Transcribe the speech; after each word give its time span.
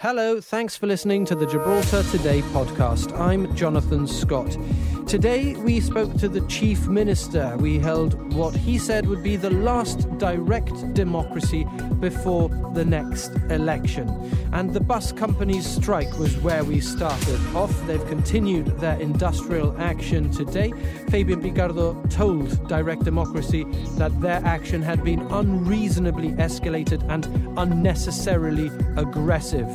Hello, 0.00 0.42
thanks 0.42 0.76
for 0.76 0.86
listening 0.86 1.24
to 1.24 1.34
the 1.34 1.46
Gibraltar 1.46 2.02
Today 2.10 2.42
podcast. 2.42 3.18
I'm 3.18 3.56
Jonathan 3.56 4.06
Scott. 4.06 4.54
Today 5.06 5.54
we 5.54 5.78
spoke 5.78 6.16
to 6.16 6.28
the 6.28 6.40
Chief 6.48 6.88
Minister. 6.88 7.56
We 7.58 7.78
held 7.78 8.34
what 8.34 8.56
he 8.56 8.76
said 8.76 9.06
would 9.06 9.22
be 9.22 9.36
the 9.36 9.50
last 9.50 10.18
direct 10.18 10.94
democracy 10.94 11.64
before 12.00 12.48
the 12.74 12.84
next 12.84 13.28
election. 13.48 14.08
And 14.52 14.74
the 14.74 14.80
bus 14.80 15.12
company's 15.12 15.64
strike 15.64 16.18
was 16.18 16.36
where 16.38 16.64
we 16.64 16.80
started 16.80 17.38
off. 17.54 17.72
They've 17.86 18.04
continued 18.08 18.66
their 18.80 18.98
industrial 18.98 19.80
action 19.80 20.28
today. 20.32 20.72
Fabian 21.08 21.40
Picardo 21.40 22.02
told 22.10 22.66
Direct 22.66 23.04
Democracy 23.04 23.62
that 23.98 24.20
their 24.20 24.44
action 24.44 24.82
had 24.82 25.04
been 25.04 25.20
unreasonably 25.30 26.30
escalated 26.30 27.08
and 27.08 27.26
unnecessarily 27.56 28.72
aggressive 28.96 29.68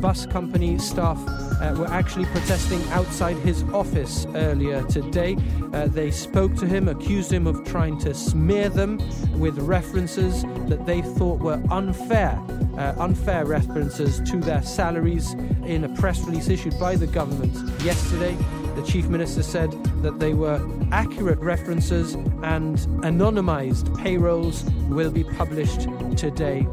bus 0.00 0.26
company 0.26 0.78
staff 0.78 1.18
uh, 1.60 1.74
were 1.76 1.88
actually 1.88 2.24
protesting 2.26 2.82
outside 2.90 3.36
his 3.38 3.62
office 3.74 4.26
earlier 4.34 4.82
today. 4.84 5.36
Uh, 5.72 5.88
they 5.88 6.10
spoke 6.10 6.54
to 6.56 6.66
him, 6.66 6.88
accused 6.88 7.32
him 7.32 7.46
of 7.46 7.64
trying 7.64 7.98
to 7.98 8.14
smear 8.14 8.68
them 8.68 8.98
with 9.38 9.58
references 9.58 10.42
that 10.68 10.86
they 10.86 11.02
thought 11.02 11.40
were 11.40 11.60
unfair, 11.70 12.40
uh, 12.78 12.94
unfair 12.98 13.44
references 13.44 14.20
to 14.20 14.38
their 14.38 14.62
salaries 14.62 15.32
in 15.64 15.84
a 15.84 15.88
press 15.96 16.20
release 16.20 16.48
issued 16.48 16.78
by 16.78 16.94
the 16.94 17.06
government 17.06 17.54
yesterday. 17.82 18.36
The 18.78 18.86
Chief 18.86 19.08
Minister 19.08 19.42
said 19.42 19.72
that 20.02 20.20
they 20.20 20.34
were 20.34 20.64
accurate 20.92 21.40
references 21.40 22.14
and 22.44 22.78
anonymized 23.02 23.92
payrolls 23.98 24.62
will 24.88 25.10
be 25.10 25.24
published 25.24 25.88
today 26.16 26.64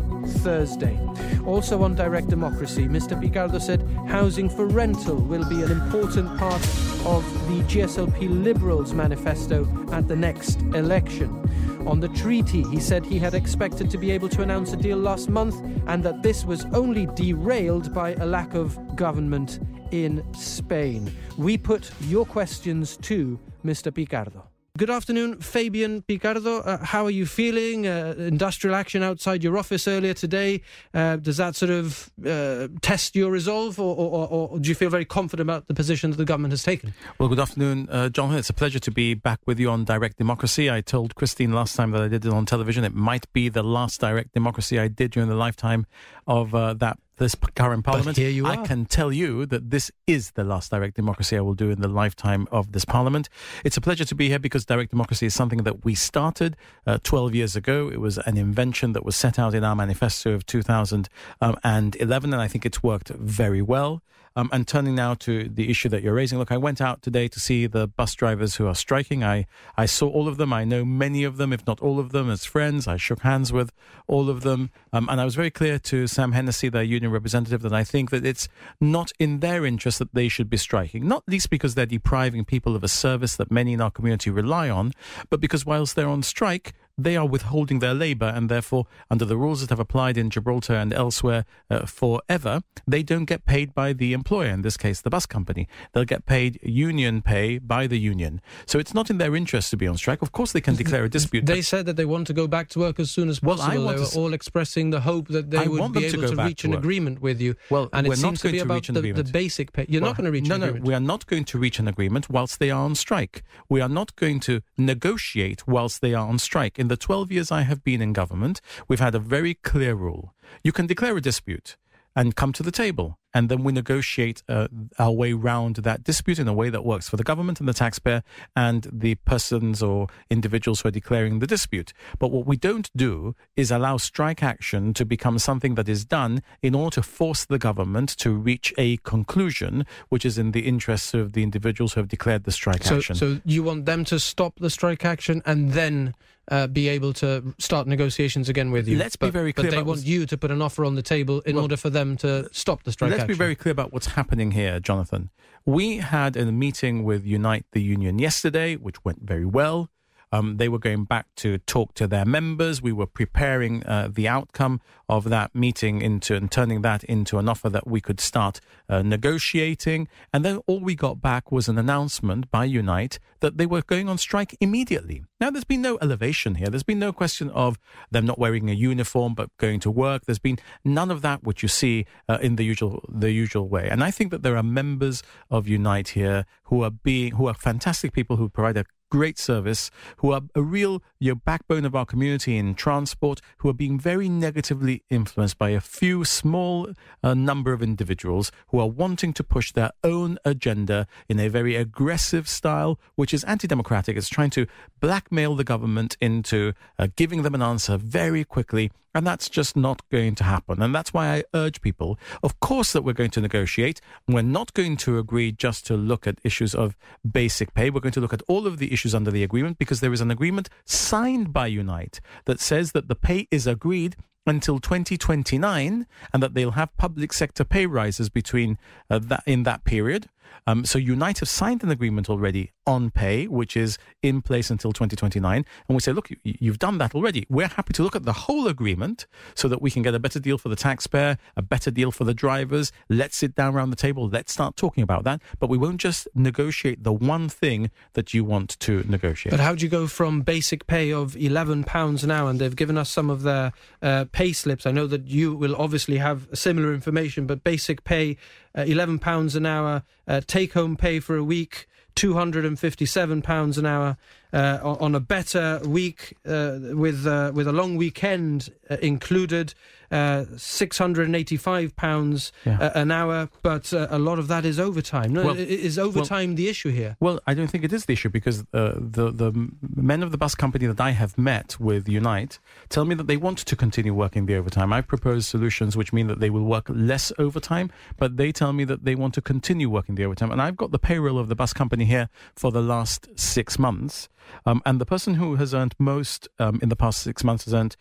Thursday. 0.44 1.00
Also 1.48 1.82
on 1.82 1.96
Direct 1.96 2.28
Democracy, 2.28 2.86
Mr. 2.88 3.20
Picardo 3.20 3.58
said 3.58 3.82
housing 4.08 4.50
for 4.50 4.68
rental 4.68 5.16
will 5.16 5.50
be 5.50 5.64
an 5.64 5.72
important 5.72 6.38
part 6.38 6.62
of 7.08 7.24
the 7.48 7.64
GSLP 7.64 8.44
Liberals 8.44 8.94
manifesto 8.94 9.68
at 9.92 10.08
the 10.08 10.16
next 10.16 10.62
election. 10.76 11.42
On 11.88 12.00
the 12.00 12.10
treaty, 12.10 12.62
he 12.70 12.80
said 12.80 13.04
he 13.04 13.18
had 13.18 13.34
expected 13.34 13.90
to 13.90 13.98
be 13.98 14.12
able 14.12 14.30
to 14.30 14.44
announce 14.44 14.74
a 14.74 14.78
deal 14.78 14.98
last 14.98 15.28
month 15.28 15.56
and 15.88 16.04
that 16.04 16.22
this 16.22 16.46
was 16.46 16.66
only 16.66 17.08
derailed 17.16 17.92
by 17.96 18.14
a 18.14 18.28
lack 18.28 18.54
of 18.54 18.96
government 18.96 19.60
in 19.92 20.24
Spain. 20.34 21.12
We 21.38 21.58
put 21.58 21.92
your 22.02 22.26
questions 22.26 22.98
to 22.98 23.40
Mr. 23.66 23.94
Picardo. 23.94 24.48
Good 24.78 24.90
afternoon, 24.90 25.40
Fabian 25.40 26.02
Picardo. 26.02 26.60
Uh, 26.60 26.84
how 26.84 27.06
are 27.06 27.10
you 27.10 27.26
feeling? 27.26 27.88
Uh, 27.88 28.14
industrial 28.18 28.76
action 28.76 29.04
outside 29.04 29.42
your 29.42 29.58
office 29.58 29.88
earlier 29.88 30.14
today. 30.14 30.64
Uh, 30.94 31.16
does 31.16 31.38
that 31.38 31.56
sort 31.56 31.72
of 31.72 32.12
uh, 32.26 32.68
test 32.82 33.16
your 33.16 33.32
resolve, 33.32 33.80
or, 33.80 33.96
or, 33.96 34.28
or, 34.28 34.60
do 34.60 34.68
you 34.68 34.76
feel 34.76 34.90
very 34.90 35.06
confident 35.06 35.50
about 35.50 35.70
the 35.70 35.74
position 35.74 36.10
that 36.12 36.18
the 36.18 36.26
government 36.26 36.52
has 36.52 36.62
taken? 36.62 36.94
Well, 37.18 37.30
good 37.30 37.40
afternoon, 37.40 37.88
uh, 37.90 38.10
John. 38.10 38.36
It's 38.36 38.50
a 38.50 38.54
pleasure 38.54 38.80
to 38.80 38.92
be 38.92 39.14
back 39.14 39.40
with 39.46 39.62
you 39.62 39.70
on 39.70 39.86
Direct 39.86 40.18
Democracy. 40.18 40.70
I 40.70 40.82
told 40.82 41.16
Christine 41.16 41.54
last 41.54 41.78
time 41.78 41.92
that 41.92 42.02
I 42.02 42.10
did 42.10 42.26
it 42.26 42.34
on 42.34 42.46
television. 42.46 42.84
It 42.84 42.94
might 42.94 43.32
be 43.32 43.48
the 43.48 43.64
last 43.64 44.02
Direct 44.02 44.34
Democracy 44.34 44.78
I 44.78 44.90
did 44.90 45.12
during 45.12 45.30
the 45.30 45.36
lifetime 45.36 45.86
of 46.28 46.54
uh, 46.54 46.74
that 46.74 47.00
this 47.18 47.36
current 47.56 47.84
parliament. 47.84 48.16
But 48.16 48.22
here 48.22 48.30
you 48.30 48.46
are. 48.46 48.52
I 48.52 48.58
can 48.58 48.86
tell 48.86 49.12
you 49.12 49.46
that 49.46 49.70
this 49.70 49.92
is 50.08 50.32
the 50.32 50.44
last 50.44 50.72
direct 50.72 50.96
democracy 50.96 51.38
I 51.38 51.42
will 51.42 51.54
do 51.54 51.70
in 51.70 51.82
the 51.82 51.88
lifetime 51.88 52.48
of 52.52 52.72
this 52.72 52.86
parliament. 52.86 53.30
It's 53.64 53.78
a 53.78 53.82
pleasure 53.82 54.06
to 54.06 54.16
be 54.16 54.30
here 54.30 54.40
because 54.40 54.66
direct 54.66 54.92
democracy 54.92 55.26
is 55.26 55.34
something 55.34 55.64
that 55.64 55.86
we 55.86 55.96
started 55.96 56.56
uh, 56.86 57.00
12 57.04 57.36
years 57.36 57.56
ago. 57.56 57.90
It 57.90 58.00
was 58.00 58.18
an 58.20 58.38
invention 58.38 58.94
that 58.94 59.06
was 59.06 59.16
set 59.16 59.40
out 59.40 59.54
in 59.54 59.64
our 59.64 59.76
manifesto 59.76 60.34
of 60.34 60.46
2011, 60.46 61.10
um, 61.42 61.58
and 61.64 61.96
I 62.36 62.48
think 62.48 62.66
it's 62.66 62.84
worked 62.84 63.10
very 63.10 63.62
well. 63.62 64.02
Um, 64.38 64.50
and 64.52 64.68
turning 64.68 64.96
now 64.96 65.14
to 65.16 65.48
the 65.48 65.70
issue 65.70 65.88
that 65.90 66.04
you're 66.04 66.14
raising, 66.14 66.38
look, 66.38 66.52
I 66.52 66.58
went 66.58 66.82
out 66.82 67.02
today 67.02 67.30
to 67.30 67.40
see 67.40 67.68
the 67.68 67.88
bus 67.88 68.14
drivers 68.16 68.56
who 68.56 68.68
are 68.68 68.76
striking. 68.76 69.24
I, 69.24 69.46
I 69.78 69.86
saw 69.86 70.10
all 70.10 70.28
of 70.28 70.36
them. 70.36 70.52
I 70.52 70.66
know 70.66 70.84
many 70.84 71.24
of 71.24 71.38
them, 71.38 71.54
if 71.54 71.66
not 71.66 71.80
all 71.80 72.00
of 72.00 72.12
them, 72.12 72.30
as 72.30 72.44
friends. 72.44 72.86
I 72.88 72.98
shook 72.98 73.22
hands 73.22 73.54
with 73.54 73.72
all 74.08 74.30
of 74.30 74.42
them. 74.42 74.72
Um, 74.92 75.08
and 75.10 75.22
I 75.22 75.26
was 75.26 75.36
very 75.36 75.52
clear 75.52 75.80
to 75.80 76.08
Sam 76.08 76.34
Hennessy, 76.34 76.68
their 76.68 76.84
union 76.84 77.12
representative, 77.12 77.62
that 77.62 77.74
I 77.74 77.86
think 77.86 78.12
that 78.12 78.26
it's 78.26 78.50
not 78.82 79.14
in 79.20 79.40
their 79.40 79.66
interest 79.66 80.00
that 80.00 80.14
they 80.14 80.28
should 80.28 80.50
be 80.50 80.58
striking, 80.58 81.08
not 81.08 81.24
least 81.28 81.50
because 81.50 81.76
they're 81.76 81.86
depriving 81.86 82.44
people 82.44 82.76
of 82.76 82.84
a 82.84 82.90
service 82.90 83.38
that 83.38 83.52
many 83.52 83.72
in 83.72 83.80
our 83.80 83.92
community 83.92 84.30
rely 84.30 84.70
on, 84.70 84.92
but 85.30 85.40
because 85.40 85.66
whilst 85.66 85.96
they're 85.96 86.10
on 86.10 86.24
strike, 86.24 86.74
they 86.98 87.18
are 87.18 87.26
withholding 87.26 87.80
their 87.80 87.94
labour, 87.94 88.32
and 88.34 88.50
therefore, 88.50 88.86
under 89.12 89.26
the 89.26 89.38
rules 89.38 89.62
that 89.62 89.70
have 89.70 89.80
applied 89.80 90.18
in 90.18 90.30
Gibraltar 90.30 90.76
and 90.76 90.94
elsewhere 90.94 91.46
uh, 91.70 91.86
forever, 91.86 92.62
they 92.88 93.04
don't 93.04 93.26
get 93.26 93.46
paid 93.46 93.74
by 93.74 93.94
the 93.94 94.14
employer, 94.14 94.50
in 94.50 94.62
this 94.62 94.78
case, 94.78 95.02
the 95.02 95.10
bus 95.10 95.26
company. 95.26 95.68
They'll 95.94 96.06
get 96.06 96.26
paid 96.26 96.60
union 96.64 97.22
pay 97.22 97.58
by 97.58 97.88
the 97.88 98.00
union. 98.00 98.42
So 98.66 98.80
it's 98.80 98.94
not 98.94 99.10
in 99.10 99.18
their 99.18 99.36
interest 99.36 99.70
to 99.72 99.78
be 99.78 99.88
on 99.88 99.98
strike. 99.98 100.22
Of 100.22 100.32
course, 100.32 100.54
they 100.54 100.62
can 100.62 100.76
declare 100.76 101.04
a 101.04 101.10
dispute. 101.10 101.46
They 101.46 101.62
said 101.62 101.86
that 101.86 101.98
they 101.98 102.06
want 102.06 102.28
to 102.28 102.34
go 102.34 102.48
back 102.48 102.70
to 102.70 102.80
work 102.80 103.00
as 103.00 103.12
soon 103.12 103.30
as 103.30 103.40
possible. 103.40 103.86
Well, 103.86 103.94
they 103.94 104.00
were 104.00 104.08
all 104.16 104.34
expressing 104.34 104.92
the 104.92 105.02
hope 105.02 105.28
that 105.30 105.52
they 105.52 105.60
I 105.60 105.68
would 105.68 105.92
be 105.92 106.06
able 106.06 106.22
to, 106.22 106.36
to 106.36 106.44
reach 106.44 106.64
an 106.64 106.72
work. 106.72 106.80
agreement 106.80 107.22
with 107.22 107.42
you. 107.42 107.56
Well, 107.70 107.90
and 107.92 108.08
it 108.08 108.18
seems 108.18 108.42
to 108.42 108.52
be 108.52 108.60
about 108.60 108.86
the, 108.86 109.12
the, 109.12 109.24
basic 109.24 109.74
pay. 109.74 109.86
You're 109.90 110.02
well, 110.02 110.12
not 110.12 110.18
going 110.18 110.26
to 110.26 110.32
reach 110.32 110.48
no, 110.48 110.56
an 110.56 110.62
no, 110.62 110.68
agreement. 110.68 110.88
we 110.88 110.94
are 110.94 111.00
not 111.00 111.26
going 111.28 111.46
to 111.46 111.58
reach 111.58 111.80
an 111.80 111.88
agreement 111.88 112.30
whilst 112.30 112.60
they 112.60 112.72
are 112.72 112.84
on 112.84 112.96
strike. 112.96 113.44
We 113.68 113.82
are 113.82 113.90
not 113.90 114.16
going 114.16 114.40
to 114.42 114.62
negotiate 114.78 115.68
whilst 115.68 116.02
they 116.02 116.14
are 116.14 116.28
on 116.28 116.40
strike. 116.40 116.80
In 116.80 116.85
the 116.88 116.98
12 116.98 117.32
years 117.32 117.52
I 117.52 117.62
have 117.62 117.84
been 117.84 118.02
in 118.02 118.14
government, 118.14 118.62
we've 118.88 119.00
had 119.00 119.16
a 119.16 119.20
very 119.20 119.54
clear 119.54 119.96
rule. 119.96 120.34
You 120.64 120.72
can 120.72 120.88
declare 120.88 121.18
a 121.18 121.22
dispute 121.22 121.78
and 122.16 122.36
come 122.36 122.54
to 122.54 122.64
the 122.64 122.72
table. 122.72 123.20
And 123.34 123.50
then 123.50 123.66
we 123.66 123.74
negotiate 123.74 124.42
uh, 124.48 124.70
our 124.98 125.12
way 125.12 125.34
round 125.34 125.78
that 125.78 126.06
dispute 126.06 126.40
in 126.40 126.48
a 126.48 126.54
way 126.54 126.70
that 126.70 126.86
works 126.86 127.10
for 127.10 127.18
the 127.18 127.24
government 127.24 127.60
and 127.60 127.68
the 127.68 127.74
taxpayer 127.74 128.24
and 128.56 128.88
the 128.90 129.16
persons 129.16 129.84
or 129.84 130.08
individuals 130.30 130.80
who 130.80 130.88
are 130.88 130.92
declaring 130.92 131.40
the 131.40 131.48
dispute. 131.48 131.92
But 132.18 132.30
what 132.30 132.46
we 132.46 132.56
don't 132.56 132.90
do 132.96 133.36
is 133.58 133.72
allow 133.72 133.98
strike 133.98 134.42
action 134.42 134.94
to 134.94 135.04
become 135.04 135.38
something 135.38 135.76
that 135.76 135.90
is 135.90 136.06
done 136.06 136.42
in 136.62 136.74
order 136.74 136.96
to 136.96 137.04
force 137.04 137.44
the 137.44 137.60
government 137.60 138.08
to 138.20 138.32
reach 138.32 138.74
a 138.78 138.96
conclusion 138.98 139.86
which 140.08 140.26
is 140.26 140.38
in 140.38 140.54
the 140.54 140.62
interests 140.62 141.14
of 141.14 141.34
the 141.34 141.44
individuals 141.44 141.94
who 141.94 142.00
have 142.00 142.08
declared 142.08 142.46
the 142.46 142.54
strike 142.54 142.86
so, 142.86 142.98
action. 142.98 143.16
So 143.16 143.42
you 143.44 143.64
want 143.64 143.86
them 143.86 144.06
to 144.06 144.18
stop 144.18 144.60
the 144.60 144.70
strike 144.70 145.04
action 145.04 145.42
and 145.46 145.74
then 145.74 146.14
uh, 146.50 146.68
be 146.68 146.88
able 146.88 147.14
to 147.14 147.54
start 147.58 147.88
negotiations 147.88 148.50
again 148.50 148.72
with 148.72 148.88
you. 148.88 148.98
Let's 148.98 149.16
but, 149.16 149.28
be 149.28 149.32
very 149.32 149.54
clear. 149.54 149.72
But 149.72 149.78
they 149.78 149.84
want 149.84 150.06
you 150.06 150.26
to 150.26 150.38
put 150.38 150.52
an 150.52 150.62
offer 150.62 150.86
on 150.86 150.96
the 150.96 151.02
table 151.02 151.42
in 151.42 151.56
well, 151.56 151.66
order 151.66 151.78
for 151.78 151.90
them 151.90 152.18
to 152.18 152.50
stop 152.52 152.84
the 152.84 152.92
strike 152.92 153.12
let's 153.12 153.24
action. 153.24 153.34
be 153.34 153.38
very 153.38 153.56
clear 153.56 153.72
about 153.72 153.94
what's 153.94 154.08
happening 154.08 154.52
here, 154.52 154.80
Jonathan. 154.80 155.30
We 155.66 155.98
had 155.98 156.38
a 156.38 156.52
meeting 156.52 157.04
with 157.04 157.26
Unite 157.26 157.66
the 157.72 157.82
Union 157.82 158.20
yesterday, 158.20 158.76
which 158.76 159.04
went 159.04 159.22
very 159.24 159.46
well. 159.46 159.90
Um, 160.32 160.58
they 160.58 160.70
were 160.70 160.80
going 160.80 161.06
back 161.06 161.28
to 161.38 161.58
talk 161.60 161.94
to 161.96 162.08
their 162.08 162.26
members. 162.26 162.82
We 162.82 162.92
were 162.92 163.06
preparing 163.06 163.84
uh, 163.86 164.10
the 164.12 164.28
outcome 164.28 164.82
of 165.08 165.26
that 165.30 165.54
meeting 165.54 166.02
into 166.02 166.36
and 166.36 166.52
turning 166.52 166.82
that 166.82 167.04
into 167.04 167.38
an 167.38 167.48
offer 167.48 167.70
that 167.70 167.88
we 167.88 168.02
could 168.02 168.20
start 168.20 168.60
uh, 168.90 169.02
negotiating. 169.02 170.08
And 170.34 170.44
then 170.44 170.62
all 170.68 170.80
we 170.80 170.96
got 170.96 171.22
back 171.22 171.52
was 171.52 171.68
an 171.68 171.78
announcement 171.78 172.50
by 172.52 172.66
Unite 172.66 173.20
that 173.40 173.58
they 173.58 173.66
were 173.66 173.82
going 173.82 174.10
on 174.10 174.18
strike 174.18 174.56
immediately. 174.60 175.24
Now, 175.40 175.52
there's 175.52 175.66
been 175.66 175.82
no 175.82 175.98
elevation 176.02 176.56
here. 176.56 176.68
There's 176.68 176.84
been 176.84 177.00
no 177.00 177.14
question 177.14 177.50
of 177.52 177.78
them 178.10 178.26
not 178.26 178.40
wearing 178.40 178.70
a 178.70 178.74
uniform 178.74 179.34
but 179.36 179.56
going 179.58 179.80
to 179.82 179.92
work. 179.92 180.26
There's 180.26 180.40
been 180.40 180.60
none 180.84 181.12
of 181.12 181.22
that 181.22 181.44
which 181.44 181.62
you 181.62 181.70
see 181.70 182.06
uh, 182.28 182.40
in 182.42 182.56
the 182.56 182.64
usual 182.64 183.04
the 183.08 183.32
usual 183.32 183.68
way. 183.68 183.88
And 183.90 184.04
I 184.04 184.12
think 184.12 184.32
that 184.32 184.44
there 184.44 184.58
are 184.58 184.64
members 184.64 185.22
of 185.50 185.68
Unite 185.68 186.10
here 186.10 186.46
who 186.64 186.84
are 186.84 186.90
being 186.90 187.34
who 187.34 187.48
are 187.48 187.54
fantastic 187.54 188.14
people 188.14 188.38
who 188.38 188.50
provide 188.50 188.78
a 188.78 188.86
great 189.10 189.38
service, 189.38 189.92
who 190.18 190.32
are 190.32 190.42
a 190.56 190.62
real 190.62 191.02
you 191.20 191.32
know, 191.32 191.42
backbone 191.46 191.86
of 191.86 191.96
our 191.96 192.06
community 192.06 192.58
in 192.58 192.76
transport, 192.76 193.42
who 193.58 193.70
are 193.70 193.74
being 193.74 194.00
very 194.00 194.30
negatively 194.30 195.04
influenced 195.10 195.58
by 195.58 195.70
a 195.70 195.80
few 195.80 196.24
small 196.26 196.90
uh, 197.24 197.34
number 197.34 197.74
of 197.74 197.82
individuals 197.82 198.52
who 198.68 198.80
are 198.80 198.88
wanting 198.88 199.34
to 199.34 199.44
push 199.44 199.72
their 199.72 199.92
own 200.04 200.38
agenda 200.46 201.08
in 201.30 201.40
a 201.40 201.48
very 201.48 201.76
aggressive 201.76 202.48
style, 202.48 203.00
which 203.16 203.34
is 203.34 203.44
anti-democratic. 203.46 204.18
It's 204.18 204.30
trying 204.30 204.52
to 204.52 204.68
blackmail 205.00 205.56
the 205.56 205.64
government 205.64 206.18
into 206.20 206.74
uh, 207.00 207.08
giving 207.16 207.44
them 207.44 207.56
an 207.56 207.62
answer 207.62 207.98
very 207.98 208.44
quickly 208.44 208.92
and 209.16 209.26
that's 209.26 209.50
just 209.50 209.78
not 209.78 210.08
going 210.10 210.36
to 210.36 210.44
happen. 210.44 210.82
And 210.82 210.94
that's 210.94 211.14
why 211.14 211.38
I 211.38 211.44
urge 211.54 211.82
people, 211.82 212.20
of 212.44 212.60
course, 212.60 212.92
that 212.92 213.04
we're 213.04 213.14
going 213.14 213.32
to 213.32 213.42
negotiate. 213.42 214.02
We're 214.28 214.44
not 214.44 214.74
going 214.74 214.98
to 214.98 215.18
agree 215.18 215.54
just 215.54 215.88
to 215.88 215.96
look 215.96 216.28
at 216.28 216.40
issues 216.44 216.76
of 216.76 216.98
basic 217.30 217.74
pay. 217.74 217.90
We're 217.90 218.02
going 218.02 218.12
to 218.12 218.20
look 218.20 218.34
at 218.34 218.44
all 218.50 218.68
of 218.68 218.78
the 218.78 218.92
issues 218.92 219.16
under 219.16 219.32
the 219.32 219.44
agreement 219.44 219.78
because 219.78 220.02
there 220.02 220.12
is 220.12 220.20
an 220.20 220.32
agreement 220.32 220.70
signed 220.84 221.54
by 221.54 221.68
Unite 221.68 222.20
that 222.44 222.60
says 222.60 222.92
that 222.92 223.08
the 223.08 223.16
pay 223.16 223.48
is 223.52 223.66
agreed 223.66 224.18
until 224.46 224.80
2029 224.80 226.06
and 226.34 226.44
that 226.44 226.54
they'll 226.54 226.72
have 226.72 226.96
public 226.98 227.32
sector 227.32 227.64
pay 227.64 227.86
rises 227.86 228.30
between 228.30 228.78
uh, 229.10 229.18
that 229.18 229.44
in 229.48 229.64
that 229.64 229.86
period 229.86 230.28
Um, 230.68 230.86
so 230.86 230.98
Unite 230.98 231.40
have 231.40 231.50
signed 231.50 231.84
an 231.84 231.90
agreement 231.90 232.30
already 232.30 232.72
on 232.88 233.10
pay, 233.12 233.48
which 233.48 233.76
is 233.76 233.98
in 234.22 234.42
place 234.42 234.70
until 234.70 234.92
2029. 234.92 235.66
And 235.88 235.96
we 235.96 236.00
say, 236.00 236.12
look, 236.12 236.30
you've 236.44 236.80
done 236.80 236.98
that 237.00 237.16
already. 237.16 237.46
We're 237.50 237.68
happy 237.68 237.94
to 237.94 238.04
look 238.04 238.16
at 238.16 238.24
the 238.24 238.34
whole 238.34 238.68
agreement 238.68 239.28
so 239.56 239.68
that 239.68 239.82
we 239.82 239.92
can 239.92 240.02
get 240.02 240.14
a 240.14 240.20
better 240.20 240.40
deal 240.40 240.58
for 240.58 240.70
the 240.70 240.76
taxpayer, 240.76 241.38
a 241.56 241.62
better 241.62 241.92
deal 241.92 242.12
for 242.12 242.24
the 242.24 242.34
drivers. 242.34 242.92
Let's 243.10 243.38
sit 243.38 243.56
down 243.56 243.76
around 243.76 243.90
the 243.90 243.96
table. 243.96 244.30
Let's 244.30 244.52
start 244.52 244.76
talking 244.76 245.04
about 245.04 245.24
that. 245.24 245.42
But 245.60 245.70
we 245.70 245.78
won't 245.78 246.00
just 246.00 246.28
negotiate 246.36 247.04
the 247.04 247.14
one 247.14 247.50
thing 247.50 247.92
that 248.14 248.34
you 248.34 248.44
want 248.44 248.80
to 248.82 249.04
negotiate. 249.08 249.52
But 249.52 249.60
how 249.60 249.76
do 249.76 249.84
you 249.84 249.90
go 249.90 250.08
from 250.08 250.42
basic 250.42 250.88
pay 250.88 251.12
of 251.12 251.34
£11 251.34 252.24
an 252.24 252.32
hour? 252.32 252.50
And 252.50 252.60
they've 252.60 252.76
given 252.76 252.98
us 252.98 253.10
some 253.10 253.30
of 253.30 253.44
their 253.44 253.74
uh, 254.02 254.26
pay 254.32 254.54
slips. 254.54 254.86
I 254.86 254.92
know 254.92 255.08
that 255.08 255.28
you 255.28 255.56
will 255.56 255.76
obviously 255.76 256.18
have 256.18 256.48
similar 256.54 256.94
information, 256.94 257.48
but 257.48 257.64
basic 257.64 258.04
pay, 258.04 258.38
uh, 258.76 258.82
£11 258.82 259.56
an 259.56 259.66
hour, 259.66 260.04
uh, 260.28 260.42
take 260.46 260.74
home 260.74 260.96
pay 260.96 261.20
for 261.20 261.36
a 261.36 261.44
week. 261.44 261.88
£257 262.16 263.78
an 263.78 263.86
hour 263.86 264.18
uh, 264.54 264.80
on 264.82 265.16
a 265.16 265.20
better 265.20 265.82
week 265.86 266.38
uh, 266.48 266.78
with 266.94 267.28
uh, 267.28 267.52
with 267.54 267.68
a 267.68 267.74
long 267.74 267.98
weekend 267.98 268.70
uh, 268.90 268.96
included, 269.02 269.74
uh, 270.12 270.46
£685 270.56 272.52
yeah. 272.66 272.78
Uh, 272.80 272.92
an 272.96 273.12
hour, 273.12 273.50
but 273.62 273.92
a 273.94 274.18
lot 274.18 274.40
of 274.40 274.48
that 274.48 274.66
is 274.66 274.80
overtime. 274.80 275.34
No, 275.34 275.46
well, 275.46 275.58
is 275.58 276.00
overtime 276.00 276.52
well, 276.52 276.58
the 276.58 276.70
issue 276.70 276.90
here? 276.92 277.18
Well, 277.20 277.40
I 277.48 277.54
don't 277.54 277.68
think 277.68 277.84
it 277.84 277.94
is 277.94 278.06
the 278.06 278.14
issue 278.14 278.30
because 278.30 278.64
the, 278.72 278.96
the 279.00 279.70
men 279.96 280.24
of 280.24 280.32
the 280.32 280.38
bus 280.38 280.56
company 280.56 280.88
that 280.88 281.00
I 281.02 281.12
have 281.12 281.38
met 281.38 281.80
with 281.80 282.08
Unite 282.08 282.60
tell 282.90 283.06
me 283.06 283.16
that 283.16 283.28
they 283.28 283.38
want 283.38 283.60
to 283.60 283.76
continue 283.76 284.14
working 284.14 284.46
the 284.46 284.56
overtime. 284.56 284.94
I 284.94 285.02
propose 285.02 285.48
solutions 285.48 285.98
which 285.98 286.14
mean 286.14 286.28
that 286.28 286.40
they 286.40 286.50
will 286.50 286.64
work 286.66 286.86
less 286.90 287.32
overtime, 287.38 287.92
but 288.18 288.38
they 288.38 288.52
tell 288.52 288.74
me 288.74 288.84
that 288.86 289.06
they 289.06 289.16
want 289.16 289.34
to 289.36 289.42
continue 289.42 289.90
working 289.90 290.16
the 290.16 290.26
overtime. 290.26 290.52
And 290.52 290.62
I've 290.62 290.78
got 290.78 290.92
the 290.92 291.00
payroll 291.00 291.40
of 291.40 291.50
the 291.50 291.56
bus 291.56 291.74
company 291.74 292.06
here 292.06 292.30
for 292.56 292.72
the 292.72 292.82
last 292.82 293.28
six 293.36 293.80
months. 293.80 294.30
Um, 294.66 294.82
and 294.86 295.02
the 295.02 295.06
person 295.06 295.36
who 295.36 295.56
has 295.56 295.74
earned 295.74 295.96
most 296.00 296.48
um, 296.60 296.80
in 296.82 296.90
the 296.90 296.96
past 296.96 297.22
six 297.22 297.44
months 297.44 297.66
has 297.66 297.74
earned 297.74 297.96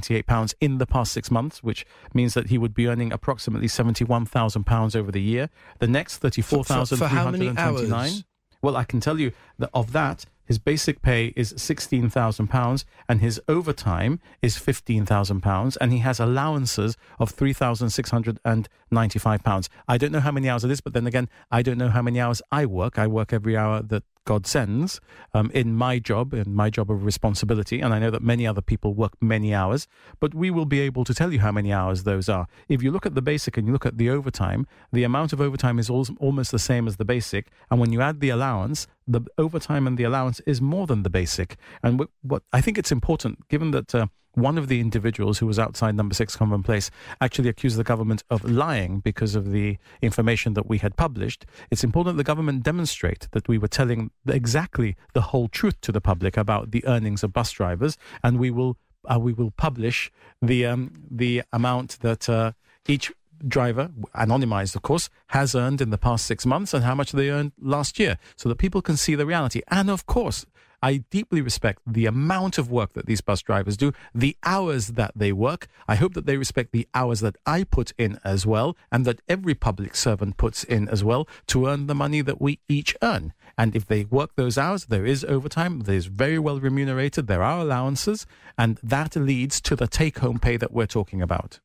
£35,498 0.00 0.54
in 0.60 0.78
the 0.78 0.86
past 0.86 1.12
six 1.12 1.30
months, 1.30 1.62
which 1.62 1.86
means 2.14 2.34
that 2.34 2.48
he 2.48 2.58
would 2.58 2.74
be 2.74 2.86
earning 2.86 3.12
approximately 3.12 3.68
£71,000 3.68 4.96
over 4.96 5.12
the 5.12 5.22
year. 5.22 5.48
The 5.78 5.88
next 5.88 6.18
34329 6.18 8.24
Well, 8.62 8.76
I 8.76 8.84
can 8.84 9.00
tell 9.00 9.18
you 9.18 9.32
that 9.58 9.70
of 9.72 9.92
that, 9.92 10.26
his 10.44 10.58
basic 10.58 11.00
pay 11.00 11.32
is 11.36 11.52
£16,000 11.52 12.84
and 13.08 13.20
his 13.20 13.40
overtime 13.46 14.18
is 14.42 14.56
£15,000 14.56 15.76
and 15.80 15.92
he 15.92 15.98
has 15.98 16.18
allowances 16.18 16.96
of 17.20 17.36
£3,695. 17.36 19.68
I 19.86 19.96
don't 19.96 20.10
know 20.10 20.18
how 20.18 20.32
many 20.32 20.48
hours 20.48 20.64
it 20.64 20.72
is, 20.72 20.80
but 20.80 20.92
then 20.92 21.06
again, 21.06 21.28
I 21.52 21.62
don't 21.62 21.78
know 21.78 21.90
how 21.90 22.02
many 22.02 22.18
hours 22.18 22.42
I 22.50 22.66
work. 22.66 22.98
I 22.98 23.06
work 23.06 23.32
every 23.32 23.56
hour 23.56 23.80
that 23.80 24.02
God 24.24 24.46
sends 24.46 25.00
um, 25.34 25.50
in 25.52 25.74
my 25.74 25.98
job, 25.98 26.34
in 26.34 26.54
my 26.54 26.70
job 26.70 26.90
of 26.90 27.04
responsibility. 27.04 27.80
And 27.80 27.92
I 27.94 27.98
know 27.98 28.10
that 28.10 28.22
many 28.22 28.46
other 28.46 28.60
people 28.60 28.94
work 28.94 29.12
many 29.20 29.54
hours, 29.54 29.88
but 30.20 30.34
we 30.34 30.50
will 30.50 30.66
be 30.66 30.80
able 30.80 31.04
to 31.04 31.14
tell 31.14 31.32
you 31.32 31.40
how 31.40 31.52
many 31.52 31.72
hours 31.72 32.04
those 32.04 32.28
are. 32.28 32.46
If 32.68 32.82
you 32.82 32.90
look 32.90 33.06
at 33.06 33.14
the 33.14 33.22
basic 33.22 33.56
and 33.56 33.66
you 33.66 33.72
look 33.72 33.86
at 33.86 33.98
the 33.98 34.10
overtime, 34.10 34.66
the 34.92 35.04
amount 35.04 35.32
of 35.32 35.40
overtime 35.40 35.78
is 35.78 35.90
almost 35.90 36.50
the 36.52 36.58
same 36.58 36.86
as 36.86 36.96
the 36.96 37.04
basic. 37.04 37.48
And 37.70 37.80
when 37.80 37.92
you 37.92 38.00
add 38.00 38.20
the 38.20 38.30
allowance, 38.30 38.86
the 39.06 39.22
overtime 39.38 39.86
and 39.86 39.98
the 39.98 40.04
allowance 40.04 40.40
is 40.40 40.60
more 40.60 40.86
than 40.86 41.02
the 41.02 41.10
basic. 41.10 41.56
And 41.82 41.98
what, 41.98 42.10
what 42.22 42.42
I 42.52 42.60
think 42.60 42.78
it's 42.78 42.92
important, 42.92 43.48
given 43.48 43.70
that 43.72 43.94
uh, 43.94 44.06
one 44.34 44.58
of 44.58 44.68
the 44.68 44.80
individuals 44.80 45.38
who 45.38 45.46
was 45.46 45.58
outside 45.58 45.94
number 45.94 46.14
six 46.14 46.36
Convent 46.36 46.64
Place 46.64 46.90
actually 47.20 47.48
accused 47.48 47.76
the 47.76 47.84
government 47.84 48.22
of 48.30 48.44
lying 48.44 49.00
because 49.00 49.34
of 49.34 49.50
the 49.50 49.76
information 50.02 50.54
that 50.54 50.68
we 50.68 50.78
had 50.78 50.96
published. 50.96 51.46
It's 51.70 51.84
important 51.84 52.16
the 52.16 52.24
government 52.24 52.62
demonstrate 52.62 53.28
that 53.32 53.48
we 53.48 53.58
were 53.58 53.68
telling 53.68 54.10
exactly 54.26 54.96
the 55.14 55.22
whole 55.22 55.48
truth 55.48 55.80
to 55.82 55.92
the 55.92 56.00
public 56.00 56.36
about 56.36 56.70
the 56.70 56.86
earnings 56.86 57.22
of 57.22 57.32
bus 57.32 57.50
drivers, 57.52 57.96
and 58.22 58.38
we 58.38 58.50
will 58.50 58.76
uh, 59.10 59.18
we 59.18 59.32
will 59.32 59.50
publish 59.50 60.12
the 60.42 60.66
um, 60.66 60.92
the 61.10 61.42
amount 61.52 61.98
that 62.00 62.28
uh, 62.28 62.52
each 62.86 63.12
driver, 63.46 63.90
anonymized 64.14 64.76
of 64.76 64.82
course, 64.82 65.08
has 65.28 65.54
earned 65.54 65.80
in 65.80 65.90
the 65.90 65.98
past 65.98 66.26
six 66.26 66.44
months 66.44 66.74
and 66.74 66.84
how 66.84 66.94
much 66.94 67.12
they 67.12 67.30
earned 67.30 67.52
last 67.60 67.98
year, 67.98 68.18
so 68.36 68.48
that 68.48 68.56
people 68.56 68.82
can 68.82 68.96
see 68.96 69.14
the 69.14 69.26
reality. 69.26 69.62
And 69.68 69.90
of 69.90 70.06
course, 70.06 70.44
I 70.82 71.04
deeply 71.10 71.40
respect 71.42 71.82
the 71.86 72.06
amount 72.06 72.56
of 72.58 72.70
work 72.70 72.94
that 72.94 73.06
these 73.06 73.20
bus 73.20 73.42
drivers 73.42 73.76
do, 73.76 73.92
the 74.14 74.36
hours 74.44 74.88
that 74.88 75.12
they 75.14 75.32
work. 75.32 75.68
I 75.86 75.96
hope 75.96 76.14
that 76.14 76.26
they 76.26 76.36
respect 76.36 76.72
the 76.72 76.88
hours 76.94 77.20
that 77.20 77.36
I 77.44 77.64
put 77.64 77.92
in 77.98 78.18
as 78.24 78.46
well, 78.46 78.76
and 78.90 79.04
that 79.04 79.20
every 79.28 79.54
public 79.54 79.94
servant 79.94 80.36
puts 80.36 80.64
in 80.64 80.88
as 80.88 81.04
well 81.04 81.28
to 81.48 81.66
earn 81.66 81.86
the 81.86 81.94
money 81.94 82.22
that 82.22 82.40
we 82.40 82.60
each 82.68 82.96
earn. 83.02 83.32
And 83.58 83.76
if 83.76 83.86
they 83.86 84.04
work 84.04 84.36
those 84.36 84.56
hours, 84.56 84.86
there 84.86 85.04
is 85.04 85.24
overtime, 85.24 85.80
there's 85.80 86.06
very 86.06 86.38
well 86.38 86.60
remunerated, 86.60 87.26
there 87.26 87.42
are 87.42 87.60
allowances, 87.60 88.26
and 88.56 88.78
that 88.82 89.16
leads 89.16 89.60
to 89.62 89.76
the 89.76 89.86
take 89.86 90.20
home 90.20 90.38
pay 90.38 90.56
that 90.56 90.72
we're 90.72 90.86
talking 90.86 91.20
about. 91.20 91.60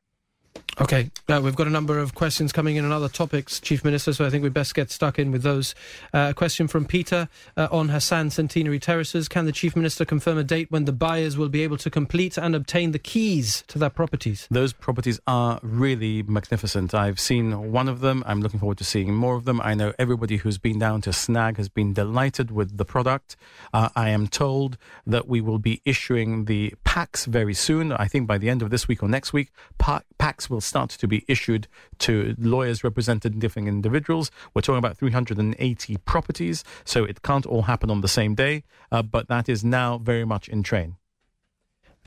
Okay, 0.77 1.09
uh, 1.29 1.39
we've 1.41 1.55
got 1.55 1.67
a 1.67 1.69
number 1.69 1.99
of 1.99 2.15
questions 2.15 2.51
coming 2.51 2.75
in 2.75 2.83
on 2.83 2.91
other 2.91 3.07
topics, 3.07 3.61
Chief 3.61 3.85
Minister, 3.85 4.11
so 4.11 4.25
I 4.25 4.29
think 4.29 4.43
we 4.43 4.49
best 4.49 4.75
get 4.75 4.91
stuck 4.91 5.17
in 5.17 5.31
with 5.31 5.41
those. 5.41 5.73
Uh, 6.13 6.27
a 6.31 6.33
question 6.33 6.67
from 6.67 6.83
Peter 6.83 7.29
uh, 7.55 7.69
on 7.71 7.87
Hassan 7.87 8.29
Centenary 8.29 8.77
Terraces. 8.77 9.29
Can 9.29 9.45
the 9.45 9.53
Chief 9.53 9.73
Minister 9.73 10.03
confirm 10.03 10.37
a 10.37 10.43
date 10.43 10.69
when 10.69 10.83
the 10.83 10.91
buyers 10.91 11.37
will 11.37 11.47
be 11.47 11.63
able 11.63 11.77
to 11.77 11.89
complete 11.89 12.37
and 12.37 12.53
obtain 12.53 12.91
the 12.91 12.99
keys 12.99 13.63
to 13.69 13.79
their 13.79 13.89
properties? 13.89 14.49
Those 14.51 14.73
properties 14.73 15.17
are 15.27 15.61
really 15.63 16.23
magnificent. 16.23 16.93
I've 16.93 17.21
seen 17.21 17.71
one 17.71 17.87
of 17.87 18.01
them. 18.01 18.21
I'm 18.25 18.41
looking 18.41 18.59
forward 18.59 18.77
to 18.79 18.83
seeing 18.83 19.15
more 19.15 19.35
of 19.35 19.45
them. 19.45 19.61
I 19.61 19.75
know 19.75 19.93
everybody 19.97 20.35
who's 20.35 20.57
been 20.57 20.77
down 20.77 20.99
to 21.03 21.13
Snag 21.13 21.55
has 21.55 21.69
been 21.69 21.93
delighted 21.93 22.51
with 22.51 22.75
the 22.75 22.83
product. 22.83 23.37
Uh, 23.73 23.87
I 23.95 24.09
am 24.09 24.27
told 24.27 24.77
that 25.07 25.25
we 25.25 25.39
will 25.39 25.59
be 25.59 25.81
issuing 25.85 26.45
the 26.45 26.73
packs 26.83 27.23
very 27.23 27.53
soon. 27.53 27.93
I 27.93 28.09
think 28.09 28.27
by 28.27 28.37
the 28.37 28.49
end 28.49 28.61
of 28.61 28.71
this 28.71 28.89
week 28.89 29.01
or 29.01 29.07
next 29.07 29.31
week, 29.31 29.51
pa- 29.77 30.01
packs 30.17 30.44
will 30.49 30.61
start 30.61 30.89
to 30.91 31.07
be 31.07 31.23
issued 31.27 31.67
to 31.99 32.35
lawyers 32.37 32.83
representing 32.83 33.39
different 33.39 33.67
individuals. 33.67 34.31
We're 34.53 34.61
talking 34.61 34.79
about 34.79 34.97
380 34.97 35.97
properties, 35.97 36.63
so 36.83 37.03
it 37.03 37.21
can't 37.21 37.45
all 37.45 37.63
happen 37.63 37.89
on 37.89 38.01
the 38.01 38.07
same 38.07 38.35
day, 38.35 38.63
uh, 38.91 39.01
but 39.01 39.27
that 39.27 39.49
is 39.49 39.63
now 39.63 39.97
very 39.97 40.25
much 40.25 40.47
in 40.47 40.63
train. 40.63 40.97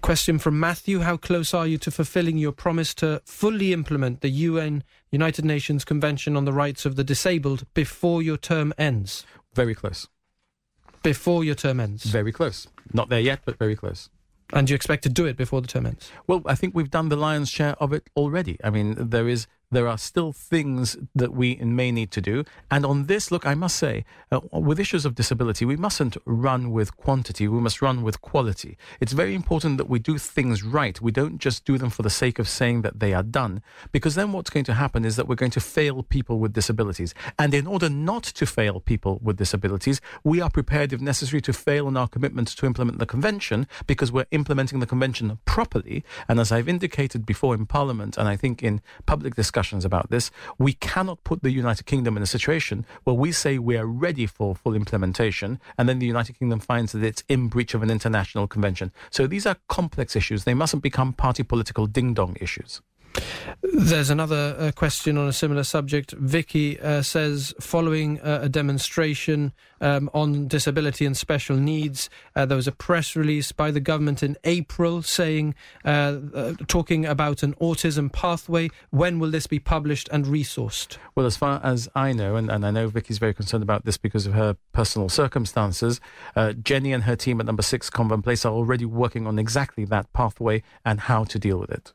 Question 0.00 0.38
from 0.38 0.60
Matthew 0.60 1.00
How 1.00 1.16
close 1.16 1.52
are 1.52 1.66
you 1.66 1.76
to 1.78 1.90
fulfilling 1.90 2.38
your 2.38 2.52
promise 2.52 2.94
to 2.94 3.20
fully 3.24 3.72
implement 3.72 4.20
the 4.20 4.28
UN 4.28 4.84
United 5.10 5.44
Nations 5.44 5.84
Convention 5.84 6.36
on 6.36 6.44
the 6.44 6.52
Rights 6.52 6.86
of 6.86 6.96
the 6.96 7.04
Disabled 7.04 7.66
before 7.74 8.22
your 8.22 8.36
term 8.36 8.72
ends? 8.78 9.26
Very 9.54 9.74
close. 9.74 10.08
Before 11.02 11.42
your 11.42 11.56
term 11.56 11.80
ends? 11.80 12.04
Very 12.04 12.32
close. 12.32 12.68
Not 12.92 13.08
there 13.08 13.20
yet, 13.20 13.40
but 13.44 13.58
very 13.58 13.76
close. 13.76 14.08
And 14.52 14.68
you 14.70 14.74
expect 14.74 15.02
to 15.02 15.08
do 15.08 15.26
it 15.26 15.36
before 15.36 15.60
the 15.60 15.68
term 15.68 15.86
ends? 15.86 16.10
Well, 16.26 16.42
I 16.46 16.54
think 16.54 16.74
we've 16.74 16.90
done 16.90 17.10
the 17.10 17.16
lion's 17.16 17.50
share 17.50 17.74
of 17.80 17.92
it 17.92 18.08
already. 18.16 18.58
I 18.64 18.70
mean, 18.70 19.10
there 19.10 19.28
is 19.28 19.46
there 19.70 19.86
are 19.86 19.98
still 19.98 20.32
things 20.32 20.96
that 21.14 21.32
we 21.32 21.56
may 21.56 21.92
need 21.92 22.10
to 22.12 22.20
do. 22.20 22.44
And 22.70 22.86
on 22.86 23.06
this, 23.06 23.30
look, 23.30 23.46
I 23.46 23.54
must 23.54 23.76
say, 23.76 24.04
uh, 24.32 24.40
with 24.52 24.80
issues 24.80 25.04
of 25.04 25.14
disability, 25.14 25.64
we 25.64 25.76
mustn't 25.76 26.16
run 26.24 26.70
with 26.70 26.96
quantity. 26.96 27.48
We 27.48 27.60
must 27.60 27.82
run 27.82 28.02
with 28.02 28.22
quality. 28.22 28.78
It's 29.00 29.12
very 29.12 29.34
important 29.34 29.76
that 29.76 29.88
we 29.88 29.98
do 29.98 30.16
things 30.16 30.62
right. 30.62 30.98
We 31.00 31.12
don't 31.12 31.38
just 31.38 31.64
do 31.64 31.76
them 31.76 31.90
for 31.90 32.02
the 32.02 32.10
sake 32.10 32.38
of 32.38 32.48
saying 32.48 32.82
that 32.82 33.00
they 33.00 33.12
are 33.12 33.22
done, 33.22 33.62
because 33.92 34.14
then 34.14 34.32
what's 34.32 34.50
going 34.50 34.64
to 34.64 34.74
happen 34.74 35.04
is 35.04 35.16
that 35.16 35.28
we're 35.28 35.34
going 35.34 35.50
to 35.52 35.60
fail 35.60 36.02
people 36.02 36.38
with 36.38 36.54
disabilities. 36.54 37.12
And 37.38 37.52
in 37.52 37.66
order 37.66 37.90
not 37.90 38.22
to 38.24 38.46
fail 38.46 38.80
people 38.80 39.18
with 39.22 39.36
disabilities, 39.36 40.00
we 40.24 40.40
are 40.40 40.50
prepared, 40.50 40.92
if 40.92 41.00
necessary, 41.00 41.42
to 41.42 41.52
fail 41.52 41.88
in 41.88 41.96
our 41.96 42.08
commitment 42.08 42.48
to 42.48 42.66
implement 42.66 42.98
the 42.98 43.06
convention 43.06 43.66
because 43.86 44.10
we're 44.10 44.26
implementing 44.30 44.80
the 44.80 44.86
convention 44.86 45.38
properly. 45.44 46.04
And 46.26 46.40
as 46.40 46.50
I've 46.50 46.68
indicated 46.68 47.26
before 47.26 47.54
in 47.54 47.66
Parliament, 47.66 48.16
and 48.16 48.28
I 48.28 48.36
think 48.36 48.62
in 48.62 48.80
public 49.04 49.34
discussion, 49.34 49.57
discussions 49.58 49.84
about 49.84 50.08
this. 50.10 50.30
We 50.56 50.74
cannot 50.74 51.24
put 51.24 51.42
the 51.42 51.50
United 51.50 51.84
Kingdom 51.84 52.16
in 52.16 52.22
a 52.22 52.26
situation 52.26 52.86
where 53.02 53.16
we 53.16 53.32
say 53.32 53.58
we 53.58 53.76
are 53.76 53.86
ready 53.86 54.26
for 54.26 54.54
full 54.54 54.74
implementation, 54.74 55.58
and 55.76 55.88
then 55.88 55.98
the 55.98 56.06
United 56.06 56.38
Kingdom 56.38 56.60
finds 56.60 56.92
that 56.92 57.02
it's 57.02 57.24
in 57.28 57.48
breach 57.48 57.74
of 57.74 57.82
an 57.82 57.90
international 57.90 58.46
convention. 58.46 58.92
So 59.10 59.26
these 59.26 59.46
are 59.46 59.56
complex 59.68 60.14
issues. 60.14 60.44
They 60.44 60.54
mustn't 60.54 60.84
become 60.84 61.12
party 61.12 61.42
political 61.42 61.88
ding 61.88 62.14
dong 62.14 62.36
issues. 62.40 62.82
There's 63.62 64.10
another 64.10 64.56
uh, 64.58 64.72
question 64.72 65.18
on 65.18 65.28
a 65.28 65.32
similar 65.32 65.64
subject. 65.64 66.12
Vicky 66.12 66.78
uh, 66.80 67.02
says, 67.02 67.54
following 67.60 68.20
uh, 68.20 68.40
a 68.42 68.48
demonstration 68.48 69.52
um, 69.80 70.08
on 70.14 70.48
disability 70.48 71.04
and 71.04 71.16
special 71.16 71.56
needs, 71.56 72.08
uh, 72.36 72.46
there 72.46 72.56
was 72.56 72.68
a 72.68 72.72
press 72.72 73.16
release 73.16 73.52
by 73.52 73.70
the 73.70 73.80
government 73.80 74.22
in 74.22 74.36
April 74.44 75.02
saying, 75.02 75.54
uh, 75.84 76.18
uh, 76.34 76.54
talking 76.66 77.04
about 77.04 77.42
an 77.42 77.54
autism 77.54 78.12
pathway. 78.12 78.68
When 78.90 79.18
will 79.18 79.30
this 79.30 79.46
be 79.46 79.58
published 79.58 80.08
and 80.12 80.24
resourced? 80.26 80.96
Well, 81.14 81.26
as 81.26 81.36
far 81.36 81.60
as 81.62 81.88
I 81.94 82.12
know, 82.12 82.36
and, 82.36 82.50
and 82.50 82.64
I 82.64 82.70
know 82.70 82.88
Vicky's 82.88 83.18
very 83.18 83.34
concerned 83.34 83.62
about 83.62 83.84
this 83.84 83.96
because 83.96 84.26
of 84.26 84.34
her 84.34 84.56
personal 84.72 85.08
circumstances, 85.08 86.00
Jenny 86.62 86.92
and 86.92 87.04
her 87.04 87.16
team 87.16 87.40
at 87.40 87.46
Number 87.46 87.62
Six 87.62 87.90
Convent 87.90 88.24
Place 88.24 88.44
are 88.44 88.52
already 88.52 88.84
working 88.84 89.26
on 89.26 89.38
exactly 89.38 89.84
that 89.86 90.12
pathway 90.12 90.62
and 90.84 91.00
how 91.00 91.24
to 91.24 91.38
deal 91.38 91.58
with 91.58 91.70
it. 91.70 91.92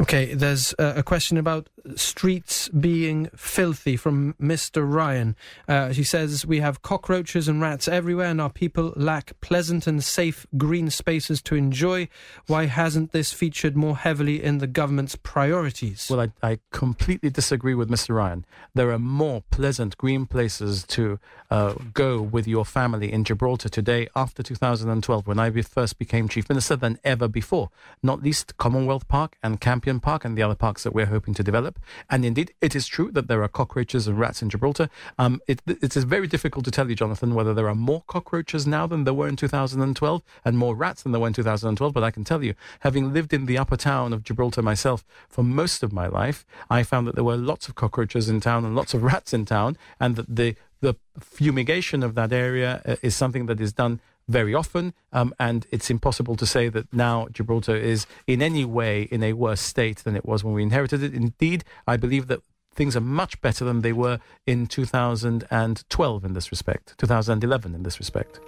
Okay, 0.00 0.34
there's 0.34 0.74
uh, 0.78 0.94
a 0.96 1.02
question 1.02 1.38
about 1.38 1.68
streets 1.96 2.68
being 2.68 3.30
filthy 3.36 3.96
from 3.96 4.34
Mr. 4.34 4.90
Ryan. 4.90 5.36
Uh, 5.66 5.90
he 5.90 6.02
says 6.02 6.46
we 6.46 6.60
have 6.60 6.82
cockroaches 6.82 7.48
and 7.48 7.60
rats 7.60 7.88
everywhere, 7.88 8.28
and 8.28 8.40
our 8.40 8.50
people 8.50 8.92
lack 8.96 9.38
pleasant 9.40 9.86
and 9.86 10.02
safe 10.02 10.46
green 10.56 10.90
spaces 10.90 11.42
to 11.42 11.54
enjoy. 11.54 12.08
Why 12.46 12.66
hasn't 12.66 13.12
this 13.12 13.32
featured 13.32 13.76
more 13.76 13.96
heavily 13.96 14.42
in 14.42 14.58
the 14.58 14.66
government's 14.66 15.16
priorities? 15.16 16.08
Well, 16.10 16.20
I, 16.20 16.48
I 16.50 16.58
completely 16.70 17.30
disagree 17.30 17.74
with 17.74 17.90
Mr. 17.90 18.14
Ryan. 18.14 18.44
There 18.74 18.90
are 18.90 18.98
more 18.98 19.42
pleasant 19.50 19.96
green 19.98 20.26
places 20.26 20.84
to 20.88 21.18
uh, 21.50 21.74
go 21.94 22.20
with 22.20 22.46
your 22.46 22.64
family 22.64 23.12
in 23.12 23.24
Gibraltar 23.24 23.68
today 23.68 24.08
after 24.14 24.42
2012, 24.42 25.26
when 25.26 25.38
I 25.38 25.50
first 25.62 25.98
became 25.98 26.28
chief 26.28 26.48
minister, 26.48 26.76
than 26.76 26.98
ever 27.04 27.28
before. 27.28 27.70
Not 28.02 28.22
least 28.22 28.56
Commonwealth 28.56 29.08
Park 29.08 29.36
and 29.42 29.60
Campion 29.60 30.00
Park 30.00 30.24
and 30.24 30.36
the 30.36 30.42
other 30.42 30.54
parks 30.54 30.84
that 30.84 30.94
we're 30.94 31.06
hoping 31.06 31.34
to 31.34 31.42
develop. 31.42 31.67
And 32.08 32.24
indeed, 32.24 32.52
it 32.60 32.74
is 32.74 32.86
true 32.86 33.10
that 33.12 33.28
there 33.28 33.42
are 33.42 33.48
cockroaches 33.48 34.06
and 34.06 34.18
rats 34.18 34.42
in 34.42 34.50
Gibraltar. 34.50 34.88
Um, 35.18 35.40
it, 35.46 35.62
it 35.66 35.96
is 35.96 36.04
very 36.04 36.26
difficult 36.26 36.64
to 36.64 36.70
tell 36.70 36.88
you, 36.88 36.94
Jonathan, 36.94 37.34
whether 37.34 37.54
there 37.54 37.68
are 37.68 37.74
more 37.74 38.04
cockroaches 38.06 38.66
now 38.66 38.86
than 38.86 39.04
there 39.04 39.14
were 39.14 39.28
in 39.28 39.36
2012 39.36 40.22
and 40.44 40.58
more 40.58 40.74
rats 40.74 41.02
than 41.02 41.12
there 41.12 41.20
were 41.20 41.26
in 41.26 41.32
2012. 41.32 41.92
But 41.92 42.04
I 42.04 42.10
can 42.10 42.24
tell 42.24 42.42
you, 42.42 42.54
having 42.80 43.12
lived 43.12 43.32
in 43.32 43.46
the 43.46 43.58
upper 43.58 43.76
town 43.76 44.12
of 44.12 44.22
Gibraltar 44.22 44.62
myself 44.62 45.04
for 45.28 45.42
most 45.42 45.82
of 45.82 45.92
my 45.92 46.06
life, 46.06 46.46
I 46.70 46.82
found 46.82 47.06
that 47.06 47.14
there 47.14 47.24
were 47.24 47.36
lots 47.36 47.68
of 47.68 47.74
cockroaches 47.74 48.28
in 48.28 48.40
town 48.40 48.64
and 48.64 48.74
lots 48.74 48.94
of 48.94 49.02
rats 49.02 49.32
in 49.32 49.44
town, 49.44 49.76
and 50.00 50.16
that 50.16 50.34
the 50.34 50.56
the 50.80 50.94
fumigation 51.18 52.04
of 52.04 52.14
that 52.14 52.32
area 52.32 52.80
uh, 52.86 52.96
is 53.02 53.14
something 53.14 53.46
that 53.46 53.60
is 53.60 53.72
done 53.72 54.00
very 54.28 54.54
often, 54.54 54.94
um, 55.12 55.34
and 55.40 55.66
it's 55.70 55.90
impossible 55.90 56.36
to 56.36 56.46
say 56.46 56.68
that 56.68 56.92
now 56.92 57.26
Gibraltar 57.32 57.76
is 57.76 58.06
in 58.26 58.42
any 58.42 58.64
way 58.64 59.02
in 59.10 59.22
a 59.22 59.32
worse 59.32 59.60
state 59.60 59.98
than 59.98 60.14
it 60.14 60.24
was 60.24 60.44
when 60.44 60.54
we 60.54 60.62
inherited 60.62 61.02
it. 61.02 61.14
Indeed, 61.14 61.64
I 61.86 61.96
believe 61.96 62.28
that 62.28 62.40
things 62.74 62.96
are 62.96 63.00
much 63.00 63.40
better 63.40 63.64
than 63.64 63.80
they 63.80 63.92
were 63.92 64.20
in 64.46 64.66
2012 64.66 66.24
in 66.24 66.32
this 66.34 66.50
respect, 66.52 66.94
2011 66.98 67.74
in 67.74 67.82
this 67.82 67.98
respect. 67.98 68.38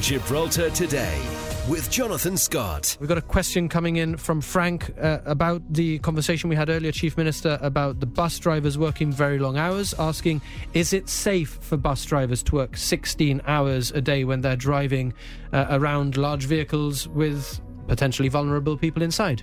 Gibraltar 0.00 0.70
Today 0.70 1.51
with 1.68 1.90
Jonathan 1.90 2.36
Scott. 2.36 2.96
We've 2.98 3.08
got 3.08 3.18
a 3.18 3.22
question 3.22 3.68
coming 3.68 3.96
in 3.96 4.16
from 4.16 4.40
Frank 4.40 4.90
uh, 5.00 5.18
about 5.24 5.62
the 5.72 6.00
conversation 6.00 6.50
we 6.50 6.56
had 6.56 6.68
earlier, 6.68 6.90
Chief 6.90 7.16
Minister, 7.16 7.58
about 7.62 8.00
the 8.00 8.06
bus 8.06 8.38
drivers 8.38 8.76
working 8.76 9.12
very 9.12 9.38
long 9.38 9.56
hours, 9.56 9.94
asking, 9.98 10.40
is 10.74 10.92
it 10.92 11.08
safe 11.08 11.58
for 11.60 11.76
bus 11.76 12.04
drivers 12.04 12.42
to 12.44 12.56
work 12.56 12.76
16 12.76 13.40
hours 13.46 13.92
a 13.92 14.00
day 14.00 14.24
when 14.24 14.40
they're 14.40 14.56
driving 14.56 15.14
uh, 15.52 15.66
around 15.70 16.16
large 16.16 16.46
vehicles 16.46 17.06
with 17.08 17.60
potentially 17.86 18.28
vulnerable 18.28 18.76
people 18.76 19.02
inside? 19.02 19.42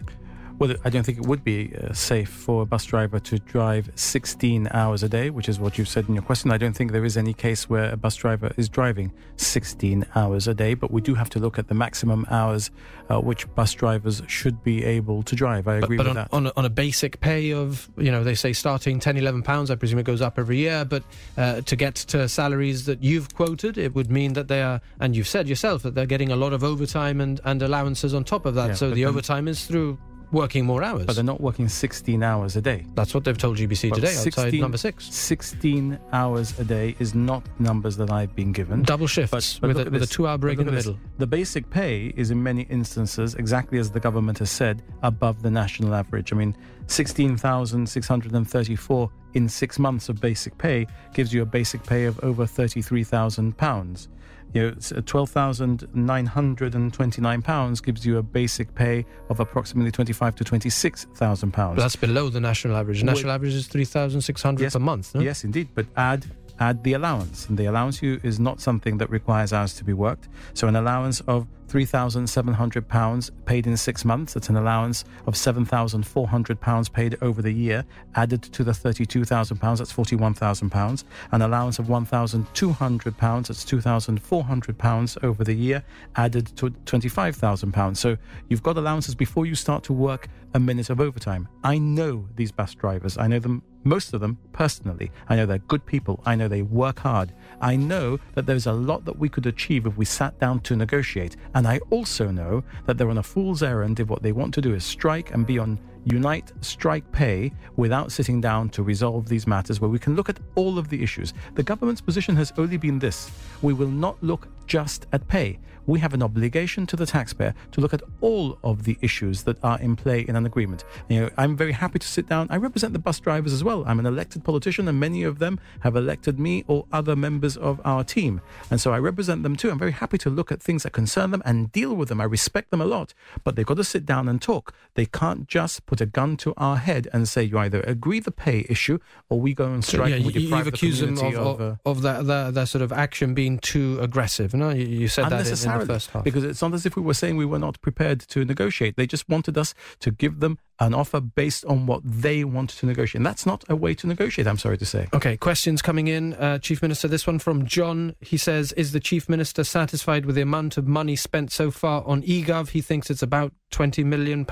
Well, 0.60 0.76
I 0.84 0.90
don't 0.90 1.06
think 1.06 1.18
it 1.18 1.26
would 1.26 1.46
be 1.46 1.74
uh, 1.74 1.94
safe 1.94 2.28
for 2.28 2.64
a 2.64 2.66
bus 2.66 2.84
driver 2.84 3.18
to 3.18 3.40
drive 3.40 3.90
16 3.96 4.68
hours 4.72 5.04
a 5.04 5.08
day, 5.08 5.30
which 5.30 5.48
is 5.48 5.58
what 5.58 5.78
you 5.78 5.86
said 5.86 6.10
in 6.10 6.16
your 6.16 6.22
question. 6.22 6.52
I 6.52 6.58
don't 6.58 6.74
think 6.74 6.92
there 6.92 7.06
is 7.06 7.16
any 7.16 7.34
case 7.34 7.70
where 7.70 7.90
a 7.94 7.96
bus 7.96 8.18
driver 8.18 8.52
is 8.58 8.68
driving 8.68 9.14
16 9.38 10.06
hours 10.16 10.50
a 10.50 10.54
day, 10.54 10.74
but 10.74 10.92
we 10.92 11.00
do 11.00 11.16
have 11.16 11.30
to 11.30 11.40
look 11.40 11.58
at 11.58 11.70
the 11.70 11.74
maximum 11.74 12.26
hours 12.30 12.72
uh, 13.10 13.22
which 13.22 13.48
bus 13.56 13.74
drivers 13.74 14.22
should 14.28 14.62
be 14.62 14.84
able 14.84 15.24
to 15.24 15.36
drive. 15.36 15.66
I 15.70 15.76
agree 15.76 15.96
but, 15.96 16.04
but 16.04 16.10
with 16.10 16.18
on, 16.18 16.24
that. 16.24 16.34
On 16.34 16.48
a, 16.48 16.54
on 16.58 16.66
a 16.66 16.70
basic 16.70 17.22
pay 17.22 17.54
of, 17.54 17.90
you 17.96 18.12
know, 18.12 18.26
they 18.26 18.36
say 18.36 18.52
starting 18.52 19.00
10, 19.00 19.16
11 19.16 19.44
pounds, 19.44 19.72
I 19.72 19.76
presume 19.76 20.00
it 20.00 20.04
goes 20.04 20.22
up 20.22 20.38
every 20.38 20.58
year, 20.58 20.84
but 20.84 21.04
uh, 21.38 21.62
to 21.62 21.76
get 21.78 21.96
to 21.96 22.28
salaries 22.28 22.86
that 22.86 23.02
you've 23.02 23.34
quoted, 23.34 23.78
it 23.78 23.96
would 23.96 24.12
mean 24.12 24.34
that 24.34 24.50
they 24.50 24.62
are, 24.62 24.82
and 25.00 25.16
you've 25.16 25.30
said 25.30 25.48
yourself, 25.48 25.84
that 25.84 25.96
they're 25.96 26.06
getting 26.06 26.34
a 26.34 26.36
lot 26.36 26.52
of 26.52 26.66
overtime 26.66 27.22
and, 27.22 27.40
and 27.46 27.62
allowances 27.62 28.14
on 28.14 28.26
top 28.26 28.46
of 28.46 28.56
that. 28.56 28.68
Yeah, 28.68 28.74
so 28.74 28.92
the 28.92 29.06
overtime 29.06 29.48
is 29.48 29.66
through 29.66 29.98
working 30.32 30.66
more 30.66 30.84
hours. 30.84 31.06
But 31.06 31.16
they're 31.16 31.24
not 31.24 31.42
working 31.42 31.68
16 31.68 32.22
hours 32.24 32.56
a 32.56 32.62
day. 32.62 32.86
That's 32.96 33.14
what 33.14 33.24
they've 33.24 33.38
told 33.38 33.58
GBC 33.58 33.92
Well, 33.92 34.00
today 34.00 34.16
outside 34.16 34.34
16 34.34 34.62
number 34.62 34.78
six. 34.78 35.06
16 35.14 36.00
hours 36.14 36.58
a 36.60 36.64
day 36.64 36.96
is 37.00 37.16
not 37.16 37.44
numbers 37.60 37.98
that 37.98 38.12
I've 38.12 38.36
been 38.36 38.52
given. 38.52 38.84
Double 38.84 39.08
shifts 39.08 39.32
But- 39.32 39.58
but 39.62 39.76
with, 39.76 39.88
a, 39.88 39.90
with 39.90 40.04
a 40.04 40.08
two 40.08 40.28
hour 40.28 40.38
break 40.38 40.60
in 40.60 40.66
the 40.66 40.72
look 40.72 40.80
at 40.80 40.86
this. 40.86 40.86
middle. 40.88 41.00
The 41.18 41.28
basic 41.28 41.70
pay 41.70 42.14
is 42.16 42.32
in 42.32 42.42
many 42.44 42.62
instances, 42.64 43.36
exactly 43.36 43.80
as 43.80 43.92
the 43.92 44.00
government 44.00 44.40
has 44.40 44.52
said, 44.52 44.82
above 45.04 45.42
the 45.42 45.52
national 45.52 45.94
average. 45.96 46.32
I 46.32 46.36
mean, 46.36 46.56
16,634 46.88 49.12
in 49.36 49.48
six 49.48 49.80
months 49.80 50.10
of 50.10 50.20
basic 50.20 50.58
pay 50.58 50.88
gives 51.14 51.34
you 51.34 51.42
a 51.42 51.46
basic 51.46 51.84
pay 51.84 52.06
of 52.06 52.20
over 52.24 52.46
33,000 52.46 53.56
pounds. 53.58 54.10
You 54.54 54.62
know, 54.64 54.74
s- 54.78 54.92
12,929 55.06 57.42
pounds 57.42 57.82
gives 57.82 58.06
you 58.06 58.18
a 58.18 58.24
basic 58.24 58.74
pay 58.76 59.06
of 59.30 59.40
approximately 59.40 59.92
25 59.92 60.36
to 60.36 60.44
26,000 60.44 61.52
pounds. 61.52 61.78
That's 61.78 61.96
below 61.96 62.30
the 62.30 62.40
national 62.40 62.76
average. 62.76 63.00
The 63.00 63.06
national 63.06 63.32
average 63.32 63.54
is 63.54 63.68
3,600 63.68 64.62
Yes. 64.64 64.74
per 64.74 64.80
month. 64.80 65.16
No? 65.16 65.22
Yes, 65.22 65.44
indeed. 65.44 65.70
But 65.76 65.88
add 65.96 66.26
add 66.62 66.84
the 66.84 66.92
allowance, 66.92 67.48
and 67.48 67.58
the 67.58 67.68
allowance 67.68 68.02
you 68.04 68.20
is 68.22 68.38
not 68.38 68.60
something 68.60 68.98
that 68.98 69.10
requires 69.10 69.54
hours 69.54 69.74
to 69.76 69.86
be 69.86 69.94
worked. 69.94 70.28
So 70.54 70.68
an 70.68 70.76
allowance 70.76 71.22
of 71.22 71.48
three 71.70 71.86
thousand 71.86 72.28
seven 72.28 72.54
hundred 72.54 72.88
pounds 72.88 73.32
paid 73.46 73.68
in 73.68 73.78
six 73.78 74.04
months. 74.04 74.36
It's 74.36 74.50
an 74.50 74.58
allowance 74.58 75.06
of 75.28 75.38
seven 75.38 75.64
thousand 75.64 76.06
four 76.06 76.28
hundred 76.28 76.60
pounds 76.60 76.90
paid 76.90 77.16
over 77.22 77.42
the 77.42 77.52
year, 77.52 77.86
added 78.16 78.42
to 78.42 78.64
the 78.64 78.74
thirty-two 78.74 79.24
thousand 79.24 79.58
pounds. 79.58 79.80
That's 79.80 79.92
forty-one 79.92 80.34
thousand 80.34 80.72
pounds. 80.72 81.06
An 81.32 81.44
allowance 81.44 81.80
of 81.80 81.88
one 81.88 82.06
thousand 82.06 82.48
two 82.54 82.72
hundred 82.72 83.16
pounds. 83.18 83.48
That's 83.48 83.64
two 83.64 83.80
thousand 83.80 84.22
four 84.22 84.44
hundred 84.44 84.78
pounds 84.78 85.18
over 85.22 85.44
the 85.44 85.54
year, 85.54 85.84
added 86.16 86.48
to 86.58 86.72
twenty-five 86.86 87.36
thousand 87.36 87.72
pounds. 87.72 88.00
So 88.00 88.18
you've 88.50 88.64
got 88.64 88.78
allowances 88.78 89.14
before 89.16 89.46
you 89.46 89.56
start 89.56 89.84
to 89.84 89.94
work 89.94 90.28
a 90.56 90.60
minute 90.60 90.90
of 90.90 91.00
overtime. 91.00 91.48
I 91.64 91.78
know 91.78 92.28
these 92.36 92.52
bus 92.52 92.74
drivers. 92.74 93.18
I 93.18 93.28
know 93.28 93.40
them 93.40 93.62
most 93.84 94.14
of 94.14 94.22
them 94.22 94.38
personally. 94.54 95.12
I 95.28 95.36
know 95.36 95.46
they're 95.46 95.60
good 95.60 95.86
people. 95.86 96.22
I 96.26 96.36
know 96.36 96.48
they 96.48 96.62
work 96.62 97.00
hard. 97.00 97.34
I 97.62 97.76
know 97.76 98.20
that 98.34 98.46
there's 98.46 98.68
a 98.68 98.74
lot 98.74 99.06
that 99.06 99.18
we 99.18 99.30
could 99.30 99.46
achieve 99.46 99.86
if 99.86 99.98
we 99.98 100.06
sat 100.06 100.38
down 100.40 100.60
to 100.62 100.76
negotiate. 100.76 101.36
And 101.56 101.68
I 101.68 101.80
also 101.90 102.30
know 102.32 102.64
that 102.86 102.98
they're 102.98 103.10
on 103.10 103.18
a 103.18 103.24
fool's 103.24 103.64
errand 103.64 104.00
if 104.00 104.08
what 104.08 104.24
they 104.24 104.32
want 104.32 104.54
to 104.56 104.62
do 104.62 104.74
is 104.74 104.84
strike 104.84 105.34
and 105.34 105.46
be 105.46 105.60
on 105.60 105.80
unite 106.06 106.52
strike 106.62 107.10
pay 107.12 107.52
without 107.76 108.12
sitting 108.12 108.40
down 108.40 108.70
to 108.70 108.84
resolve 108.84 109.28
these 109.28 109.46
matters 109.46 109.82
where 109.82 109.90
we 109.90 110.00
can 110.00 110.16
look 110.16 110.30
at 110.30 110.40
all 110.56 110.78
of 110.78 110.90
the 110.90 111.02
issues. 111.04 111.34
The 111.56 111.64
government's 111.64 112.02
position 112.02 112.36
has 112.38 112.54
only 112.58 112.78
been 112.78 113.00
this 113.00 113.32
we 113.62 113.74
will 113.74 113.90
not 113.90 114.22
look 114.24 114.48
just 114.68 115.08
at 115.14 115.28
pay. 115.28 115.60
We 115.90 116.00
have 116.02 116.14
an 116.14 116.22
obligation 116.22 116.86
to 116.86 116.96
the 116.96 117.08
taxpayer 117.08 117.56
to 117.72 117.82
look 117.82 117.96
at 117.96 118.04
all 118.22 118.60
of 118.64 118.84
the 118.84 118.96
issues 119.02 119.42
that 119.44 119.58
are 119.64 119.80
in 119.80 119.96
play 119.96 120.20
in 120.22 120.36
an 120.36 120.46
agreement. 120.46 120.84
You 121.08 121.22
know, 121.22 121.30
I'm 121.36 121.58
very 121.58 121.72
happy 121.72 121.98
to 121.98 122.08
sit 122.08 122.30
down. 122.30 122.46
I 122.52 122.58
represent 122.58 122.94
the 122.94 123.00
bus 123.00 123.20
drivers 123.20 123.54
as 123.54 123.64
well. 123.64 123.84
I'm 123.88 123.98
an 123.98 124.06
elected 124.06 124.44
politician, 124.44 124.88
and 124.88 125.00
many 125.00 125.24
of 125.24 125.40
them 125.40 125.60
have 125.80 125.96
elected 125.96 126.40
me 126.40 126.64
or 126.68 126.86
other 126.92 127.16
members 127.16 127.58
of 127.58 127.82
our 127.84 128.04
team. 128.04 128.40
And 128.70 128.80
so 128.80 128.94
I 128.94 129.00
represent 129.00 129.42
them 129.42 129.56
too. 129.56 129.72
I'm 129.72 129.80
very 129.80 129.94
happy 129.94 130.20
to 130.20 130.30
look 130.30 130.52
at 130.52 130.62
things 130.62 130.84
that 130.84 130.92
concern 130.92 131.32
them 131.32 131.42
and 131.44 131.72
deal 131.72 131.96
with 131.96 132.10
them. 132.10 132.22
I 132.22 132.26
respect 132.26 132.70
them 132.70 132.82
a 132.82 132.86
lot, 132.86 133.16
but 133.44 133.56
they've 133.56 133.66
got 133.66 133.78
to 133.78 133.84
sit 133.84 134.06
down 134.06 134.30
and 134.30 134.40
talk. 134.40 134.76
They 134.94 135.08
can't 135.08 135.48
just 135.48 135.88
put 135.88 136.02
a 136.02 136.06
gun 136.06 136.38
to 136.38 136.54
our 136.56 136.78
head 136.78 137.08
and 137.12 137.28
say, 137.28 137.42
you 137.42 137.58
either 137.58 137.82
agree 137.82 138.20
the 138.20 138.32
pay 138.32 138.64
issue 138.70 139.00
or 139.28 139.40
we 139.40 139.56
go 139.56 139.66
and 139.66 139.84
So, 139.84 139.98
strike 139.98 140.12
yeah, 140.12 140.18
you, 140.18 140.30
you've 140.30 140.52
the 140.52 140.70
accused 140.70 141.02
them 141.02 141.18
of, 141.18 141.34
of, 141.34 141.36
of, 141.36 141.62
uh, 141.62 141.76
of 141.90 142.02
that, 142.04 142.28
that, 142.28 142.54
that 142.54 142.68
sort 142.68 142.84
of 142.84 142.92
action 142.92 143.34
being 143.34 143.58
too 143.58 143.98
aggressive. 144.00 144.54
No, 144.54 144.70
you, 144.70 144.86
you 144.86 145.08
said 145.08 145.30
that 145.30 145.48
in, 145.48 145.72
in 145.72 145.79
the 145.80 145.94
first 145.94 146.10
half. 146.12 146.24
because 146.24 146.44
it's 146.44 146.62
not 146.62 146.74
as 146.74 146.86
if 146.86 146.96
we 146.96 147.02
were 147.02 147.14
saying 147.14 147.38
we 147.38 147.46
were 147.46 147.60
not 147.60 147.80
prepared 147.82 148.20
to 148.22 148.46
negotiate. 148.46 148.96
They 148.96 149.08
just 149.08 149.28
wanted 149.30 149.58
us 149.58 149.74
to 150.00 150.12
give 150.12 150.40
them 150.40 150.58
an 150.80 150.94
offer 150.94 151.20
based 151.20 151.66
on 151.66 151.86
what 151.86 152.02
they 152.04 152.44
wanted 152.44 152.78
to 152.80 152.86
negotiate. 152.86 153.20
And 153.20 153.26
that's 153.26 153.46
not 153.46 153.64
a 153.70 153.76
way 153.76 153.94
to 153.96 154.08
negotiate, 154.08 154.48
I'm 154.48 154.58
sorry 154.58 154.78
to 154.78 154.86
say. 154.86 155.08
Okay, 155.14 155.38
questions 155.38 155.82
coming 155.82 156.08
in. 156.08 156.34
Uh, 156.36 156.58
Chief 156.60 156.82
Minister, 156.82 157.08
this 157.08 157.28
one 157.28 157.40
from 157.40 157.66
John. 157.66 158.16
He 158.22 158.38
says, 158.38 158.72
Is 158.74 158.92
the 158.92 159.00
Chief 159.00 159.28
Minister 159.28 159.64
satisfied 159.64 160.26
with 160.26 160.36
the 160.36 160.42
amount 160.42 160.78
of 160.78 160.88
money 160.88 161.16
spent 161.16 161.52
so 161.52 161.72
far 161.72 162.04
on 162.06 162.22
eGov? 162.24 162.70
He 162.70 162.82
thinks 162.82 163.10
it's 163.10 163.24
about 163.24 163.54
£20 163.72 164.06
million, 164.06 164.46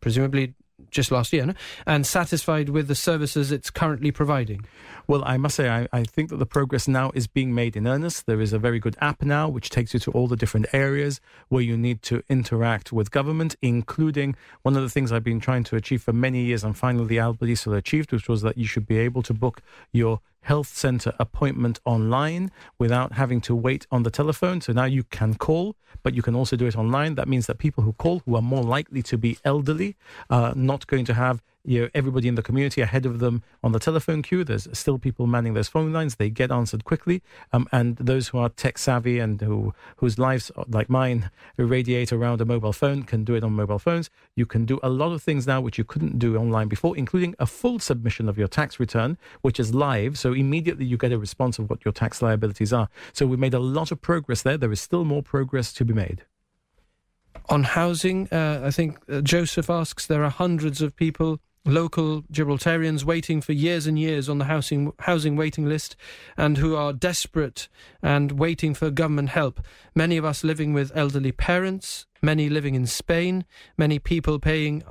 presumably 0.00 0.54
just 0.90 1.10
last 1.10 1.32
year, 1.32 1.46
no? 1.46 1.54
and 1.86 2.06
satisfied 2.06 2.68
with 2.68 2.88
the 2.88 2.94
services 2.94 3.50
it's 3.50 3.70
currently 3.70 4.10
providing. 4.10 4.64
Well, 5.08 5.22
I 5.24 5.36
must 5.36 5.54
say, 5.54 5.68
I, 5.68 5.86
I 5.92 6.02
think 6.02 6.30
that 6.30 6.38
the 6.38 6.46
progress 6.46 6.88
now 6.88 7.12
is 7.14 7.28
being 7.28 7.54
made 7.54 7.76
in 7.76 7.86
earnest. 7.86 8.26
There 8.26 8.40
is 8.40 8.52
a 8.52 8.58
very 8.58 8.80
good 8.80 8.96
app 9.00 9.22
now 9.22 9.48
which 9.48 9.70
takes 9.70 9.94
you 9.94 10.00
to 10.00 10.10
all 10.10 10.26
the 10.26 10.34
different 10.34 10.66
areas 10.72 11.20
where 11.48 11.62
you 11.62 11.76
need 11.76 12.02
to 12.02 12.24
interact 12.28 12.92
with 12.92 13.12
government, 13.12 13.54
including 13.62 14.34
one 14.62 14.76
of 14.76 14.82
the 14.82 14.90
things 14.90 15.12
I've 15.12 15.22
been 15.22 15.38
trying 15.38 15.62
to 15.64 15.76
achieve 15.76 16.02
for 16.02 16.12
many 16.12 16.42
years 16.42 16.64
and 16.64 16.76
finally 16.76 17.06
the 17.06 17.18
Albertisel 17.18 17.76
achieved, 17.76 18.10
which 18.10 18.28
was 18.28 18.42
that 18.42 18.58
you 18.58 18.66
should 18.66 18.86
be 18.86 18.98
able 18.98 19.22
to 19.22 19.32
book 19.32 19.62
your 19.92 20.20
health 20.40 20.68
center 20.68 21.12
appointment 21.18 21.80
online 21.84 22.50
without 22.78 23.12
having 23.12 23.40
to 23.40 23.54
wait 23.54 23.86
on 23.92 24.02
the 24.02 24.10
telephone. 24.10 24.60
So 24.60 24.72
now 24.72 24.84
you 24.84 25.04
can 25.04 25.34
call, 25.34 25.76
but 26.02 26.14
you 26.14 26.22
can 26.22 26.34
also 26.34 26.56
do 26.56 26.66
it 26.66 26.76
online. 26.76 27.14
That 27.14 27.28
means 27.28 27.46
that 27.46 27.58
people 27.58 27.84
who 27.84 27.92
call, 27.92 28.22
who 28.24 28.34
are 28.34 28.42
more 28.42 28.62
likely 28.62 29.02
to 29.04 29.18
be 29.18 29.38
elderly, 29.44 29.96
are 30.30 30.52
not 30.54 30.86
going 30.88 31.04
to 31.06 31.14
have 31.14 31.42
you 31.66 31.82
know, 31.82 31.88
everybody 31.94 32.28
in 32.28 32.36
the 32.36 32.42
community 32.42 32.80
ahead 32.80 33.04
of 33.04 33.18
them 33.18 33.42
on 33.62 33.72
the 33.72 33.78
telephone 33.78 34.22
queue. 34.22 34.44
There's 34.44 34.68
still 34.72 34.98
people 34.98 35.26
manning 35.26 35.54
those 35.54 35.68
phone 35.68 35.92
lines. 35.92 36.16
They 36.16 36.30
get 36.30 36.50
answered 36.50 36.84
quickly. 36.84 37.22
Um, 37.52 37.68
and 37.72 37.96
those 37.96 38.28
who 38.28 38.38
are 38.38 38.48
tech 38.48 38.78
savvy 38.78 39.18
and 39.18 39.40
who 39.40 39.74
whose 39.96 40.18
lives, 40.18 40.50
like 40.68 40.88
mine, 40.88 41.30
radiate 41.56 42.12
around 42.12 42.40
a 42.40 42.44
mobile 42.44 42.72
phone 42.72 43.02
can 43.02 43.24
do 43.24 43.34
it 43.34 43.42
on 43.42 43.52
mobile 43.52 43.78
phones. 43.78 44.10
You 44.36 44.46
can 44.46 44.64
do 44.64 44.78
a 44.82 44.88
lot 44.88 45.12
of 45.12 45.22
things 45.22 45.46
now 45.46 45.60
which 45.60 45.78
you 45.78 45.84
couldn't 45.84 46.18
do 46.18 46.36
online 46.36 46.68
before, 46.68 46.96
including 46.96 47.34
a 47.38 47.46
full 47.46 47.78
submission 47.78 48.28
of 48.28 48.38
your 48.38 48.48
tax 48.48 48.78
return, 48.78 49.18
which 49.42 49.58
is 49.58 49.74
live. 49.74 50.18
So 50.18 50.32
immediately 50.32 50.84
you 50.84 50.96
get 50.96 51.12
a 51.12 51.18
response 51.18 51.58
of 51.58 51.68
what 51.68 51.84
your 51.84 51.92
tax 51.92 52.22
liabilities 52.22 52.72
are. 52.72 52.88
So 53.12 53.26
we've 53.26 53.38
made 53.38 53.54
a 53.54 53.58
lot 53.58 53.90
of 53.90 54.00
progress 54.00 54.42
there. 54.42 54.56
There 54.56 54.72
is 54.72 54.80
still 54.80 55.04
more 55.04 55.22
progress 55.22 55.72
to 55.74 55.84
be 55.84 55.94
made. 55.94 56.24
On 57.48 57.62
housing, 57.62 58.28
uh, 58.32 58.62
I 58.64 58.70
think 58.70 58.98
uh, 59.08 59.20
Joseph 59.20 59.70
asks 59.70 60.06
there 60.06 60.24
are 60.24 60.30
hundreds 60.30 60.82
of 60.82 60.96
people, 60.96 61.38
local 61.66 62.22
Gibraltarians, 62.32 63.04
waiting 63.04 63.40
for 63.40 63.52
years 63.52 63.86
and 63.86 63.98
years 63.98 64.28
on 64.28 64.38
the 64.38 64.46
housing 64.46 64.92
housing 65.00 65.36
waiting 65.36 65.68
list, 65.68 65.96
and 66.36 66.58
who 66.58 66.76
are 66.76 66.92
desperate 66.92 67.68
and 68.02 68.32
waiting 68.32 68.74
for 68.74 68.90
government 68.90 69.30
help. 69.30 69.60
Many 69.94 70.16
of 70.16 70.24
us 70.24 70.44
living 70.44 70.72
with 70.72 70.92
elderly 70.94 71.32
parents, 71.32 72.06
many 72.22 72.48
living 72.48 72.74
in 72.74 72.86
Spain, 72.86 73.44
many 73.76 73.98
people 73.98 74.38
paying 74.38 74.82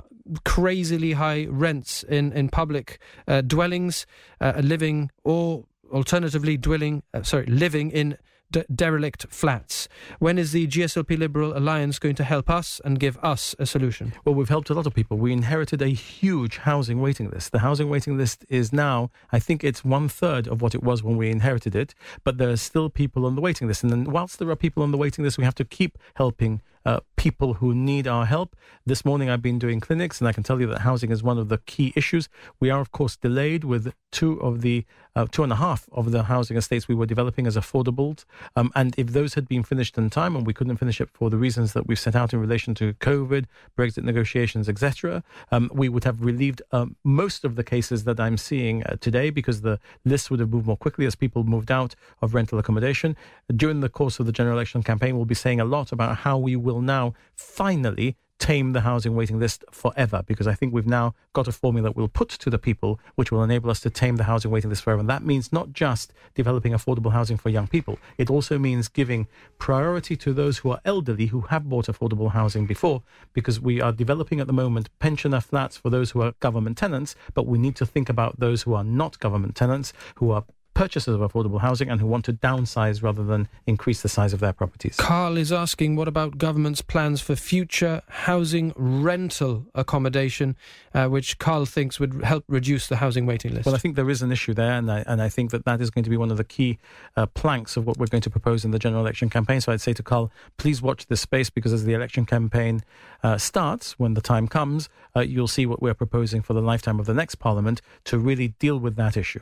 crazily 0.44 1.12
high 1.12 1.46
rents 1.48 2.02
in 2.02 2.32
in 2.32 2.48
public 2.48 2.98
uh, 3.26 3.40
dwellings, 3.40 4.06
uh, 4.40 4.60
living 4.62 5.10
or 5.24 5.64
alternatively 5.92 6.56
dwelling, 6.56 7.02
uh, 7.14 7.22
sorry, 7.22 7.46
living 7.46 7.90
in 7.90 8.18
de- 8.50 8.64
derelict 8.74 9.26
flats. 9.28 9.88
When 10.18 10.38
is 10.38 10.52
the 10.52 10.66
GSLP 10.66 11.18
Liberal 11.18 11.56
Alliance 11.56 11.98
going 11.98 12.14
to 12.16 12.24
help 12.24 12.50
us 12.50 12.80
and 12.84 12.98
give 12.98 13.18
us 13.22 13.54
a 13.58 13.66
solution? 13.66 14.12
Well, 14.24 14.34
we've 14.34 14.48
helped 14.48 14.70
a 14.70 14.74
lot 14.74 14.86
of 14.86 14.94
people. 14.94 15.16
We 15.18 15.32
inherited 15.32 15.82
a 15.82 15.88
huge 15.88 16.58
housing 16.58 17.00
waiting 17.00 17.30
list. 17.30 17.52
The 17.52 17.60
housing 17.60 17.88
waiting 17.88 18.16
list 18.16 18.44
is 18.48 18.72
now, 18.72 19.10
I 19.32 19.38
think 19.38 19.64
it's 19.64 19.84
one 19.84 20.08
third 20.08 20.46
of 20.48 20.62
what 20.62 20.74
it 20.74 20.82
was 20.82 21.02
when 21.02 21.16
we 21.16 21.30
inherited 21.30 21.74
it, 21.74 21.94
but 22.24 22.38
there 22.38 22.50
are 22.50 22.56
still 22.56 22.90
people 22.90 23.26
on 23.26 23.34
the 23.34 23.40
waiting 23.40 23.68
list. 23.68 23.82
And 23.82 23.92
then 23.92 24.04
whilst 24.04 24.38
there 24.38 24.50
are 24.50 24.56
people 24.56 24.82
on 24.82 24.90
the 24.90 24.98
waiting 24.98 25.24
list, 25.24 25.38
we 25.38 25.44
have 25.44 25.54
to 25.56 25.64
keep 25.64 25.98
helping 26.14 26.62
uh, 26.86 27.00
people 27.16 27.54
who 27.54 27.74
need 27.74 28.06
our 28.06 28.24
help. 28.24 28.54
This 28.86 29.04
morning 29.04 29.28
I've 29.28 29.42
been 29.42 29.58
doing 29.58 29.80
clinics, 29.80 30.20
and 30.20 30.28
I 30.28 30.32
can 30.32 30.44
tell 30.44 30.60
you 30.60 30.68
that 30.68 30.82
housing 30.82 31.10
is 31.10 31.22
one 31.22 31.36
of 31.36 31.48
the 31.48 31.58
key 31.58 31.92
issues. 31.96 32.28
We 32.60 32.70
are, 32.70 32.80
of 32.80 32.92
course, 32.92 33.16
delayed 33.16 33.64
with 33.64 33.92
two 34.12 34.40
of 34.40 34.60
the 34.60 34.84
uh, 35.16 35.26
two 35.32 35.42
and 35.42 35.52
a 35.52 35.56
half 35.56 35.88
of 35.92 36.12
the 36.12 36.24
housing 36.24 36.56
estates 36.56 36.86
we 36.86 36.94
were 36.94 37.06
developing 37.06 37.46
as 37.46 37.56
affordables. 37.56 38.24
Um, 38.54 38.70
and 38.74 38.94
if 38.96 39.08
those 39.08 39.34
had 39.34 39.48
been 39.48 39.62
finished 39.62 39.98
in 39.98 40.10
time, 40.10 40.36
and 40.36 40.46
we 40.46 40.52
couldn't 40.52 40.76
finish 40.76 41.00
it 41.00 41.08
for 41.12 41.30
the 41.30 41.38
reasons 41.38 41.72
that 41.72 41.86
we've 41.88 41.98
set 41.98 42.14
out 42.14 42.32
in 42.32 42.40
relation 42.40 42.74
to 42.76 42.92
COVID, 42.94 43.46
Brexit 43.76 44.04
negotiations, 44.04 44.68
etc., 44.68 45.24
um, 45.50 45.70
we 45.72 45.88
would 45.88 46.04
have 46.04 46.22
relieved 46.22 46.62
um, 46.70 46.94
most 47.02 47.44
of 47.44 47.56
the 47.56 47.64
cases 47.64 48.04
that 48.04 48.20
I'm 48.20 48.36
seeing 48.36 48.84
uh, 48.84 48.96
today 49.00 49.30
because 49.30 49.62
the 49.62 49.80
list 50.04 50.30
would 50.30 50.40
have 50.40 50.50
moved 50.50 50.66
more 50.66 50.76
quickly 50.76 51.06
as 51.06 51.14
people 51.14 51.42
moved 51.44 51.70
out 51.70 51.94
of 52.20 52.34
rental 52.34 52.58
accommodation. 52.58 53.16
During 53.54 53.80
the 53.80 53.88
course 53.88 54.20
of 54.20 54.26
the 54.26 54.32
general 54.32 54.56
election 54.56 54.82
campaign, 54.82 55.16
we'll 55.16 55.24
be 55.24 55.34
saying 55.34 55.60
a 55.60 55.64
lot 55.64 55.92
about 55.92 56.18
how 56.18 56.36
we 56.36 56.56
will 56.56 56.82
now 56.82 57.14
finally 57.34 58.16
tame 58.38 58.72
the 58.72 58.82
housing 58.82 59.14
waiting 59.14 59.38
list 59.38 59.64
forever 59.70 60.22
because 60.26 60.46
I 60.46 60.54
think 60.54 60.72
we've 60.72 60.86
now 60.86 61.14
got 61.32 61.48
a 61.48 61.52
formula 61.52 61.88
that 61.88 61.96
we'll 61.96 62.08
put 62.08 62.28
to 62.28 62.50
the 62.50 62.58
people 62.58 63.00
which 63.14 63.32
will 63.32 63.42
enable 63.42 63.70
us 63.70 63.80
to 63.80 63.90
tame 63.90 64.16
the 64.16 64.24
housing 64.24 64.50
waiting 64.50 64.70
list 64.70 64.82
forever. 64.82 65.00
And 65.00 65.08
that 65.08 65.24
means 65.24 65.52
not 65.52 65.72
just 65.72 66.12
developing 66.34 66.72
affordable 66.72 67.12
housing 67.12 67.36
for 67.36 67.48
young 67.48 67.66
people, 67.66 67.98
it 68.18 68.30
also 68.30 68.58
means 68.58 68.88
giving 68.88 69.26
priority 69.58 70.16
to 70.16 70.32
those 70.32 70.58
who 70.58 70.70
are 70.70 70.80
elderly 70.84 71.26
who 71.26 71.42
have 71.42 71.68
bought 71.68 71.86
affordable 71.86 72.32
housing 72.32 72.66
before 72.66 73.02
because 73.32 73.60
we 73.60 73.80
are 73.80 73.92
developing 73.92 74.40
at 74.40 74.46
the 74.46 74.52
moment 74.52 74.90
pensioner 74.98 75.40
flats 75.40 75.76
for 75.76 75.90
those 75.90 76.10
who 76.10 76.20
are 76.20 76.32
government 76.40 76.76
tenants, 76.76 77.14
but 77.34 77.46
we 77.46 77.58
need 77.58 77.76
to 77.76 77.86
think 77.86 78.08
about 78.08 78.38
those 78.38 78.62
who 78.62 78.74
are 78.74 78.84
not 78.84 79.18
government 79.18 79.54
tenants, 79.54 79.92
who 80.16 80.30
are 80.30 80.44
purchasers 80.76 81.14
of 81.14 81.20
affordable 81.22 81.58
housing 81.58 81.88
and 81.88 82.02
who 82.02 82.06
want 82.06 82.22
to 82.22 82.34
downsize 82.34 83.02
rather 83.02 83.24
than 83.24 83.48
increase 83.66 84.02
the 84.02 84.10
size 84.10 84.34
of 84.34 84.40
their 84.40 84.52
properties. 84.52 84.94
Carl 84.98 85.38
is 85.38 85.50
asking 85.50 85.96
what 85.96 86.06
about 86.06 86.36
government's 86.36 86.82
plans 86.82 87.22
for 87.22 87.34
future 87.34 88.02
housing 88.08 88.74
rental 88.76 89.64
accommodation, 89.74 90.54
uh, 90.92 91.06
which 91.06 91.38
Carl 91.38 91.64
thinks 91.64 91.98
would 91.98 92.22
help 92.22 92.44
reduce 92.46 92.88
the 92.88 92.96
housing 92.96 93.24
waiting 93.24 93.54
list? 93.54 93.64
Well, 93.64 93.74
I 93.74 93.78
think 93.78 93.96
there 93.96 94.10
is 94.10 94.20
an 94.20 94.30
issue 94.30 94.52
there, 94.52 94.72
and 94.72 94.92
I, 94.92 95.02
and 95.06 95.22
I 95.22 95.30
think 95.30 95.50
that 95.52 95.64
that 95.64 95.80
is 95.80 95.88
going 95.88 96.04
to 96.04 96.10
be 96.10 96.18
one 96.18 96.30
of 96.30 96.36
the 96.36 96.44
key 96.44 96.78
uh, 97.16 97.24
planks 97.24 97.78
of 97.78 97.86
what 97.86 97.96
we're 97.96 98.06
going 98.06 98.20
to 98.20 98.30
propose 98.30 98.62
in 98.62 98.70
the 98.70 98.78
general 98.78 99.00
election 99.00 99.30
campaign. 99.30 99.62
So 99.62 99.72
I'd 99.72 99.80
say 99.80 99.94
to 99.94 100.02
Carl, 100.02 100.30
please 100.58 100.82
watch 100.82 101.06
this 101.06 101.22
space 101.22 101.48
because 101.48 101.72
as 101.72 101.86
the 101.86 101.94
election 101.94 102.26
campaign 102.26 102.82
uh, 103.22 103.38
starts, 103.38 103.98
when 103.98 104.12
the 104.12 104.20
time 104.20 104.46
comes, 104.46 104.90
uh, 105.16 105.20
you'll 105.20 105.48
see 105.48 105.64
what 105.64 105.80
we're 105.80 105.94
proposing 105.94 106.42
for 106.42 106.52
the 106.52 106.60
lifetime 106.60 107.00
of 107.00 107.06
the 107.06 107.14
next 107.14 107.36
parliament 107.36 107.80
to 108.04 108.18
really 108.18 108.48
deal 108.58 108.78
with 108.78 108.96
that 108.96 109.16
issue. 109.16 109.40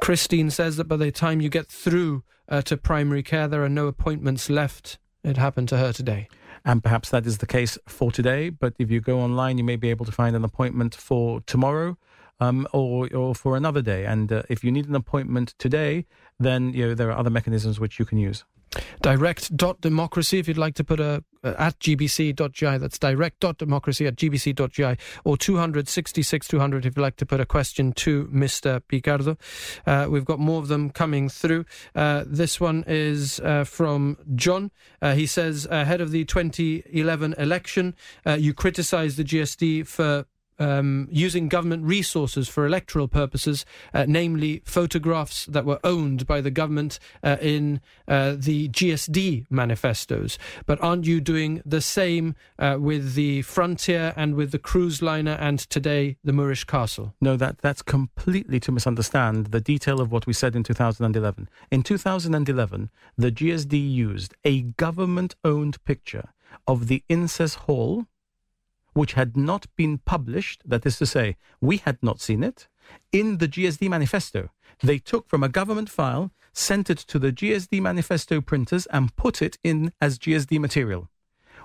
Christine 0.00 0.50
says 0.50 0.76
that 0.76 0.84
by 0.84 0.96
the 0.96 1.10
time 1.10 1.40
you 1.40 1.48
get 1.48 1.68
through 1.68 2.24
uh, 2.48 2.62
to 2.62 2.76
primary 2.76 3.22
care, 3.22 3.46
there 3.46 3.62
are 3.62 3.68
no 3.68 3.86
appointments 3.86 4.50
left. 4.50 4.98
It 5.22 5.36
happened 5.36 5.68
to 5.68 5.76
her 5.76 5.92
today. 5.92 6.28
And 6.64 6.82
perhaps 6.82 7.10
that 7.10 7.26
is 7.26 7.38
the 7.38 7.46
case 7.46 7.78
for 7.86 8.10
today. 8.10 8.50
But 8.50 8.74
if 8.78 8.90
you 8.90 9.00
go 9.00 9.20
online, 9.20 9.58
you 9.58 9.64
may 9.64 9.76
be 9.76 9.90
able 9.90 10.06
to 10.06 10.12
find 10.12 10.34
an 10.34 10.44
appointment 10.44 10.94
for 10.94 11.40
tomorrow. 11.42 11.96
Um, 12.42 12.66
or, 12.72 13.14
or 13.14 13.34
for 13.34 13.54
another 13.54 13.82
day. 13.82 14.06
And 14.06 14.32
uh, 14.32 14.44
if 14.48 14.64
you 14.64 14.72
need 14.72 14.88
an 14.88 14.94
appointment 14.94 15.54
today, 15.58 16.06
then 16.38 16.72
you 16.72 16.86
know, 16.86 16.94
there 16.94 17.10
are 17.10 17.18
other 17.18 17.28
mechanisms 17.28 17.78
which 17.78 17.98
you 17.98 18.06
can 18.06 18.16
use. 18.16 18.44
Direct.democracy, 19.02 20.38
if 20.38 20.46
you'd 20.46 20.58
like 20.58 20.74
to 20.74 20.84
put 20.84 21.00
a 21.00 21.24
uh, 21.42 21.54
at 21.58 21.78
gbc.gi, 21.78 22.78
that's 22.78 22.98
direct.democracy 22.98 24.06
at 24.06 24.16
gbc.gi, 24.16 24.96
or 25.24 25.36
266 25.36 26.48
200 26.48 26.86
if 26.86 26.96
you'd 26.96 27.02
like 27.02 27.16
to 27.16 27.26
put 27.26 27.40
a 27.40 27.46
question 27.46 27.92
to 27.92 28.26
Mr. 28.26 28.82
Picardo. 28.86 29.36
Uh, 29.86 30.06
we've 30.08 30.24
got 30.24 30.38
more 30.38 30.58
of 30.58 30.68
them 30.68 30.90
coming 30.90 31.28
through. 31.28 31.64
Uh, 31.94 32.24
this 32.26 32.60
one 32.60 32.84
is 32.86 33.40
uh, 33.40 33.64
from 33.64 34.18
John. 34.34 34.70
Uh, 35.00 35.14
he 35.14 35.26
says, 35.26 35.66
ahead 35.70 36.00
of 36.00 36.10
the 36.10 36.24
2011 36.24 37.34
election, 37.38 37.94
uh, 38.26 38.32
you 38.32 38.52
criticised 38.52 39.16
the 39.16 39.24
GSD 39.24 39.86
for 39.86 40.26
um, 40.60 41.08
using 41.10 41.48
government 41.48 41.84
resources 41.84 42.48
for 42.48 42.66
electoral 42.66 43.08
purposes, 43.08 43.64
uh, 43.92 44.04
namely 44.06 44.62
photographs 44.64 45.46
that 45.46 45.64
were 45.64 45.80
owned 45.82 46.26
by 46.26 46.40
the 46.40 46.50
government 46.50 46.98
uh, 47.24 47.38
in 47.40 47.80
uh, 48.06 48.34
the 48.36 48.68
GSD 48.68 49.46
manifestos. 49.50 50.38
But 50.66 50.80
aren't 50.82 51.06
you 51.06 51.20
doing 51.20 51.62
the 51.64 51.80
same 51.80 52.36
uh, 52.58 52.76
with 52.78 53.14
the 53.14 53.42
Frontier 53.42 54.12
and 54.16 54.34
with 54.34 54.52
the 54.52 54.58
cruise 54.58 55.02
liner 55.02 55.36
and 55.40 55.58
today 55.58 56.18
the 56.22 56.32
Moorish 56.32 56.64
Castle? 56.64 57.14
No, 57.20 57.36
that, 57.36 57.58
that's 57.58 57.82
completely 57.82 58.60
to 58.60 58.72
misunderstand 58.72 59.46
the 59.46 59.60
detail 59.60 60.00
of 60.00 60.12
what 60.12 60.26
we 60.26 60.32
said 60.32 60.54
in 60.54 60.62
2011. 60.62 61.48
In 61.70 61.82
2011, 61.82 62.90
the 63.16 63.32
GSD 63.32 63.90
used 63.90 64.34
a 64.44 64.62
government 64.62 65.34
owned 65.44 65.82
picture 65.84 66.30
of 66.66 66.88
the 66.88 67.02
Ince's 67.08 67.54
Hall 67.54 68.06
which 68.92 69.14
had 69.14 69.36
not 69.36 69.66
been 69.76 69.98
published, 69.98 70.62
that 70.64 70.86
is 70.86 70.98
to 70.98 71.06
say, 71.06 71.36
we 71.60 71.78
had 71.78 71.98
not 72.02 72.20
seen 72.20 72.42
it, 72.42 72.68
in 73.12 73.38
the 73.38 73.48
GSD 73.48 73.88
manifesto. 73.88 74.50
They 74.82 74.98
took 74.98 75.28
from 75.28 75.42
a 75.42 75.48
government 75.48 75.90
file, 75.90 76.32
sent 76.52 76.90
it 76.90 76.98
to 76.98 77.18
the 77.18 77.32
GSD 77.32 77.80
manifesto 77.80 78.40
printers, 78.40 78.86
and 78.86 79.14
put 79.16 79.42
it 79.42 79.58
in 79.62 79.92
as 80.00 80.18
GSD 80.18 80.58
material. 80.58 81.08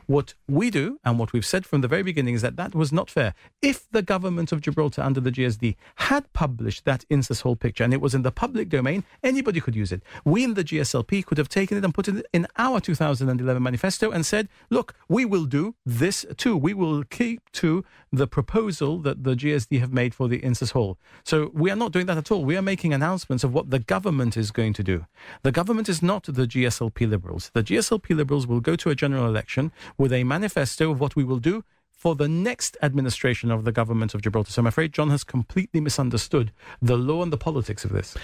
What 0.07 0.33
we 0.47 0.69
do, 0.69 0.99
and 1.03 1.17
what 1.17 1.33
we've 1.33 1.45
said 1.45 1.65
from 1.65 1.81
the 1.81 1.87
very 1.87 2.03
beginning, 2.03 2.35
is 2.35 2.41
that 2.41 2.57
that 2.57 2.75
was 2.75 2.91
not 2.91 3.09
fair. 3.09 3.33
If 3.61 3.89
the 3.91 4.01
government 4.01 4.51
of 4.51 4.61
Gibraltar 4.61 5.01
under 5.01 5.19
the 5.19 5.31
GSD 5.31 5.75
had 5.95 6.31
published 6.33 6.85
that 6.85 7.05
Ince's 7.09 7.41
Hall 7.41 7.55
picture 7.55 7.83
and 7.83 7.93
it 7.93 8.01
was 8.01 8.13
in 8.13 8.21
the 8.21 8.31
public 8.31 8.69
domain, 8.69 9.03
anybody 9.23 9.59
could 9.59 9.75
use 9.75 9.91
it. 9.91 10.01
We 10.23 10.43
in 10.43 10.53
the 10.53 10.63
GSLP 10.63 11.25
could 11.25 11.37
have 11.37 11.49
taken 11.49 11.77
it 11.77 11.83
and 11.83 11.93
put 11.93 12.07
it 12.07 12.25
in 12.33 12.47
our 12.57 12.79
2011 12.79 13.61
manifesto 13.61 14.11
and 14.11 14.25
said, 14.25 14.47
look, 14.69 14.93
we 15.07 15.25
will 15.25 15.45
do 15.45 15.75
this 15.85 16.25
too. 16.37 16.55
We 16.55 16.73
will 16.73 17.03
keep 17.03 17.51
to 17.53 17.83
the 18.11 18.27
proposal 18.27 18.99
that 18.99 19.23
the 19.23 19.35
GSD 19.35 19.79
have 19.79 19.91
made 19.91 20.13
for 20.13 20.27
the 20.27 20.37
Ince's 20.37 20.71
Hall. 20.71 20.97
So 21.23 21.51
we 21.53 21.69
are 21.71 21.75
not 21.75 21.91
doing 21.91 22.05
that 22.05 22.17
at 22.17 22.31
all. 22.31 22.45
We 22.45 22.57
are 22.57 22.61
making 22.61 22.93
announcements 22.93 23.43
of 23.43 23.53
what 23.53 23.71
the 23.71 23.79
government 23.79 24.37
is 24.37 24.51
going 24.51 24.73
to 24.73 24.83
do. 24.83 25.05
The 25.43 25.51
government 25.51 25.89
is 25.89 26.01
not 26.01 26.23
the 26.23 26.47
GSLP 26.47 27.09
Liberals. 27.09 27.51
The 27.53 27.63
GSLP 27.63 28.15
Liberals 28.15 28.47
will 28.47 28.61
go 28.61 28.75
to 28.75 28.89
a 28.89 28.95
general 28.95 29.25
election 29.25 29.71
with 29.97 30.13
a 30.13 30.23
manifesto 30.23 30.91
of 30.91 30.99
what 30.99 31.15
we 31.15 31.23
will 31.23 31.39
do 31.39 31.63
for 31.91 32.15
the 32.15 32.27
next 32.27 32.77
administration 32.81 33.49
of 33.49 33.63
the 33.63 33.71
government 33.71 34.13
of 34.13 34.21
Gibraltar. 34.21 34.51
So 34.51 34.61
I'm 34.61 34.67
afraid 34.67 34.93
John 34.93 35.09
has 35.09 35.23
completely 35.23 35.79
misunderstood 35.79 36.51
the 36.81 36.97
law 36.97 37.23
and 37.23 37.31
the 37.31 37.37
politics 37.37 37.85
of 37.85 37.91
this. 37.91 38.15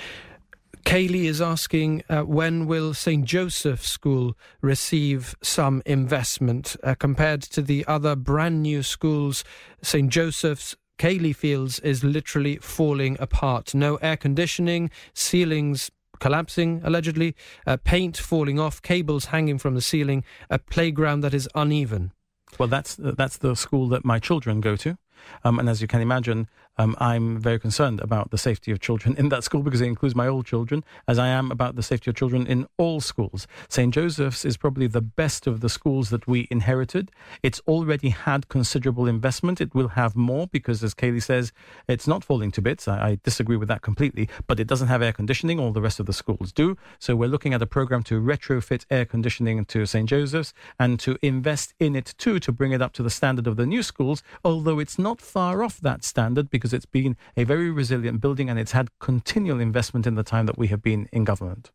Kaylee 0.86 1.26
is 1.26 1.42
asking 1.42 2.04
uh, 2.10 2.22
when 2.22 2.66
will 2.66 2.94
St. 2.94 3.24
Joseph's 3.24 3.88
School 3.88 4.36
receive 4.62 5.36
some 5.42 5.82
investment 5.86 6.76
uh, 6.84 6.96
compared 6.96 7.42
to 7.44 7.62
the 7.62 7.86
other 7.88 8.16
brand 8.16 8.64
new 8.64 8.84
schools? 8.84 9.44
St. 9.82 10.10
Joseph's 10.10 10.76
Kaylee 10.98 11.36
feels 11.36 11.80
is 11.80 12.04
literally 12.04 12.58
falling 12.58 13.18
apart. 13.20 13.74
No 13.74 13.96
air 13.98 14.18
conditioning, 14.18 14.92
ceilings 15.14 15.90
collapsing, 16.22 16.80
allegedly, 16.86 17.36
uh, 17.68 17.76
paint 17.84 18.16
falling 18.16 18.58
off, 18.58 18.82
cables 18.82 19.26
hanging 19.26 19.58
from 19.58 19.76
the 19.76 19.82
ceiling, 19.82 20.24
a 20.50 20.58
playground 20.58 21.20
that 21.22 21.34
is 21.34 21.50
uneven. 21.54 22.14
Well, 22.58 22.70
that's 22.70 22.96
that's 22.98 23.38
the 23.38 23.56
school 23.56 23.90
that 23.90 24.06
my 24.06 24.20
children 24.20 24.62
go 24.62 24.78
to. 24.78 24.98
Um, 25.44 25.60
and 25.60 25.70
as 25.70 25.82
you 25.82 25.88
can 25.88 26.02
imagine, 26.02 26.48
um, 26.78 26.96
I'm 27.00 27.38
very 27.38 27.60
concerned 27.60 28.00
about 28.00 28.32
the 28.32 28.38
safety 28.38 28.72
of 28.72 28.80
children 28.80 29.16
in 29.18 29.30
that 29.30 29.44
school 29.44 29.62
because 29.62 29.82
it 29.82 29.88
includes 29.88 30.16
my 30.16 30.28
old 30.28 30.46
children, 30.46 30.84
as 31.08 31.20
I 31.20 31.28
am 31.28 31.52
about 31.52 31.76
the 31.76 31.84
safety 31.84 32.10
of 32.10 32.16
children 32.16 32.48
in 32.48 32.68
all 32.78 33.02
schools. 33.02 33.46
St. 33.70 33.94
Joseph's 33.94 34.46
is 34.46 34.58
probably 34.58 34.88
the 34.88 35.02
best 35.02 35.48
of 35.48 35.62
the 35.62 35.70
schools 35.70 36.10
that 36.10 36.28
we 36.28 36.48
inherited. 36.50 37.12
It's 37.44 37.62
already 37.68 38.10
had 38.10 38.48
considerable 38.50 39.08
investment. 39.08 39.60
It 39.60 39.76
will 39.76 39.90
have 39.90 40.16
more 40.16 40.48
because, 40.48 40.84
as 40.84 40.94
Kaylee 40.94 41.24
says, 41.24 41.52
it's 41.88 42.08
not 42.08 42.24
falling 42.24 42.52
to 42.52 42.62
bits. 42.62 42.88
I, 42.88 43.10
I 43.10 43.20
disagree 43.24 43.58
with 43.58 43.68
that 43.68 43.82
completely, 43.82 44.30
but 44.48 44.60
it 44.60 44.68
doesn't 44.68 44.88
have 44.88 45.02
air 45.02 45.14
conditioning. 45.14 45.60
All 45.60 45.72
the 45.72 45.82
rest 45.82 46.00
of 46.00 46.06
the 46.06 46.14
schools 46.14 46.52
do. 46.52 46.78
So 47.00 47.16
we're 47.16 47.30
looking 47.30 47.54
at 47.54 47.62
a 47.62 47.68
program 47.68 48.04
to 48.04 48.22
retrofit 48.22 48.86
air 48.90 49.06
conditioning 49.06 49.66
to 49.66 49.86
St. 49.86 50.08
Joseph's 50.08 50.54
and 50.80 51.00
to 51.02 51.18
invest 51.22 51.74
in 51.80 51.96
it 51.96 52.14
too 52.18 52.40
to 52.40 52.52
bring 52.52 52.72
it 52.72 52.82
up 52.82 52.94
to 52.94 53.04
the 53.04 53.10
standard 53.10 53.48
of 53.48 53.58
the 53.58 53.66
new 53.66 53.84
schools, 53.84 54.24
although 54.46 54.80
it's 54.80 54.98
not 54.98 55.20
far 55.20 55.64
off 55.64 55.80
that 55.82 56.04
standard 56.04 56.50
because 56.50 56.61
it's 56.66 56.86
been 56.86 57.18
a 57.36 57.44
very 57.44 57.72
resilient 57.72 58.22
building 58.22 58.50
and 58.50 58.60
it's 58.60 58.72
had 58.72 58.90
continual 59.00 59.60
investment 59.60 60.08
in 60.08 60.16
the 60.16 60.24
time 60.24 60.46
that 60.46 60.58
we 60.58 60.68
have 60.68 60.82
been 60.82 61.10
in 61.12 61.24
government. 61.24 61.72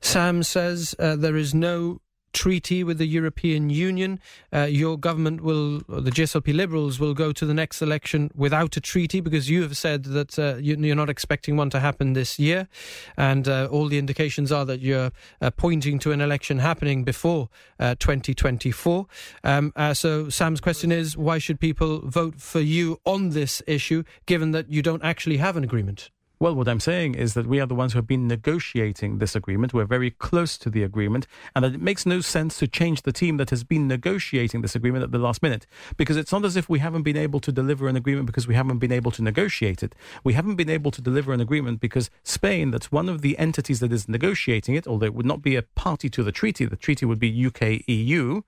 Sam 0.00 0.42
says 0.42 0.94
uh, 0.98 1.16
there 1.16 1.36
is 1.36 1.54
no 1.54 2.00
treaty 2.32 2.84
with 2.84 2.98
the 2.98 3.06
European 3.06 3.70
Union. 3.70 4.20
Uh, 4.52 4.62
your 4.62 4.98
government 4.98 5.40
will, 5.40 5.78
the 5.88 6.10
GSLP 6.10 6.54
Liberals, 6.54 7.00
will 7.00 7.14
go 7.14 7.32
to 7.32 7.46
the 7.46 7.54
next 7.54 7.82
election 7.82 8.30
without 8.34 8.76
a 8.76 8.80
treaty 8.80 9.20
because 9.20 9.48
you 9.50 9.62
have 9.62 9.76
said 9.76 10.04
that 10.04 10.38
uh, 10.38 10.56
you, 10.56 10.92
are 10.92 10.94
not 10.94 11.10
expecting 11.10 11.56
one 11.56 11.70
to 11.70 11.80
happen 11.80 12.12
this 12.12 12.38
year. 12.38 12.68
And 13.16 13.48
uh, 13.48 13.68
all 13.70 13.88
the 13.88 13.98
indications 13.98 14.52
are 14.52 14.64
that 14.64 14.80
you're 14.80 15.10
uh, 15.40 15.50
pointing 15.50 15.98
to 16.00 16.12
an 16.12 16.20
election 16.20 16.58
happening 16.58 17.04
before 17.04 17.48
uh, 17.78 17.94
2024. 17.98 19.06
Um, 19.44 19.72
uh, 19.76 19.94
so, 19.94 20.28
Sam's 20.28 20.60
question 20.60 20.92
is 20.92 21.16
why 21.16 21.38
should 21.38 21.60
people 21.60 22.00
vote 22.08 22.40
for 22.40 22.60
you 22.60 23.00
on 23.04 23.30
this 23.30 23.62
issue 23.66 24.02
given 24.26 24.52
that 24.52 24.70
you 24.70 24.82
don't 24.82 25.02
actually 25.04 25.38
have 25.38 25.56
an 25.56 25.64
agreement? 25.64 26.10
Well, 26.40 26.54
what 26.54 26.68
I'm 26.68 26.78
saying 26.78 27.16
is 27.16 27.34
that 27.34 27.48
we 27.48 27.58
are 27.58 27.66
the 27.66 27.74
ones 27.74 27.92
who 27.92 27.98
have 27.98 28.06
been 28.06 28.28
negotiating 28.28 29.18
this 29.18 29.34
agreement. 29.34 29.74
We're 29.74 29.84
very 29.84 30.12
close 30.12 30.56
to 30.58 30.70
the 30.70 30.84
agreement, 30.84 31.26
and 31.56 31.64
that 31.64 31.74
it 31.74 31.82
makes 31.82 32.06
no 32.06 32.20
sense 32.20 32.58
to 32.58 32.68
change 32.68 33.02
the 33.02 33.10
team 33.10 33.38
that 33.38 33.50
has 33.50 33.64
been 33.64 33.88
negotiating 33.88 34.62
this 34.62 34.76
agreement 34.76 35.02
at 35.02 35.10
the 35.10 35.18
last 35.18 35.42
minute. 35.42 35.66
Because 35.96 36.16
it's 36.16 36.30
not 36.30 36.44
as 36.44 36.54
if 36.54 36.68
we 36.68 36.78
haven't 36.78 37.02
been 37.02 37.16
able 37.16 37.40
to 37.40 37.50
deliver 37.50 37.88
an 37.88 37.96
agreement 37.96 38.26
because 38.26 38.46
we 38.46 38.54
haven't 38.54 38.78
been 38.78 38.92
able 38.92 39.10
to 39.12 39.22
negotiate 39.22 39.82
it. 39.82 39.96
We 40.22 40.34
haven't 40.34 40.54
been 40.54 40.70
able 40.70 40.92
to 40.92 41.02
deliver 41.02 41.32
an 41.32 41.40
agreement 41.40 41.80
because 41.80 42.08
Spain, 42.22 42.70
that's 42.70 42.92
one 42.92 43.08
of 43.08 43.20
the 43.20 43.36
entities 43.36 43.80
that 43.80 43.92
is 43.92 44.08
negotiating 44.08 44.76
it, 44.76 44.86
although 44.86 45.06
it 45.06 45.14
would 45.14 45.26
not 45.26 45.42
be 45.42 45.56
a 45.56 45.62
party 45.62 46.08
to 46.10 46.22
the 46.22 46.30
treaty, 46.30 46.66
the 46.66 46.76
treaty 46.76 47.04
would 47.04 47.18
be 47.18 47.46
UK 47.46 47.82
EU 47.88 48.42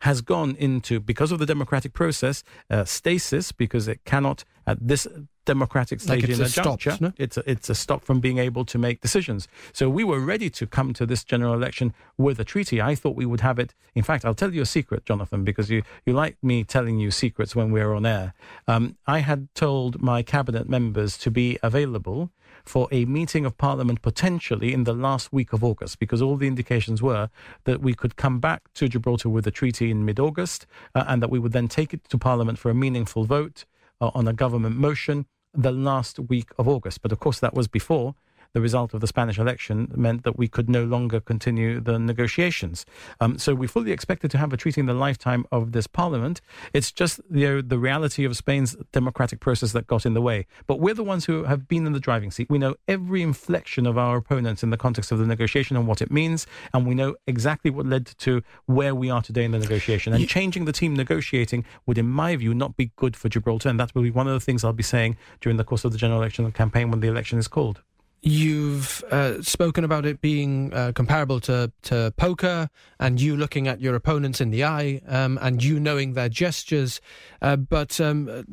has 0.00 0.20
gone 0.20 0.56
into, 0.58 1.00
because 1.00 1.32
of 1.32 1.38
the 1.38 1.46
democratic 1.46 1.92
process, 1.92 2.42
uh, 2.70 2.84
stasis, 2.84 3.52
because 3.52 3.88
it 3.88 4.04
cannot, 4.04 4.44
at 4.66 4.78
this 4.80 5.06
democratic 5.44 6.00
stage 6.00 6.22
like 6.22 6.30
in 6.30 6.40
a, 6.40 6.44
a 6.44 6.48
stop, 6.48 6.78
juncture, 6.78 6.96
no? 7.00 7.12
it's, 7.16 7.36
a, 7.36 7.50
it's 7.50 7.68
a 7.68 7.74
stop 7.74 8.04
from 8.04 8.20
being 8.20 8.38
able 8.38 8.64
to 8.64 8.78
make 8.78 9.00
decisions. 9.00 9.48
So 9.72 9.88
we 9.88 10.04
were 10.04 10.20
ready 10.20 10.48
to 10.50 10.66
come 10.66 10.92
to 10.94 11.04
this 11.06 11.24
general 11.24 11.54
election 11.54 11.92
with 12.16 12.38
a 12.38 12.44
treaty. 12.44 12.80
I 12.80 12.94
thought 12.94 13.16
we 13.16 13.26
would 13.26 13.40
have 13.40 13.58
it. 13.58 13.74
In 13.94 14.02
fact, 14.02 14.24
I'll 14.24 14.34
tell 14.34 14.54
you 14.54 14.62
a 14.62 14.66
secret, 14.66 15.04
Jonathan, 15.04 15.44
because 15.44 15.70
you, 15.70 15.82
you 16.06 16.12
like 16.12 16.36
me 16.42 16.64
telling 16.64 16.98
you 16.98 17.10
secrets 17.10 17.56
when 17.56 17.72
we're 17.72 17.92
on 17.94 18.06
air. 18.06 18.32
Um, 18.68 18.96
I 19.06 19.18
had 19.18 19.48
told 19.54 20.00
my 20.00 20.22
cabinet 20.22 20.68
members 20.68 21.18
to 21.18 21.30
be 21.30 21.58
available 21.62 22.30
for 22.70 22.86
a 22.92 23.04
meeting 23.04 23.44
of 23.44 23.58
Parliament 23.58 24.00
potentially 24.00 24.72
in 24.72 24.84
the 24.84 24.94
last 24.94 25.32
week 25.32 25.52
of 25.52 25.64
August, 25.64 25.98
because 25.98 26.22
all 26.22 26.36
the 26.36 26.46
indications 26.46 27.02
were 27.02 27.28
that 27.64 27.80
we 27.80 27.94
could 27.94 28.14
come 28.14 28.38
back 28.38 28.72
to 28.74 28.88
Gibraltar 28.88 29.28
with 29.28 29.44
a 29.46 29.50
treaty 29.50 29.90
in 29.90 30.04
mid 30.04 30.20
August 30.20 30.66
uh, 30.94 31.04
and 31.08 31.20
that 31.20 31.30
we 31.30 31.40
would 31.40 31.52
then 31.52 31.66
take 31.66 31.92
it 31.92 32.04
to 32.10 32.16
Parliament 32.16 32.60
for 32.60 32.70
a 32.70 32.74
meaningful 32.74 33.24
vote 33.24 33.64
uh, 34.00 34.12
on 34.14 34.28
a 34.28 34.32
government 34.32 34.76
motion 34.76 35.26
the 35.52 35.72
last 35.72 36.20
week 36.20 36.50
of 36.58 36.68
August. 36.68 37.02
But 37.02 37.10
of 37.10 37.18
course, 37.18 37.40
that 37.40 37.54
was 37.54 37.66
before 37.66 38.14
the 38.52 38.60
result 38.60 38.94
of 38.94 39.00
the 39.00 39.06
Spanish 39.06 39.38
election 39.38 39.90
meant 39.94 40.24
that 40.24 40.38
we 40.38 40.48
could 40.48 40.68
no 40.68 40.84
longer 40.84 41.20
continue 41.20 41.80
the 41.80 41.98
negotiations. 41.98 42.84
Um, 43.20 43.38
so 43.38 43.54
we 43.54 43.66
fully 43.66 43.92
expected 43.92 44.30
to 44.32 44.38
have 44.38 44.52
a 44.52 44.56
treaty 44.56 44.80
in 44.80 44.86
the 44.86 44.94
lifetime 44.94 45.46
of 45.52 45.72
this 45.72 45.86
parliament. 45.86 46.40
It's 46.72 46.90
just 46.92 47.20
you 47.30 47.46
know, 47.46 47.60
the 47.60 47.78
reality 47.78 48.24
of 48.24 48.36
Spain's 48.36 48.76
democratic 48.92 49.40
process 49.40 49.72
that 49.72 49.86
got 49.86 50.04
in 50.04 50.14
the 50.14 50.22
way. 50.22 50.46
But 50.66 50.80
we're 50.80 50.94
the 50.94 51.04
ones 51.04 51.26
who 51.26 51.44
have 51.44 51.68
been 51.68 51.86
in 51.86 51.92
the 51.92 52.00
driving 52.00 52.30
seat. 52.30 52.48
We 52.50 52.58
know 52.58 52.74
every 52.88 53.22
inflection 53.22 53.86
of 53.86 53.96
our 53.96 54.16
opponents 54.16 54.62
in 54.62 54.70
the 54.70 54.76
context 54.76 55.12
of 55.12 55.18
the 55.18 55.26
negotiation 55.26 55.76
and 55.76 55.86
what 55.86 56.02
it 56.02 56.10
means, 56.10 56.46
and 56.74 56.86
we 56.86 56.94
know 56.94 57.16
exactly 57.26 57.70
what 57.70 57.86
led 57.86 58.06
to 58.06 58.42
where 58.66 58.94
we 58.94 59.10
are 59.10 59.22
today 59.22 59.44
in 59.44 59.52
the 59.52 59.58
negotiation. 59.58 60.12
And 60.12 60.28
changing 60.28 60.64
the 60.64 60.72
team 60.72 60.94
negotiating 60.94 61.64
would, 61.86 61.98
in 61.98 62.08
my 62.08 62.36
view, 62.36 62.54
not 62.54 62.76
be 62.76 62.90
good 62.96 63.16
for 63.16 63.28
Gibraltar, 63.28 63.68
and 63.68 63.78
that 63.78 63.94
will 63.94 64.02
be 64.02 64.10
one 64.10 64.26
of 64.26 64.34
the 64.34 64.40
things 64.40 64.64
I'll 64.64 64.72
be 64.72 64.82
saying 64.82 65.16
during 65.40 65.56
the 65.56 65.64
course 65.64 65.84
of 65.84 65.92
the 65.92 65.98
general 65.98 66.20
election 66.20 66.50
campaign 66.52 66.90
when 66.90 67.00
the 67.00 67.08
election 67.08 67.38
is 67.38 67.48
called. 67.48 67.82
You've 68.22 69.02
uh, 69.10 69.40
spoken 69.40 69.82
about 69.82 70.04
it 70.04 70.20
being 70.20 70.74
uh, 70.74 70.92
comparable 70.94 71.40
to, 71.40 71.72
to 71.84 72.12
poker, 72.18 72.68
and 72.98 73.18
you 73.18 73.34
looking 73.34 73.66
at 73.66 73.80
your 73.80 73.94
opponents 73.94 74.42
in 74.42 74.50
the 74.50 74.62
eye, 74.62 75.00
um, 75.08 75.38
and 75.40 75.64
you 75.64 75.80
knowing 75.80 76.12
their 76.12 76.28
gestures. 76.28 77.00
Uh, 77.40 77.56
but 77.56 77.98
um, 77.98 78.44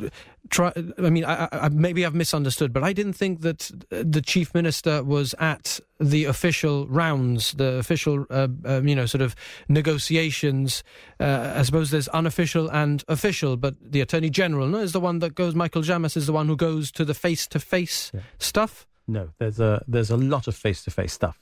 try, 0.49 0.71
I 0.97 1.09
mean, 1.09 1.25
I, 1.25 1.49
I, 1.51 1.67
maybe 1.67 2.05
I've 2.05 2.15
misunderstood, 2.15 2.71
but 2.71 2.83
I 2.83 2.93
didn't 2.93 3.13
think 3.13 3.41
that 3.41 3.69
the 3.89 4.21
chief 4.21 4.53
minister 4.53 5.03
was 5.03 5.35
at 5.37 5.81
the 5.99 6.23
official 6.23 6.87
rounds, 6.87 7.51
the 7.51 7.73
official, 7.73 8.25
uh, 8.29 8.47
um, 8.63 8.87
you 8.87 8.95
know, 8.95 9.05
sort 9.05 9.21
of 9.21 9.35
negotiations. 9.67 10.81
Uh, 11.19 11.55
I 11.57 11.63
suppose 11.63 11.91
there's 11.91 12.07
unofficial 12.09 12.69
and 12.71 13.03
official, 13.09 13.57
but 13.57 13.75
the 13.81 13.99
attorney 13.99 14.29
general 14.29 14.67
no, 14.67 14.77
is 14.77 14.93
the 14.93 15.01
one 15.01 15.19
that 15.19 15.35
goes. 15.35 15.55
Michael 15.55 15.81
Llamas 15.81 16.15
is 16.15 16.25
the 16.25 16.33
one 16.33 16.47
who 16.47 16.55
goes 16.55 16.89
to 16.93 17.03
the 17.03 17.13
face-to-face 17.13 18.13
stuff. 18.39 18.87
No, 19.07 19.29
there's 19.39 19.59
a 19.59 19.83
there's 19.87 20.11
a 20.11 20.17
lot 20.17 20.47
of 20.47 20.55
face 20.55 20.83
to 20.83 20.91
face 20.91 21.13
stuff. 21.13 21.39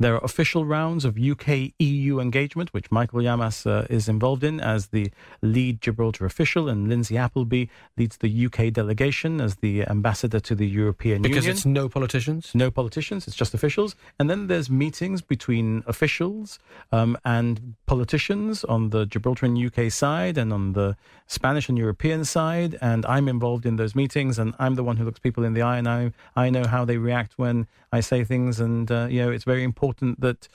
There 0.00 0.14
are 0.14 0.24
official 0.24 0.64
rounds 0.64 1.04
of 1.04 1.18
UK 1.18 1.72
EU 1.78 2.20
engagement, 2.20 2.72
which 2.72 2.90
Michael 2.90 3.20
Llamas 3.20 3.66
uh, 3.66 3.86
is 3.90 4.08
involved 4.08 4.42
in 4.42 4.58
as 4.58 4.86
the 4.86 5.10
lead 5.42 5.82
Gibraltar 5.82 6.24
official, 6.24 6.70
and 6.70 6.88
Lindsay 6.88 7.18
Appleby 7.18 7.66
leads 7.98 8.16
the 8.16 8.46
UK 8.46 8.72
delegation 8.72 9.42
as 9.42 9.56
the 9.56 9.86
ambassador 9.86 10.40
to 10.40 10.54
the 10.54 10.66
European 10.66 11.20
because 11.20 11.44
Union. 11.44 11.50
Because 11.50 11.58
it's 11.58 11.66
no 11.66 11.90
politicians? 11.90 12.50
No 12.54 12.70
politicians, 12.70 13.28
it's 13.28 13.36
just 13.36 13.52
officials. 13.52 13.94
And 14.18 14.30
then 14.30 14.46
there's 14.46 14.70
meetings 14.70 15.20
between 15.20 15.84
officials 15.86 16.58
um, 16.92 17.18
and 17.22 17.74
politicians 17.84 18.64
on 18.64 18.88
the 18.88 19.04
Gibraltar 19.04 19.44
and 19.44 19.58
UK 19.58 19.92
side 19.92 20.38
and 20.38 20.50
on 20.50 20.72
the 20.72 20.96
Spanish 21.26 21.68
and 21.68 21.76
European 21.76 22.24
side. 22.24 22.78
And 22.80 23.04
I'm 23.04 23.28
involved 23.28 23.66
in 23.66 23.76
those 23.76 23.94
meetings, 23.94 24.38
and 24.38 24.54
I'm 24.58 24.76
the 24.76 24.84
one 24.84 24.96
who 24.96 25.04
looks 25.04 25.18
people 25.18 25.44
in 25.44 25.52
the 25.52 25.60
eye, 25.60 25.76
and 25.76 25.86
I, 25.86 26.12
I 26.34 26.48
know 26.48 26.66
how 26.66 26.86
they 26.86 26.96
react 26.96 27.34
when 27.36 27.66
I 27.92 28.00
say 28.00 28.24
things. 28.24 28.60
And, 28.60 28.90
uh, 28.90 29.08
you 29.10 29.20
know, 29.20 29.30
it's 29.30 29.44
very 29.44 29.62
important 29.62 29.89
important 29.90 30.20
that 30.20 30.48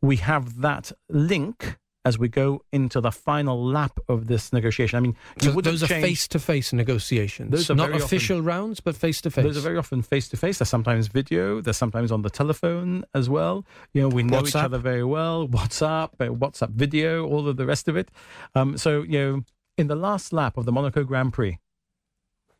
we 0.00 0.16
have 0.16 0.60
that 0.60 0.92
link 1.08 1.78
as 2.04 2.16
we 2.20 2.28
go 2.28 2.62
into 2.70 3.00
the 3.00 3.10
final 3.10 3.60
lap 3.60 3.98
of 4.08 4.28
this 4.28 4.52
negotiation. 4.52 4.96
I 4.96 5.00
mean, 5.00 5.16
so 5.40 5.50
those 5.60 5.82
are 5.82 5.88
face-to-face 5.88 6.72
negotiations. 6.72 7.50
Those 7.50 7.68
are 7.68 7.74
not 7.74 7.90
official 7.90 8.36
often, 8.36 8.44
rounds, 8.44 8.78
but 8.78 8.94
face-to-face. 8.94 9.42
Those 9.44 9.56
are 9.56 9.60
very 9.60 9.76
often 9.76 10.02
face-to-face. 10.02 10.58
They're 10.58 10.66
sometimes 10.66 11.08
video. 11.08 11.60
They're 11.60 11.74
sometimes 11.74 12.12
on 12.12 12.22
the 12.22 12.30
telephone 12.30 13.04
as 13.12 13.28
well. 13.28 13.66
You 13.92 14.02
know, 14.02 14.08
we 14.08 14.22
know 14.22 14.42
WhatsApp. 14.42 14.48
each 14.48 14.54
other 14.54 14.78
very 14.78 15.02
well. 15.02 15.48
WhatsApp, 15.48 16.10
uh, 16.20 16.26
WhatsApp 16.26 16.70
video, 16.70 17.26
all 17.26 17.48
of 17.48 17.56
the 17.56 17.66
rest 17.66 17.88
of 17.88 17.96
it. 17.96 18.12
Um, 18.54 18.78
so 18.78 19.02
you 19.02 19.18
know, 19.18 19.44
in 19.76 19.88
the 19.88 19.96
last 19.96 20.32
lap 20.32 20.56
of 20.56 20.64
the 20.64 20.70
Monaco 20.70 21.02
Grand 21.02 21.32
Prix, 21.32 21.58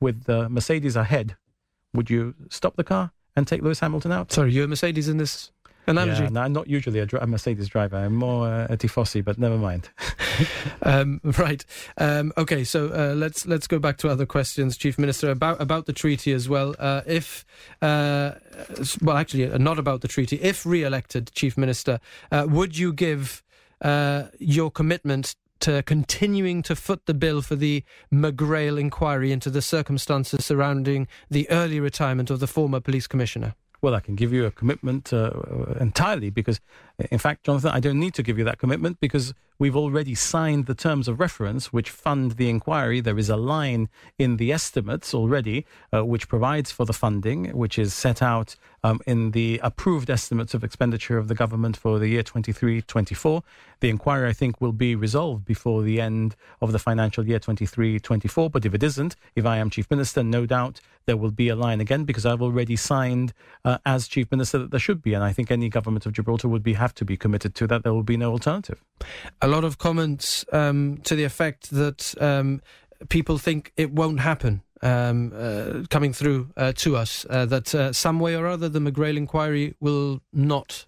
with 0.01 0.25
the 0.25 0.49
Mercedes 0.49 0.97
ahead, 0.97 1.37
would 1.95 2.11
you 2.11 2.35
stop 2.51 2.75
the 2.75 2.85
car 2.85 3.13
and 3.37 3.47
take 3.47 3.63
Lewis 3.63 3.79
Hamilton 3.79 4.11
out? 4.11 4.33
Sorry, 4.33 4.51
you're 4.51 4.67
Mercedes 4.67 5.09
in 5.09 5.19
this 5.19 5.53
analogy. 5.87 6.25
Yeah, 6.25 6.29
no, 6.31 6.41
I'm 6.43 6.53
not 6.53 6.69
usually 6.69 7.01
a, 7.01 7.07
a, 7.21 7.27
Mercedes 7.27 7.69
driver. 7.69 7.97
I'm 7.97 8.15
more 8.15 8.49
uh, 8.49 8.67
a 8.71 8.77
Tifosi, 8.77 9.25
but 9.25 9.39
never 9.39 9.57
mind. 9.57 9.89
um, 10.83 11.21
right. 11.39 11.65
Um, 11.99 12.33
okay. 12.37 12.65
So 12.65 12.89
uh, 12.89 13.15
let's 13.15 13.47
let's 13.47 13.67
go 13.67 13.79
back 13.79 13.99
to 13.99 14.09
other 14.09 14.27
questions, 14.27 14.77
Chief 14.77 14.99
Minister, 14.99 15.31
about 15.31 15.61
about 15.61 15.87
the 15.87 15.93
treaty 15.93 16.33
as 16.33 16.49
well. 16.49 16.75
Uh, 16.79 17.03
if 17.07 17.45
uh, 17.83 18.33
well, 19.03 19.17
actually, 19.17 19.51
uh, 19.51 19.59
not 19.59 19.79
about 19.79 20.01
the 20.01 20.09
treaty. 20.09 20.37
If 20.37 20.67
re-elected 20.67 21.33
Chief 21.33 21.57
Minister, 21.57 22.01
uh, 22.31 22.47
would 22.49 22.77
you 22.77 22.93
give 22.93 23.43
your 24.39 24.71
commitment 24.71 25.37
to 25.61 25.83
continuing 25.83 26.63
to 26.63 26.77
foot 26.77 27.07
the 27.07 27.15
bill 27.15 27.43
for 27.43 27.57
the 27.57 27.83
McGrail 28.13 28.79
inquiry 28.79 29.33
into 29.33 29.51
the 29.51 29.63
circumstances 29.63 30.45
surrounding 30.45 31.09
the 31.31 31.49
early 31.51 31.81
retirement 31.81 32.31
of 32.31 32.41
the 32.41 32.47
former 32.47 32.81
police 32.81 33.07
commissioner? 33.07 33.55
Well, 33.87 33.95
I 33.95 34.01
can 34.01 34.17
give 34.17 34.33
you 34.33 34.47
a 34.47 34.51
commitment 34.51 35.13
uh, 35.13 35.31
entirely 35.79 36.29
because, 36.29 36.59
in 37.13 37.19
fact, 37.19 37.45
Jonathan, 37.45 37.71
I 37.71 37.79
don't 37.79 38.01
need 38.01 38.15
to 38.15 38.23
give 38.25 38.37
you 38.37 38.43
that 38.43 38.59
commitment 38.59 38.99
because 38.99 39.33
We've 39.59 39.77
already 39.77 40.15
signed 40.15 40.67
the 40.67 40.75
terms 40.75 41.09
of 41.09 41.19
reference 41.19 41.73
which 41.73 41.89
fund 41.89 42.33
the 42.33 42.51
inquiry. 42.51 43.01
There 43.01 43.19
is 43.19 43.31
a 43.31 43.37
line 43.37 43.89
in 44.19 44.37
the 44.37 44.53
estimates 44.53 45.15
already 45.15 45.65
uh, 45.95 46.05
which 46.05 46.29
provides 46.29 46.71
for 46.71 46.85
the 46.85 46.93
funding, 46.93 47.47
which 47.57 47.79
is 47.79 47.95
set 47.95 48.21
out 48.21 48.57
um, 48.85 49.01
in 49.07 49.31
the 49.31 49.59
approved 49.63 50.11
estimates 50.11 50.53
of 50.53 50.63
expenditure 50.63 51.17
of 51.17 51.29
the 51.29 51.35
government 51.35 51.77
for 51.77 51.99
the 51.99 52.09
year 52.09 52.23
23 52.23 52.83
24. 52.83 53.43
The 53.81 53.89
inquiry, 53.89 54.29
I 54.29 54.33
think, 54.33 54.61
will 54.61 54.73
be 54.73 54.95
resolved 54.95 55.45
before 55.45 55.83
the 55.83 56.01
end 56.01 56.37
of 56.61 56.73
the 56.73 56.79
financial 56.79 57.27
year 57.27 57.39
23 57.39 57.99
24. 57.99 58.51
But 58.51 58.67
if 58.67 58.75
it 58.75 58.83
isn't, 58.83 59.17
if 59.35 59.47
I 59.47 59.57
am 59.57 59.71
Chief 59.71 59.91
Minister, 59.91 60.23
no 60.23 60.47
doubt 60.47 60.81
there 61.07 61.17
will 61.17 61.31
be 61.31 61.49
a 61.49 61.57
line 61.57 61.81
again 61.81 62.05
because 62.05 62.27
I've 62.27 62.43
already 62.43 62.77
signed 62.77 63.33
uh, 63.65 63.79
as 63.87 64.09
Chief 64.09 64.31
Minister 64.31 64.59
that 64.59 64.71
there 64.71 64.81
should 64.81 65.03
be. 65.03 65.15
And 65.15 65.25
I 65.25 65.33
think 65.33 65.51
any 65.51 65.69
government 65.69 66.05
of 66.05 66.13
Gibraltar 66.13 66.49
would 66.49 66.63
be 66.63 66.75
have 66.75 66.95
to 66.97 67.05
be 67.05 67.17
committed 67.17 67.55
to 67.57 67.67
that. 67.69 67.85
There 67.85 67.95
will 67.95 68.03
be 68.03 68.17
no 68.17 68.33
alternative. 68.33 68.83
A 69.47 69.49
lot 69.49 69.63
of 69.63 69.79
comments 69.79 70.45
um, 70.53 70.99
to 71.05 71.15
the 71.15 71.23
effect 71.23 71.71
that 71.71 72.21
um, 72.21 72.61
people 73.09 73.39
think 73.39 73.73
it 73.77 73.93
won't 73.93 74.19
happen 74.19 74.61
um, 74.83 75.33
uh, 75.37 75.85
coming 75.89 76.13
through 76.13 76.51
uh, 76.57 76.73
to 76.79 76.97
us 76.97 77.25
uh, 77.31 77.47
that 77.47 77.73
uh, 77.73 77.93
some 77.93 78.19
way 78.19 78.35
or 78.35 78.49
other 78.49 78.69
the 78.69 78.81
McGrail 78.81 79.17
inquiry 79.17 79.77
will 79.79 80.21
not 80.33 80.87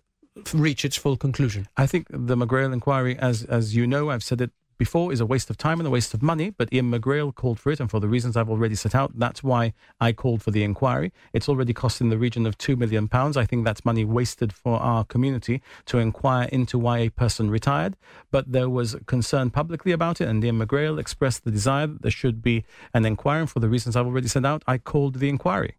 reach 0.52 0.84
its 0.84 0.96
full 0.96 1.16
conclusion. 1.16 1.68
I 1.76 1.86
think 1.86 2.08
the 2.10 2.36
McGrail 2.36 2.72
inquiry, 2.72 3.16
as 3.16 3.44
as 3.44 3.76
you 3.76 3.86
know, 3.86 4.10
I've 4.10 4.24
said 4.24 4.40
it 4.40 4.50
before 4.78 5.12
is 5.12 5.20
a 5.20 5.26
waste 5.26 5.50
of 5.50 5.56
time 5.56 5.80
and 5.80 5.86
a 5.86 5.90
waste 5.90 6.14
of 6.14 6.22
money, 6.22 6.50
but 6.50 6.72
Ian 6.72 6.90
McGrail 6.90 7.34
called 7.34 7.58
for 7.58 7.70
it, 7.70 7.80
and 7.80 7.90
for 7.90 8.00
the 8.00 8.08
reasons 8.08 8.36
I've 8.36 8.48
already 8.48 8.76
set 8.76 8.94
out, 8.94 9.18
that's 9.18 9.42
why 9.42 9.74
I 10.00 10.12
called 10.12 10.42
for 10.42 10.50
the 10.50 10.62
inquiry. 10.62 11.12
It's 11.32 11.48
already 11.48 11.74
costing 11.74 12.08
the 12.08 12.18
region 12.18 12.46
of 12.46 12.56
£2 12.56 12.78
million. 12.78 13.08
I 13.12 13.44
think 13.44 13.64
that's 13.64 13.84
money 13.84 14.04
wasted 14.04 14.52
for 14.52 14.78
our 14.78 15.04
community 15.04 15.60
to 15.86 15.98
inquire 15.98 16.48
into 16.52 16.78
why 16.78 16.98
a 16.98 17.10
person 17.10 17.50
retired, 17.50 17.96
but 18.30 18.52
there 18.52 18.70
was 18.70 18.96
concern 19.06 19.50
publicly 19.50 19.92
about 19.92 20.20
it, 20.20 20.28
and 20.28 20.44
Ian 20.44 20.60
McGrail 20.60 20.98
expressed 20.98 21.44
the 21.44 21.50
desire 21.50 21.88
that 21.88 22.02
there 22.02 22.10
should 22.10 22.42
be 22.42 22.64
an 22.94 23.04
inquiry, 23.04 23.40
and 23.40 23.50
for 23.50 23.60
the 23.60 23.68
reasons 23.68 23.96
I've 23.96 24.06
already 24.06 24.28
set 24.28 24.44
out, 24.44 24.62
I 24.66 24.78
called 24.78 25.16
the 25.16 25.28
inquiry. 25.28 25.76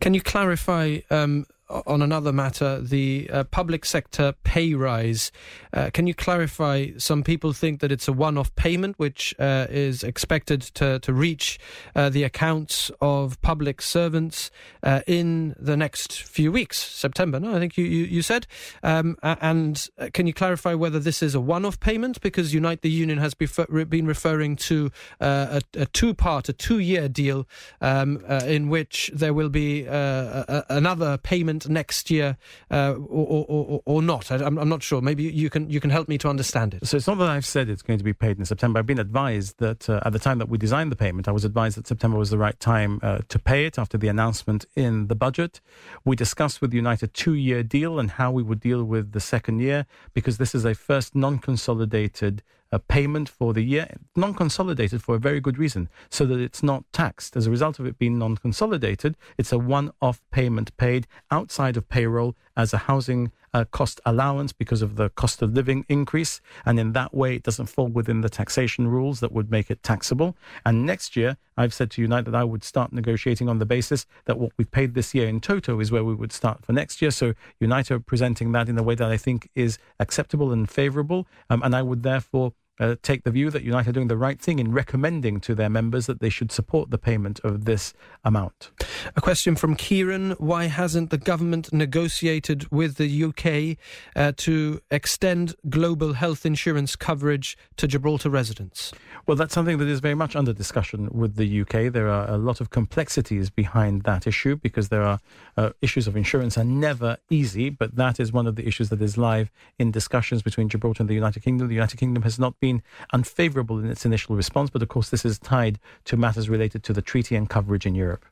Can 0.00 0.14
you 0.14 0.20
clarify 0.20 0.98
um, 1.10 1.46
on 1.68 2.02
another 2.02 2.32
matter, 2.32 2.80
the 2.80 3.28
uh, 3.32 3.44
public 3.44 3.84
sector 3.84 4.34
pay 4.44 4.74
rise. 4.74 5.32
Uh, 5.72 5.90
can 5.92 6.06
you 6.06 6.14
clarify? 6.14 6.88
Some 6.98 7.22
people 7.22 7.52
think 7.52 7.80
that 7.80 7.90
it's 7.90 8.06
a 8.06 8.12
one 8.12 8.36
off 8.36 8.54
payment 8.54 8.98
which 8.98 9.34
uh, 9.38 9.66
is 9.70 10.02
expected 10.02 10.60
to, 10.60 10.98
to 10.98 11.12
reach 11.12 11.58
uh, 11.94 12.10
the 12.10 12.22
accounts 12.22 12.90
of 13.00 13.40
public 13.40 13.80
servants 13.80 14.50
uh, 14.82 15.00
in 15.06 15.54
the 15.58 15.76
next 15.76 16.22
few 16.22 16.52
weeks, 16.52 16.78
September. 16.78 17.40
No, 17.40 17.56
I 17.56 17.58
think 17.58 17.78
you, 17.78 17.84
you, 17.84 18.04
you 18.04 18.22
said. 18.22 18.46
Um, 18.82 19.16
and 19.22 19.88
uh, 19.98 20.08
can 20.12 20.26
you 20.26 20.34
clarify 20.34 20.74
whether 20.74 20.98
this 20.98 21.22
is 21.22 21.34
a 21.34 21.40
one 21.40 21.64
off 21.64 21.80
payment? 21.80 22.20
Because 22.20 22.52
Unite 22.52 22.82
the 22.82 22.90
Union 22.90 23.18
has 23.18 23.34
been 23.34 24.06
referring 24.06 24.56
to 24.56 24.90
a, 25.20 25.62
a 25.74 25.86
two 25.86 26.12
part, 26.12 26.48
a 26.48 26.52
two 26.52 26.78
year 26.78 27.08
deal 27.08 27.48
um, 27.80 28.18
in 28.44 28.68
which 28.68 29.10
there 29.14 29.32
will 29.32 29.48
be 29.48 29.86
another 29.86 31.16
payment 31.18 31.53
next 31.68 32.10
year 32.10 32.36
uh, 32.70 32.94
or, 32.94 33.44
or, 33.48 33.82
or, 33.84 34.02
not? 34.02 34.30
I, 34.30 34.36
am 34.36 34.68
not 34.68 34.82
sure. 34.82 35.00
Maybe 35.00 35.24
you 35.24 35.50
can 35.50 35.68
you 35.70 35.80
can 35.80 35.90
help 35.90 36.08
me 36.08 36.18
to 36.18 36.28
understand 36.28 36.74
it. 36.74 36.86
So 36.86 36.96
it's 36.96 37.06
not 37.06 37.18
that 37.18 37.28
I've 37.28 37.46
said 37.46 37.68
it's 37.68 37.82
going 37.82 37.98
to 37.98 38.04
be 38.04 38.12
paid 38.12 38.38
in 38.38 38.44
September. 38.44 38.78
I've 38.78 38.86
been 38.86 38.98
advised 38.98 39.58
that 39.58 39.88
uh, 39.88 40.00
at 40.04 40.12
the 40.12 40.18
time 40.18 40.38
that 40.38 40.48
we 40.48 40.58
designed 40.58 40.92
the 40.92 40.96
payment, 40.96 41.28
I 41.28 41.32
was 41.32 41.44
advised 41.44 41.76
that 41.76 41.86
September 41.86 42.18
was 42.18 42.30
the 42.30 42.38
right 42.38 42.58
time 42.58 43.00
uh, 43.02 43.18
to 43.28 43.38
pay 43.38 43.66
it 43.66 43.78
after 43.78 43.98
the 43.98 44.08
announcement 44.08 44.66
in 44.76 45.08
the 45.08 45.14
budget. 45.14 45.60
We 46.04 46.16
discussed 46.16 46.60
with 46.60 46.72
United 46.72 47.14
two-year 47.14 47.62
deal 47.62 47.98
and 47.98 48.12
how 48.12 48.30
we 48.30 48.42
would 48.42 48.60
deal 48.60 48.84
with 48.84 49.12
the 49.12 49.20
second 49.20 49.60
year 49.60 49.86
because 50.12 50.38
this 50.38 50.54
is 50.54 50.64
a 50.64 50.74
first 50.74 51.14
non-consolidated 51.14 52.42
a 52.74 52.78
payment 52.80 53.28
for 53.28 53.54
the 53.54 53.62
year, 53.62 53.88
non 54.16 54.34
consolidated 54.34 55.00
for 55.00 55.14
a 55.14 55.18
very 55.18 55.40
good 55.40 55.58
reason, 55.58 55.88
so 56.10 56.26
that 56.26 56.40
it's 56.40 56.62
not 56.62 56.84
taxed. 56.92 57.36
As 57.36 57.46
a 57.46 57.50
result 57.50 57.78
of 57.78 57.86
it 57.86 57.98
being 57.98 58.18
non 58.18 58.36
consolidated, 58.36 59.16
it's 59.38 59.52
a 59.52 59.58
one 59.58 59.92
off 60.02 60.20
payment 60.32 60.76
paid 60.76 61.06
outside 61.30 61.76
of 61.76 61.88
payroll 61.88 62.34
as 62.56 62.72
a 62.72 62.78
housing 62.78 63.30
uh, 63.54 63.64
cost 63.70 64.00
allowance 64.04 64.52
because 64.52 64.82
of 64.82 64.96
the 64.96 65.08
cost 65.10 65.40
of 65.40 65.54
living 65.54 65.86
increase. 65.88 66.40
And 66.66 66.78
in 66.78 66.92
that 66.92 67.14
way, 67.14 67.36
it 67.36 67.44
doesn't 67.44 67.66
fall 67.66 67.86
within 67.86 68.20
the 68.20 68.28
taxation 68.28 68.88
rules 68.88 69.20
that 69.20 69.32
would 69.32 69.50
make 69.50 69.70
it 69.70 69.82
taxable. 69.82 70.36
And 70.66 70.84
next 70.84 71.16
year, 71.16 71.36
I've 71.56 71.72
said 71.72 71.92
to 71.92 72.02
Unite 72.02 72.24
that 72.24 72.34
I 72.34 72.42
would 72.42 72.64
start 72.64 72.92
negotiating 72.92 73.48
on 73.48 73.60
the 73.60 73.66
basis 73.66 74.06
that 74.24 74.38
what 74.38 74.50
we've 74.56 74.70
paid 74.70 74.94
this 74.94 75.14
year 75.14 75.28
in 75.28 75.40
toto 75.40 75.78
is 75.78 75.92
where 75.92 76.04
we 76.04 76.14
would 76.14 76.32
start 76.32 76.64
for 76.64 76.72
next 76.72 77.00
year. 77.00 77.12
So 77.12 77.34
Unite 77.60 77.92
are 77.92 78.00
presenting 78.00 78.50
that 78.52 78.68
in 78.68 78.76
a 78.76 78.82
way 78.82 78.96
that 78.96 79.10
I 79.10 79.16
think 79.16 79.48
is 79.54 79.78
acceptable 80.00 80.52
and 80.52 80.68
favorable. 80.68 81.28
Um, 81.48 81.62
and 81.62 81.76
I 81.76 81.82
would 81.82 82.02
therefore 82.02 82.54
uh, 82.80 82.96
take 83.02 83.24
the 83.24 83.30
view 83.30 83.50
that 83.50 83.62
Unite 83.62 83.86
are 83.86 83.92
doing 83.92 84.08
the 84.08 84.16
right 84.16 84.40
thing 84.40 84.58
in 84.58 84.72
recommending 84.72 85.40
to 85.40 85.54
their 85.54 85.70
members 85.70 86.06
that 86.06 86.20
they 86.20 86.28
should 86.28 86.50
support 86.50 86.90
the 86.90 86.98
payment 86.98 87.40
of 87.40 87.64
this 87.64 87.94
amount. 88.24 88.70
A 89.16 89.20
question 89.20 89.56
from 89.56 89.76
Kieran 89.76 90.32
Why 90.32 90.64
hasn't 90.66 91.10
the 91.10 91.18
government 91.18 91.72
negotiated 91.72 92.70
with 92.70 92.96
the 92.96 93.24
UK 93.24 93.78
uh, 94.16 94.32
to 94.38 94.80
extend 94.90 95.54
global 95.68 96.14
health 96.14 96.44
insurance 96.44 96.96
coverage 96.96 97.56
to 97.76 97.86
Gibraltar 97.86 98.30
residents? 98.30 98.92
Well, 99.26 99.36
that's 99.36 99.54
something 99.54 99.78
that 99.78 99.88
is 99.88 100.00
very 100.00 100.14
much 100.14 100.36
under 100.36 100.52
discussion 100.52 101.08
with 101.12 101.36
the 101.36 101.60
UK. 101.62 101.92
There 101.92 102.08
are 102.08 102.28
a 102.28 102.36
lot 102.36 102.60
of 102.60 102.70
complexities 102.70 103.50
behind 103.50 104.02
that 104.02 104.26
issue 104.26 104.56
because 104.56 104.88
there 104.88 105.02
are 105.02 105.20
uh, 105.56 105.70
issues 105.80 106.06
of 106.06 106.16
insurance 106.16 106.58
are 106.58 106.64
never 106.64 107.16
easy, 107.30 107.70
but 107.70 107.96
that 107.96 108.20
is 108.20 108.32
one 108.32 108.46
of 108.46 108.56
the 108.56 108.66
issues 108.66 108.88
that 108.90 109.00
is 109.00 109.16
live 109.16 109.50
in 109.78 109.90
discussions 109.90 110.42
between 110.42 110.68
Gibraltar 110.68 111.02
and 111.02 111.08
the 111.08 111.14
United 111.14 111.42
Kingdom. 111.42 111.68
The 111.68 111.74
United 111.74 111.96
Kingdom 111.96 112.22
has 112.22 112.38
not 112.38 112.58
been 112.64 112.82
unfavorable 113.12 113.78
in 113.78 113.90
its 113.90 114.06
initial 114.06 114.34
response, 114.36 114.70
but 114.70 114.80
of 114.80 114.88
course, 114.88 115.10
this 115.10 115.26
is 115.26 115.38
tied 115.38 115.78
to 116.06 116.16
matters 116.16 116.48
related 116.48 116.82
to 116.84 116.94
the 116.94 117.02
treaty 117.02 117.36
and 117.36 117.50
coverage 117.50 117.84
in 117.84 117.94
Europe. 117.94 118.24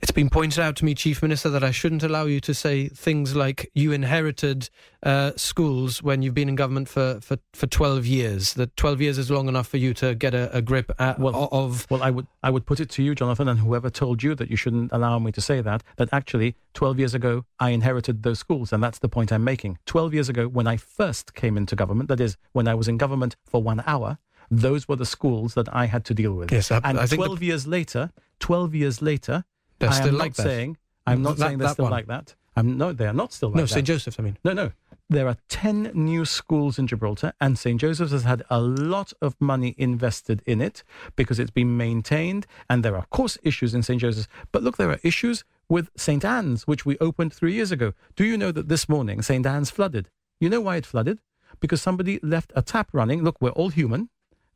It's 0.00 0.10
been 0.10 0.30
pointed 0.30 0.60
out 0.60 0.76
to 0.76 0.84
me, 0.84 0.94
Chief 0.94 1.22
Minister, 1.22 1.48
that 1.50 1.62
I 1.62 1.70
shouldn't 1.70 2.02
allow 2.02 2.24
you 2.24 2.40
to 2.40 2.54
say 2.54 2.88
things 2.88 3.36
like 3.36 3.70
you 3.74 3.92
inherited 3.92 4.70
uh, 5.02 5.32
schools 5.36 6.02
when 6.02 6.22
you've 6.22 6.34
been 6.34 6.48
in 6.48 6.54
government 6.54 6.88
for, 6.88 7.20
for, 7.20 7.38
for 7.52 7.66
12 7.66 8.06
years. 8.06 8.54
That 8.54 8.76
12 8.76 9.00
years 9.00 9.18
is 9.18 9.30
long 9.30 9.48
enough 9.48 9.68
for 9.68 9.76
you 9.76 9.94
to 9.94 10.14
get 10.14 10.34
a, 10.34 10.54
a 10.56 10.62
grip 10.62 10.92
at, 10.98 11.18
well, 11.18 11.48
of. 11.52 11.86
Well, 11.90 12.02
I 12.02 12.10
would, 12.10 12.26
I 12.42 12.50
would 12.50 12.66
put 12.66 12.80
it 12.80 12.90
to 12.90 13.02
you, 13.02 13.14
Jonathan, 13.14 13.48
and 13.48 13.60
whoever 13.60 13.90
told 13.90 14.22
you 14.22 14.34
that 14.34 14.50
you 14.50 14.56
shouldn't 14.56 14.92
allow 14.92 15.18
me 15.18 15.32
to 15.32 15.40
say 15.40 15.60
that, 15.60 15.82
that 15.96 16.08
actually 16.12 16.56
12 16.74 16.98
years 16.98 17.14
ago 17.14 17.44
I 17.60 17.70
inherited 17.70 18.22
those 18.22 18.38
schools. 18.38 18.72
And 18.72 18.82
that's 18.82 18.98
the 18.98 19.08
point 19.08 19.32
I'm 19.32 19.44
making. 19.44 19.78
12 19.86 20.14
years 20.14 20.28
ago, 20.28 20.48
when 20.48 20.66
I 20.66 20.76
first 20.76 21.34
came 21.34 21.56
into 21.56 21.76
government, 21.76 22.08
that 22.08 22.20
is, 22.20 22.36
when 22.52 22.68
I 22.68 22.74
was 22.74 22.88
in 22.88 22.96
government 22.98 23.36
for 23.44 23.62
one 23.62 23.82
hour, 23.86 24.18
those 24.50 24.88
were 24.88 24.96
the 24.96 25.06
schools 25.06 25.54
that 25.54 25.72
I 25.74 25.86
had 25.86 26.04
to 26.06 26.14
deal 26.14 26.32
with. 26.32 26.52
Yes, 26.52 26.70
I, 26.70 26.80
and 26.84 26.98
I 26.98 27.06
12 27.06 27.40
the... 27.40 27.46
years 27.46 27.66
later, 27.66 28.12
12 28.40 28.74
years 28.74 29.02
later, 29.02 29.44
they're 29.78 29.90
I 29.90 29.92
still 29.92 30.14
like 30.14 30.34
that. 30.34 30.42
saying 30.42 30.76
I'm 31.06 31.22
not 31.22 31.36
that, 31.36 31.46
saying 31.46 31.58
they're 31.58 31.68
still 31.68 31.84
one. 31.84 31.92
like 31.92 32.06
that. 32.06 32.34
I'm 32.56 32.78
no, 32.78 32.92
they 32.92 33.06
are 33.06 33.12
not 33.12 33.32
still 33.32 33.50
like 33.50 33.56
no, 33.56 33.62
that. 33.62 33.68
St 33.68 33.86
Joseph's. 33.86 34.18
I 34.18 34.22
mean, 34.22 34.38
no, 34.44 34.52
no. 34.52 34.72
There 35.08 35.28
are 35.28 35.36
10 35.50 35.92
new 35.94 36.24
schools 36.24 36.80
in 36.80 36.88
Gibraltar, 36.88 37.32
and 37.40 37.56
St. 37.56 37.80
Joseph's 37.80 38.10
has 38.10 38.24
had 38.24 38.42
a 38.50 38.60
lot 38.60 39.12
of 39.22 39.36
money 39.40 39.76
invested 39.78 40.42
in 40.46 40.60
it 40.60 40.82
because 41.14 41.38
it's 41.38 41.52
been 41.52 41.76
maintained. 41.76 42.44
And 42.68 42.84
there 42.84 42.94
are, 42.94 42.98
of 42.98 43.10
course, 43.10 43.38
issues 43.44 43.72
in 43.72 43.84
St. 43.84 44.00
Joseph's. 44.00 44.26
But 44.50 44.64
look, 44.64 44.78
there 44.78 44.90
are 44.90 44.98
issues 45.04 45.44
with 45.68 45.90
St. 45.96 46.24
Anne's, 46.24 46.66
which 46.66 46.84
we 46.84 46.98
opened 46.98 47.32
three 47.32 47.52
years 47.52 47.70
ago. 47.70 47.92
Do 48.16 48.24
you 48.24 48.36
know 48.36 48.50
that 48.50 48.68
this 48.68 48.88
morning 48.88 49.22
St. 49.22 49.46
Anne's 49.46 49.70
flooded? 49.70 50.08
You 50.40 50.48
know 50.48 50.60
why 50.60 50.76
it 50.76 50.86
flooded? 50.86 51.20
Because 51.60 51.80
somebody 51.80 52.18
left 52.20 52.52
a 52.56 52.62
tap 52.62 52.88
running. 52.92 53.22
Look, 53.22 53.40
we're 53.40 53.50
all 53.50 53.68
human. 53.68 54.08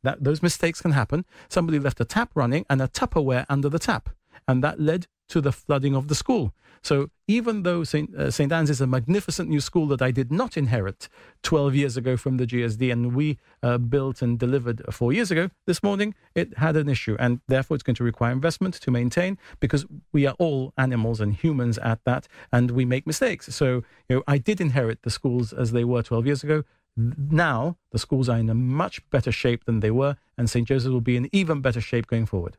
That 0.03 0.23
those 0.23 0.43
mistakes 0.43 0.81
can 0.81 0.91
happen. 0.91 1.25
Somebody 1.47 1.79
left 1.79 2.01
a 2.01 2.05
tap 2.05 2.31
running 2.35 2.65
and 2.69 2.81
a 2.81 2.87
Tupperware 2.87 3.45
under 3.47 3.69
the 3.69 3.79
tap, 3.79 4.09
and 4.51 4.61
that 4.63 4.79
led 4.79 5.07
to 5.29 5.39
the 5.39 5.53
flooding 5.53 5.95
of 5.95 6.09
the 6.09 6.15
school. 6.15 6.53
So 6.83 7.09
even 7.27 7.63
though 7.63 7.83
St. 7.83 8.13
Uh, 8.13 8.31
St. 8.31 8.51
Anne's 8.51 8.69
is 8.69 8.81
a 8.81 8.87
magnificent 8.87 9.47
new 9.47 9.61
school 9.61 9.87
that 9.87 10.01
I 10.01 10.11
did 10.11 10.31
not 10.31 10.57
inherit 10.57 11.07
12 11.43 11.75
years 11.75 11.95
ago 11.95 12.17
from 12.17 12.37
the 12.37 12.47
GSD 12.47 12.91
and 12.91 13.15
we 13.15 13.37
uh, 13.63 13.77
built 13.77 14.21
and 14.21 14.37
delivered 14.37 14.81
four 14.91 15.13
years 15.13 15.31
ago, 15.31 15.49
this 15.67 15.83
morning 15.83 16.15
it 16.35 16.57
had 16.57 16.75
an 16.75 16.89
issue 16.89 17.15
and 17.19 17.39
therefore 17.47 17.75
it's 17.75 17.83
going 17.83 17.95
to 17.95 18.03
require 18.03 18.31
investment 18.31 18.73
to 18.75 18.91
maintain 18.91 19.37
because 19.59 19.85
we 20.11 20.25
are 20.25 20.35
all 20.39 20.73
animals 20.77 21.21
and 21.21 21.35
humans 21.35 21.77
at 21.77 22.03
that 22.03 22.27
and 22.51 22.71
we 22.71 22.83
make 22.83 23.07
mistakes. 23.07 23.55
So 23.55 23.83
you 24.09 24.17
know, 24.17 24.23
I 24.27 24.37
did 24.37 24.59
inherit 24.59 25.03
the 25.03 25.11
schools 25.11 25.53
as 25.53 25.71
they 25.71 25.85
were 25.85 26.03
12 26.03 26.25
years 26.25 26.43
ago. 26.43 26.63
Now 26.97 27.77
the 27.91 27.99
schools 27.99 28.27
are 28.27 28.37
in 28.37 28.49
a 28.49 28.53
much 28.53 29.07
better 29.09 29.31
shape 29.31 29.65
than 29.65 29.79
they 29.79 29.91
were, 29.91 30.17
and 30.37 30.49
St. 30.49 30.67
Joseph 30.67 30.91
will 30.91 31.01
be 31.01 31.15
in 31.15 31.29
even 31.31 31.61
better 31.61 31.81
shape 31.81 32.07
going 32.07 32.25
forward. 32.25 32.57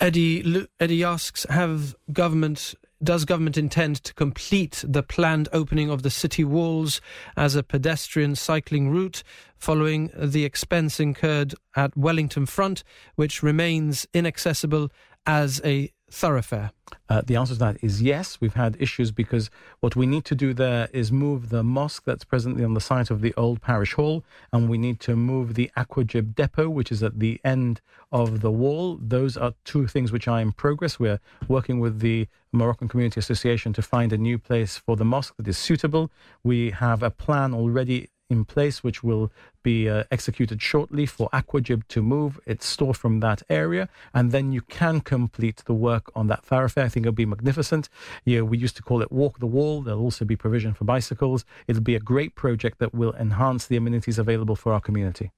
Eddie 0.00 0.66
Eddie 0.80 1.04
asks: 1.04 1.46
Have 1.48 1.94
government 2.12 2.74
does 3.02 3.24
government 3.24 3.56
intend 3.56 4.02
to 4.02 4.14
complete 4.14 4.82
the 4.86 5.02
planned 5.02 5.48
opening 5.52 5.90
of 5.90 6.02
the 6.02 6.10
city 6.10 6.42
walls 6.42 7.00
as 7.36 7.54
a 7.54 7.62
pedestrian 7.62 8.34
cycling 8.34 8.88
route 8.88 9.22
following 9.56 10.10
the 10.16 10.44
expense 10.44 10.98
incurred 10.98 11.54
at 11.76 11.96
Wellington 11.96 12.46
Front, 12.46 12.82
which 13.14 13.42
remains 13.42 14.06
inaccessible 14.14 14.90
as 15.26 15.60
a 15.64 15.90
thoroughfare? 16.14 16.70
Uh, 17.08 17.22
the 17.26 17.36
answer 17.36 17.54
to 17.54 17.58
that 17.58 17.76
is 17.82 18.00
yes. 18.00 18.40
We've 18.40 18.54
had 18.54 18.76
issues 18.78 19.10
because 19.10 19.50
what 19.80 19.96
we 19.96 20.06
need 20.06 20.24
to 20.26 20.34
do 20.34 20.54
there 20.54 20.88
is 20.92 21.10
move 21.10 21.48
the 21.48 21.62
mosque 21.62 22.04
that's 22.04 22.24
presently 22.24 22.64
on 22.64 22.74
the 22.74 22.80
site 22.80 23.10
of 23.10 23.20
the 23.20 23.34
old 23.36 23.60
parish 23.60 23.94
hall, 23.94 24.24
and 24.52 24.68
we 24.68 24.78
need 24.78 25.00
to 25.00 25.16
move 25.16 25.54
the 25.54 25.70
AquaGib 25.76 26.34
depot, 26.34 26.68
which 26.68 26.92
is 26.92 27.02
at 27.02 27.18
the 27.18 27.40
end 27.44 27.80
of 28.12 28.40
the 28.40 28.50
wall. 28.50 28.98
Those 29.00 29.36
are 29.36 29.54
two 29.64 29.86
things 29.86 30.12
which 30.12 30.28
are 30.28 30.40
in 30.40 30.52
progress. 30.52 30.98
We're 30.98 31.20
working 31.48 31.80
with 31.80 32.00
the 32.00 32.28
Moroccan 32.52 32.88
Community 32.88 33.18
Association 33.18 33.72
to 33.72 33.82
find 33.82 34.12
a 34.12 34.18
new 34.18 34.38
place 34.38 34.76
for 34.76 34.96
the 34.96 35.04
mosque 35.04 35.34
that 35.36 35.48
is 35.48 35.58
suitable. 35.58 36.10
We 36.42 36.70
have 36.70 37.02
a 37.02 37.10
plan 37.10 37.52
already 37.52 38.08
in 38.34 38.44
place, 38.44 38.84
which 38.84 39.02
will 39.02 39.30
be 39.62 39.88
uh, 39.88 40.04
executed 40.10 40.60
shortly 40.60 41.06
for 41.06 41.28
AquaGib 41.30 41.86
to 41.88 42.02
move 42.02 42.38
its 42.46 42.66
store 42.66 42.94
from 42.94 43.20
that 43.20 43.42
area, 43.48 43.88
and 44.12 44.32
then 44.32 44.52
you 44.52 44.60
can 44.60 45.00
complete 45.00 45.62
the 45.64 45.72
work 45.72 46.10
on 46.14 46.26
that 46.26 46.44
thoroughfare. 46.44 46.84
I 46.84 46.88
think 46.88 47.06
it'll 47.06 47.14
be 47.14 47.26
magnificent. 47.26 47.88
Yeah, 48.24 48.42
we 48.42 48.58
used 48.58 48.76
to 48.76 48.82
call 48.82 49.00
it 49.02 49.10
Walk 49.10 49.38
the 49.38 49.46
Wall. 49.46 49.82
There'll 49.82 50.00
also 50.00 50.24
be 50.24 50.36
provision 50.36 50.74
for 50.74 50.84
bicycles. 50.84 51.44
It'll 51.66 51.82
be 51.82 51.94
a 51.94 52.00
great 52.00 52.34
project 52.34 52.78
that 52.80 52.94
will 52.94 53.14
enhance 53.14 53.66
the 53.66 53.76
amenities 53.76 54.18
available 54.18 54.56
for 54.56 54.72
our 54.72 54.80
community. 54.80 55.30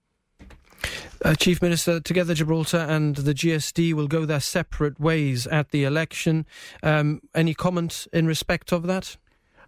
Uh, 1.24 1.34
Chief 1.34 1.62
Minister, 1.62 1.98
together 2.00 2.34
Gibraltar 2.34 2.76
and 2.76 3.16
the 3.16 3.32
GSD 3.32 3.94
will 3.94 4.08
go 4.08 4.26
their 4.26 4.40
separate 4.40 5.00
ways 5.00 5.46
at 5.46 5.70
the 5.70 5.84
election. 5.84 6.46
Um, 6.82 7.22
any 7.34 7.54
comment 7.54 8.06
in 8.12 8.26
respect 8.26 8.72
of 8.72 8.86
that? 8.86 9.16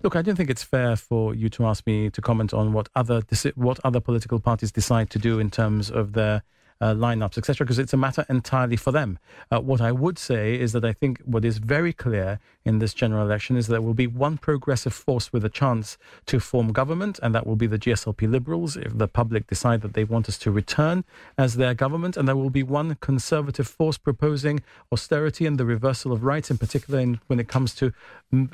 Look, 0.03 0.15
I 0.15 0.23
don't 0.23 0.37
think 0.37 0.51
it's 0.51 0.63
fair 0.63 0.95
for 0.95 1.35
you 1.35 1.49
to 1.51 1.67
ask 1.67 1.87
me 1.87 2.09
to 2.11 2.21
comment 2.21 2.55
on 2.55 2.73
what 2.73 2.89
other 2.95 3.23
what 3.57 3.81
other 3.85 4.01
political 4.01 4.39
parties 4.39 4.71
decide 4.71 5.11
to 5.11 5.19
do 5.19 5.41
in 5.41 5.51
terms 5.51 5.91
of 5.91 6.13
their 6.13 6.43
uh, 6.81 6.95
lineups, 6.95 7.39
etc., 7.39 7.65
because 7.65 7.79
it's 7.79 7.93
a 7.93 7.97
matter 7.97 8.25
entirely 8.29 8.77
for 8.77 8.93
them. 8.93 9.19
Uh, 9.51 9.61
what 9.61 9.81
I 9.81 9.93
would 9.93 10.19
say 10.19 10.59
is 10.59 10.73
that 10.73 10.85
I 10.85 10.93
think 10.93 11.21
what 11.25 11.45
is 11.45 11.59
very 11.59 11.93
clear 11.93 12.39
in 12.65 12.79
this 12.79 12.95
general 12.95 13.25
election 13.25 13.57
is 13.57 13.67
there 13.67 13.81
will 13.81 13.95
be 13.95 14.07
one 14.07 14.39
progressive 14.39 14.95
force 14.95 15.33
with 15.33 15.45
a 15.45 15.49
chance 15.49 15.99
to 16.27 16.39
form 16.39 16.73
government, 16.73 17.19
and 17.23 17.35
that 17.35 17.47
will 17.47 17.57
be 17.57 17.67
the 17.67 17.79
GSLP 17.79 18.31
Liberals 18.31 18.77
if 18.77 18.97
the 18.97 19.09
public 19.09 19.47
decide 19.47 19.81
that 19.83 19.95
they 19.95 20.05
want 20.05 20.29
us 20.29 20.39
to 20.39 20.51
return 20.51 21.05
as 21.37 21.57
their 21.57 21.75
government. 21.75 22.17
And 22.17 22.29
there 22.29 22.37
will 22.37 22.51
be 22.51 22.63
one 22.63 22.97
conservative 23.01 23.67
force 23.67 23.99
proposing 23.99 24.63
austerity 24.93 25.47
and 25.47 25.59
the 25.59 25.65
reversal 25.65 26.13
of 26.13 26.23
rights, 26.23 26.51
in 26.51 26.59
particular 26.59 27.01
in, 27.01 27.21
when 27.27 27.41
it 27.41 27.49
comes 27.49 27.75
to 27.77 27.93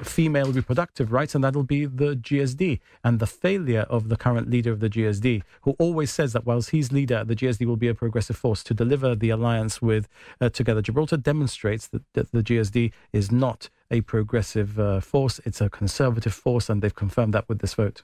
female 0.02 0.52
reproductive 0.52 1.12
rights, 1.12 1.34
and 1.34 1.42
that'll 1.44 1.62
be 1.62 1.84
the 1.84 2.14
GSD. 2.14 2.80
And 3.02 3.18
the 3.18 3.26
failure 3.26 3.86
of 3.90 4.08
the 4.08 4.16
current 4.16 4.48
leader 4.48 4.72
of 4.72 4.80
the 4.80 4.88
GSD, 4.88 5.42
who 5.62 5.72
always 5.78 6.10
says 6.10 6.32
that 6.32 6.46
whilst 6.46 6.70
he's 6.70 6.92
leader, 6.92 7.24
the 7.24 7.36
GSD 7.36 7.66
will 7.66 7.76
be 7.76 7.88
a 7.88 7.94
progressive 7.94 8.13
force 8.22 8.62
to 8.64 8.74
deliver 8.74 9.14
the 9.14 9.30
alliance 9.30 9.80
with 9.82 10.08
uh, 10.40 10.48
Together 10.48 10.80
Gibraltar, 10.82 11.16
demonstrates 11.16 11.88
that, 11.88 12.02
that 12.14 12.32
the 12.32 12.42
GSD 12.42 12.92
is 13.12 13.30
not 13.32 13.68
a 13.90 14.00
progressive 14.02 14.78
uh, 14.78 15.00
force, 15.00 15.40
it's 15.44 15.60
a 15.60 15.68
conservative 15.68 16.34
force, 16.34 16.68
and 16.70 16.82
they've 16.82 16.94
confirmed 16.94 17.34
that 17.34 17.48
with 17.48 17.60
this 17.60 17.74
vote. 17.74 18.02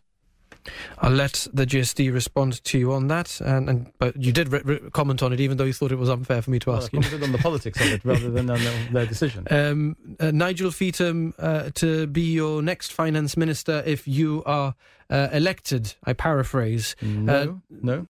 I'll 0.98 1.10
let 1.12 1.46
the 1.54 1.64
GSD 1.64 2.12
respond 2.12 2.62
to 2.64 2.78
you 2.78 2.92
on 2.92 3.08
that, 3.08 3.40
and, 3.40 3.68
and 3.70 3.92
but 3.98 4.14
you 4.20 4.30
did 4.30 4.52
re- 4.52 4.60
re- 4.62 4.80
comment 4.92 5.22
on 5.22 5.32
it, 5.32 5.40
even 5.40 5.56
though 5.56 5.64
you 5.64 5.72
thought 5.72 5.90
it 5.90 5.98
was 5.98 6.10
unfair 6.10 6.42
for 6.42 6.50
me 6.50 6.58
to 6.58 6.70
well, 6.70 6.78
ask 6.78 6.92
I 6.94 6.98
you. 6.98 7.24
on 7.24 7.32
the 7.32 7.38
politics 7.38 7.80
of 7.80 7.92
it 7.92 8.04
rather 8.04 8.30
than 8.30 8.50
on 8.50 8.60
their 8.92 9.06
decision. 9.06 9.46
Um, 9.50 9.96
uh, 10.18 10.30
Nigel 10.32 10.70
Feetham 10.70 11.32
uh, 11.38 11.70
to 11.76 12.06
be 12.08 12.22
your 12.32 12.60
next 12.62 12.92
finance 12.92 13.36
minister 13.38 13.82
if 13.86 14.06
you 14.06 14.42
are 14.44 14.74
uh, 15.08 15.28
elected. 15.32 15.94
I 16.04 16.12
paraphrase. 16.12 16.94
No, 17.00 17.32
Uh, 17.32 17.54
no. 17.70 18.06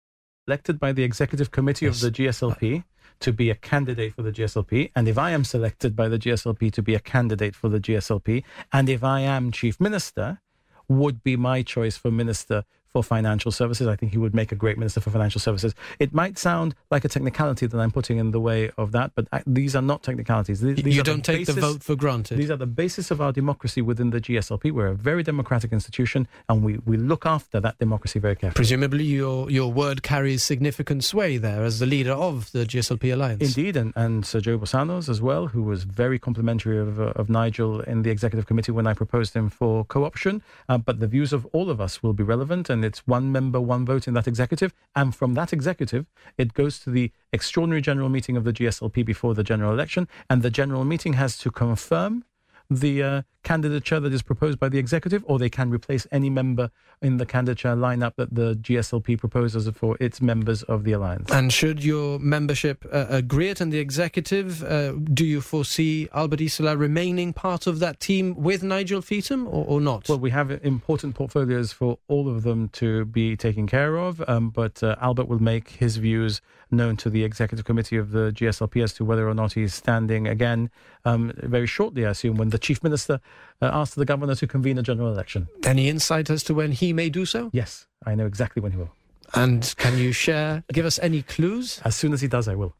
Elected 0.46 0.78
by 0.78 0.92
the 0.92 1.02
executive 1.02 1.50
committee 1.50 1.86
Yes. 1.86 2.02
of 2.02 2.12
the 2.12 2.22
GSLP 2.24 2.80
uh, 2.80 2.82
to 3.20 3.32
be 3.32 3.48
a 3.48 3.54
candidate 3.54 4.14
for 4.14 4.22
the 4.22 4.32
GSLP, 4.32 4.90
and 4.94 5.08
if 5.08 5.16
I 5.16 5.30
am 5.30 5.44
selected 5.44 5.96
by 5.96 6.08
the 6.08 6.18
GSLP 6.18 6.70
to 6.72 6.82
be 6.82 6.94
a 6.94 7.00
candidate 7.00 7.54
for 7.56 7.68
the 7.70 7.80
GSLP, 7.80 8.44
and 8.72 8.88
if 8.88 9.02
I 9.02 9.20
am 9.20 9.50
chief 9.52 9.80
minister, 9.80 10.40
would 10.88 11.22
be 11.22 11.36
my 11.36 11.62
choice 11.62 11.96
for 11.96 12.10
minister 12.10 12.64
for 12.94 13.02
financial 13.02 13.50
services. 13.50 13.88
I 13.88 13.96
think 13.96 14.12
he 14.12 14.18
would 14.18 14.34
make 14.34 14.52
a 14.52 14.54
great 14.54 14.78
minister 14.78 15.00
for 15.00 15.10
financial 15.10 15.40
services. 15.40 15.74
It 15.98 16.14
might 16.14 16.38
sound 16.38 16.76
like 16.92 17.04
a 17.04 17.08
technicality 17.08 17.66
that 17.66 17.76
I'm 17.76 17.90
putting 17.90 18.18
in 18.18 18.30
the 18.30 18.40
way 18.40 18.70
of 18.78 18.92
that, 18.92 19.10
but 19.16 19.26
I, 19.32 19.42
these 19.48 19.74
are 19.74 19.82
not 19.82 20.04
technicalities. 20.04 20.60
These, 20.60 20.76
these 20.76 20.96
you 20.96 21.02
don't 21.02 21.24
take 21.24 21.46
the 21.46 21.54
vote 21.54 21.82
for 21.82 21.96
granted. 21.96 22.38
These 22.38 22.52
are 22.52 22.56
the 22.56 22.66
basis 22.66 23.10
of 23.10 23.20
our 23.20 23.32
democracy 23.32 23.82
within 23.82 24.10
the 24.10 24.20
GSLP. 24.20 24.70
We're 24.70 24.86
a 24.86 24.94
very 24.94 25.24
democratic 25.24 25.72
institution, 25.72 26.28
and 26.48 26.62
we, 26.62 26.78
we 26.86 26.96
look 26.96 27.26
after 27.26 27.58
that 27.58 27.78
democracy 27.78 28.20
very 28.20 28.36
carefully. 28.36 28.54
Presumably, 28.54 29.04
your 29.04 29.50
your 29.50 29.72
word 29.72 30.04
carries 30.04 30.44
significant 30.44 31.02
sway 31.02 31.36
there 31.36 31.64
as 31.64 31.80
the 31.80 31.86
leader 31.86 32.12
of 32.12 32.52
the 32.52 32.64
GSLP 32.64 33.12
alliance. 33.12 33.42
Indeed, 33.42 33.76
and, 33.76 33.92
and 33.96 34.24
Sir 34.24 34.38
Joe 34.38 34.56
Bossanos 34.56 35.08
as 35.08 35.20
well, 35.20 35.48
who 35.48 35.64
was 35.64 35.82
very 35.82 36.20
complimentary 36.20 36.78
of, 36.78 37.00
uh, 37.00 37.06
of 37.16 37.28
Nigel 37.28 37.80
in 37.80 38.02
the 38.02 38.10
executive 38.10 38.46
committee 38.46 38.70
when 38.70 38.86
I 38.86 38.94
proposed 38.94 39.34
him 39.34 39.50
for 39.50 39.84
co-option. 39.84 40.42
Uh, 40.68 40.78
but 40.78 41.00
the 41.00 41.08
views 41.08 41.32
of 41.32 41.44
all 41.46 41.70
of 41.70 41.80
us 41.80 42.04
will 42.04 42.12
be 42.12 42.22
relevant, 42.22 42.70
and 42.70 42.83
it's 42.84 43.06
one 43.06 43.32
member, 43.32 43.60
one 43.60 43.84
vote 43.84 44.06
in 44.06 44.14
that 44.14 44.28
executive. 44.28 44.74
And 44.94 45.14
from 45.14 45.34
that 45.34 45.52
executive, 45.52 46.06
it 46.38 46.54
goes 46.54 46.78
to 46.80 46.90
the 46.90 47.10
extraordinary 47.32 47.80
general 47.80 48.08
meeting 48.08 48.36
of 48.36 48.44
the 48.44 48.52
GSLP 48.52 49.04
before 49.04 49.34
the 49.34 49.44
general 49.44 49.72
election, 49.72 50.08
and 50.28 50.42
the 50.42 50.50
general 50.50 50.84
meeting 50.84 51.14
has 51.14 51.36
to 51.38 51.50
confirm 51.50 52.24
the 52.70 53.02
uh, 53.02 53.22
candidature 53.42 54.00
that 54.00 54.12
is 54.12 54.22
proposed 54.22 54.58
by 54.58 54.68
the 54.68 54.78
executive, 54.78 55.22
or 55.26 55.38
they 55.38 55.50
can 55.50 55.70
replace 55.70 56.06
any 56.10 56.30
member 56.30 56.70
in 57.02 57.18
the 57.18 57.26
candidature 57.26 57.76
lineup 57.76 58.14
that 58.16 58.34
the 58.34 58.54
GSLP 58.56 59.18
proposes 59.18 59.68
for 59.76 59.96
its 60.00 60.20
members 60.20 60.62
of 60.64 60.84
the 60.84 60.92
alliance. 60.92 61.30
And 61.30 61.52
should 61.52 61.84
your 61.84 62.18
membership 62.18 62.84
uh, 62.90 63.06
agree 63.08 63.50
it 63.50 63.60
and 63.60 63.72
the 63.72 63.78
executive, 63.78 64.64
uh, 64.64 64.92
do 64.92 65.24
you 65.24 65.40
foresee 65.40 66.08
Albert 66.12 66.40
Isola 66.40 66.76
remaining 66.76 67.32
part 67.32 67.66
of 67.66 67.78
that 67.80 68.00
team 68.00 68.34
with 68.34 68.62
Nigel 68.62 69.02
Feetham 69.02 69.46
or, 69.46 69.64
or 69.66 69.80
not? 69.80 70.08
Well, 70.08 70.18
we 70.18 70.30
have 70.30 70.50
important 70.64 71.14
portfolios 71.14 71.72
for 71.72 71.98
all 72.08 72.28
of 72.28 72.42
them 72.42 72.70
to 72.70 73.04
be 73.04 73.36
taken 73.36 73.66
care 73.66 73.98
of, 73.98 74.22
um, 74.26 74.50
but 74.50 74.82
uh, 74.82 74.96
Albert 75.00 75.28
will 75.28 75.42
make 75.42 75.70
his 75.70 75.98
views 75.98 76.40
known 76.70 76.96
to 76.96 77.10
the 77.10 77.24
executive 77.24 77.64
committee 77.64 77.96
of 77.96 78.10
the 78.10 78.32
GSLP 78.32 78.82
as 78.82 78.92
to 78.94 79.04
whether 79.04 79.28
or 79.28 79.34
not 79.34 79.52
he's 79.52 79.74
standing 79.74 80.26
again 80.26 80.70
um, 81.04 81.32
very 81.36 81.66
shortly, 81.66 82.06
I 82.06 82.10
assume, 82.10 82.36
when 82.36 82.48
the 82.48 82.58
chief 82.64 82.82
minister 82.82 83.20
uh, 83.62 83.70
asks 83.72 83.94
the 83.94 84.04
governor 84.04 84.34
to 84.34 84.46
convene 84.46 84.78
a 84.78 84.82
general 84.82 85.12
election. 85.12 85.46
Any 85.64 85.88
insight 85.88 86.30
as 86.30 86.42
to 86.44 86.54
when 86.54 86.72
he 86.72 86.92
may 86.92 87.10
do 87.10 87.24
so? 87.26 87.50
Yes, 87.52 87.86
I 88.04 88.14
know 88.16 88.26
exactly 88.26 88.60
when 88.62 88.72
he 88.72 88.78
will. 88.78 88.90
And 89.34 89.74
can 89.76 89.98
you 89.98 90.12
share, 90.12 90.64
give 90.72 90.86
us 90.86 90.98
any 91.00 91.22
clues? 91.22 91.80
As 91.84 91.94
soon 91.94 92.12
as 92.12 92.20
he 92.20 92.28
does, 92.28 92.48
I 92.48 92.54
will. 92.54 92.74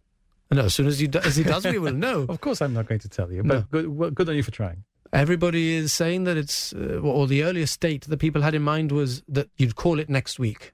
No, 0.50 0.64
as 0.64 0.74
soon 0.74 0.86
as 0.86 0.98
he, 0.98 1.06
do, 1.06 1.18
as 1.20 1.36
he 1.36 1.42
does, 1.44 1.64
we 1.64 1.78
will 1.78 1.94
know. 1.94 2.26
Of 2.28 2.40
course, 2.40 2.62
I'm 2.62 2.74
not 2.74 2.86
going 2.86 3.00
to 3.00 3.08
tell 3.08 3.30
you, 3.32 3.42
No. 3.42 3.60
but 3.60 3.70
good, 3.70 3.88
well, 3.88 4.10
good 4.10 4.28
on 4.28 4.36
you 4.36 4.42
for 4.42 4.50
trying. 4.52 4.84
Everybody 5.12 5.74
is 5.74 5.92
saying 5.92 6.24
that 6.24 6.36
it's, 6.36 6.72
uh, 6.72 7.00
or 7.02 7.26
the 7.26 7.42
earliest 7.44 7.80
date 7.80 8.02
that 8.08 8.16
people 8.18 8.42
had 8.42 8.54
in 8.54 8.62
mind 8.62 8.92
was 8.92 9.22
that 9.28 9.48
you'd 9.56 9.76
call 9.76 9.98
it 9.98 10.08
next 10.08 10.38
week. 10.38 10.72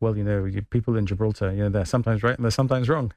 Well, 0.00 0.16
you 0.16 0.24
know, 0.24 0.44
you, 0.44 0.62
people 0.62 0.96
in 0.96 1.06
Gibraltar, 1.06 1.52
you 1.52 1.60
know, 1.64 1.68
they're 1.70 1.84
sometimes 1.84 2.22
right 2.22 2.36
and 2.36 2.44
they're 2.44 2.50
sometimes 2.50 2.88
wrong. 2.88 3.12